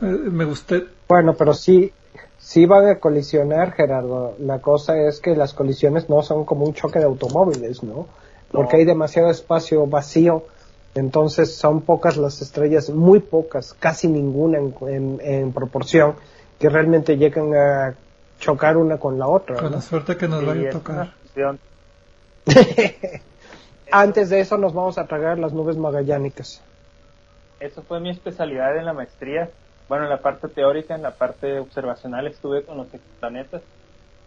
[0.00, 0.84] Eh, me gusté.
[1.08, 1.92] Bueno, pero sí,
[2.38, 4.34] sí van a colisionar, Gerardo.
[4.38, 8.06] La cosa es que las colisiones no son como un choque de automóviles, ¿no?
[8.52, 8.78] Porque No.
[8.80, 10.44] hay demasiado espacio vacío.
[10.94, 16.14] Entonces son pocas las estrellas, muy pocas, casi ninguna en, en- en proporción,
[16.60, 17.94] que realmente llegan a
[18.38, 19.56] chocar una con la otra.
[19.56, 19.76] Con ¿no?
[19.76, 21.12] la suerte que nos Sí, vaya a tocar.
[23.90, 26.60] Antes de eso nos vamos a tragar las nubes magallánicas.
[27.60, 29.50] Eso fue mi especialidad en la maestría.
[29.88, 33.62] Bueno, en la parte teórica, en la parte observacional estuve con los exoplanetas.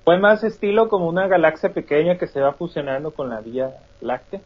[0.04, 3.72] Fue más estilo como una galaxia pequeña que se va fusionando con la Vía
[4.02, 4.42] Láctea.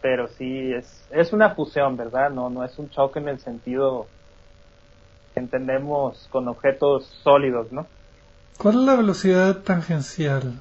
[0.00, 2.30] Pero sí, es, es una fusión, ¿verdad?
[2.30, 4.06] No, no es un choque en el sentido
[5.34, 7.86] que entendemos con objetos sólidos, ¿no?
[8.58, 10.54] ¿Cuál es la velocidad tangencial?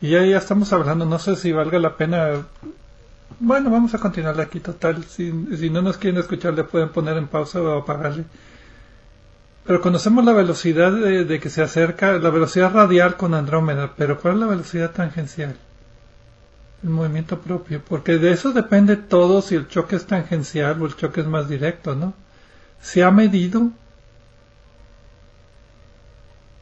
[0.00, 2.46] Y ya, ya estamos hablando, no sé si valga la pena.
[3.38, 5.04] Bueno, vamos a continuar aquí, total.
[5.04, 8.24] Si, si no nos quieren escuchar, le pueden poner en pausa o apagarle.
[9.66, 14.18] Pero conocemos la velocidad de, de que se acerca, la velocidad radial con Andrómeda, pero
[14.20, 15.56] ¿cuál es la velocidad tangencial?
[16.84, 20.94] El movimiento propio, porque de eso depende todo si el choque es tangencial o el
[20.94, 22.14] choque es más directo, ¿no?
[22.80, 23.70] ¿Se ha medido?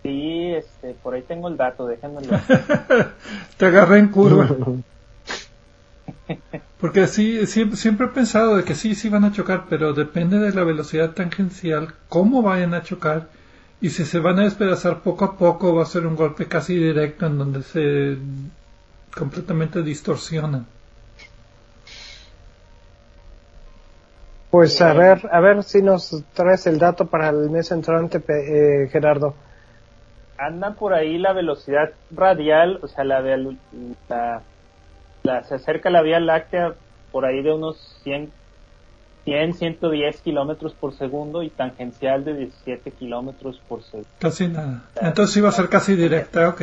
[0.02, 2.40] Sí, este, por ahí tengo el dato, déjenmelo.
[3.58, 4.48] Te agarré en curva.
[6.80, 10.38] Porque sí, siempre, siempre he pensado de que sí, sí van a chocar, pero depende
[10.38, 13.28] de la velocidad tangencial, cómo vayan a chocar,
[13.80, 16.74] y si se van a despedazar poco a poco, va a ser un golpe casi
[16.76, 18.16] directo en donde se
[19.14, 20.66] completamente distorsionan.
[24.50, 28.88] Pues a ver, a ver si nos traes el dato para el mes entrante, eh,
[28.88, 29.34] Gerardo.
[30.38, 33.56] Anda por ahí la velocidad radial, o sea, la, de,
[35.24, 36.74] la, se acerca la Vía Láctea
[37.10, 38.30] por ahí de unos 100,
[39.24, 44.08] 100 110 kilómetros por segundo y tangencial de 17 kilómetros por segundo.
[44.18, 44.84] Casi nada.
[45.00, 46.62] Entonces iba a ser casi directa, ok.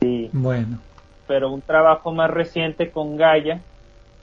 [0.00, 0.30] Sí.
[0.32, 0.78] Bueno.
[1.26, 3.60] Pero un trabajo más reciente con Gaia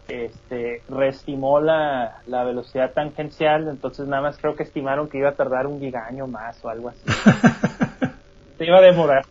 [0.07, 5.35] este, reestimó la, la velocidad tangencial, entonces nada más creo que estimaron que iba a
[5.35, 7.01] tardar un gigaño más o algo así.
[8.57, 9.25] Se iba a demorar.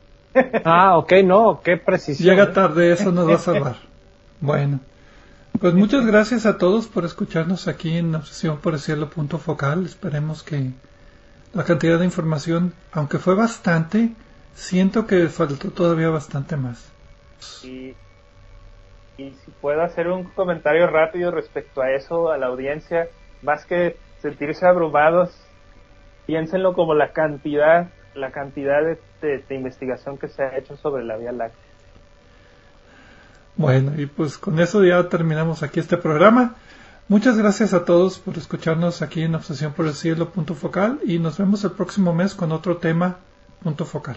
[0.64, 2.28] Ah, ok, no, qué precisión.
[2.28, 3.76] Llega tarde, eso nos va a salvar.
[4.40, 4.80] Bueno,
[5.60, 9.84] pues muchas gracias a todos por escucharnos aquí en Obsesión por el Cielo punto focal.
[9.84, 10.70] Esperemos que
[11.52, 14.12] la cantidad de información, aunque fue bastante,
[14.54, 16.90] siento que faltó todavía bastante más.
[17.62, 17.94] Y
[19.16, 23.08] y si puedo hacer un comentario rápido respecto a eso, a la audiencia,
[23.42, 25.30] más que sentirse abrumados,
[26.26, 28.82] piénsenlo como la cantidad, la cantidad
[29.20, 31.60] de, investigación que se ha hecho sobre la Vía Láctea.
[33.56, 36.56] Bueno, y pues con eso ya terminamos aquí este programa.
[37.08, 41.18] Muchas gracias a todos por escucharnos aquí en Obsesión por el Cielo, punto focal, y
[41.18, 43.18] nos vemos el próximo mes con otro tema,
[43.62, 44.16] punto focal.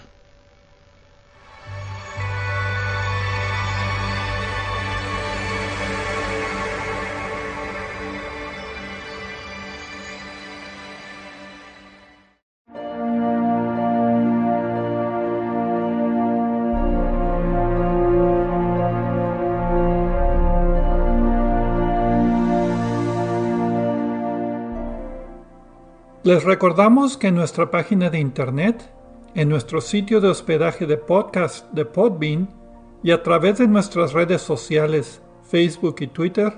[26.28, 28.92] Les recordamos que en nuestra página de internet,
[29.34, 32.50] en nuestro sitio de hospedaje de podcast de Podbean
[33.02, 36.52] y a través de nuestras redes sociales Facebook y Twitter,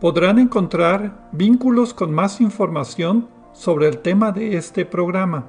[0.00, 5.46] podrán encontrar vínculos con más información sobre el tema de este programa.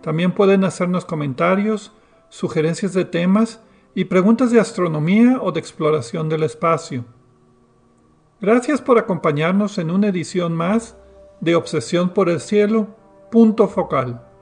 [0.00, 1.90] También pueden hacernos comentarios,
[2.28, 3.60] sugerencias de temas
[3.92, 7.06] y preguntas de astronomía o de exploración del espacio.
[8.40, 10.96] Gracias por acompañarnos en una edición más
[11.44, 12.88] de Obsesión por el Cielo,
[13.30, 14.33] punto focal.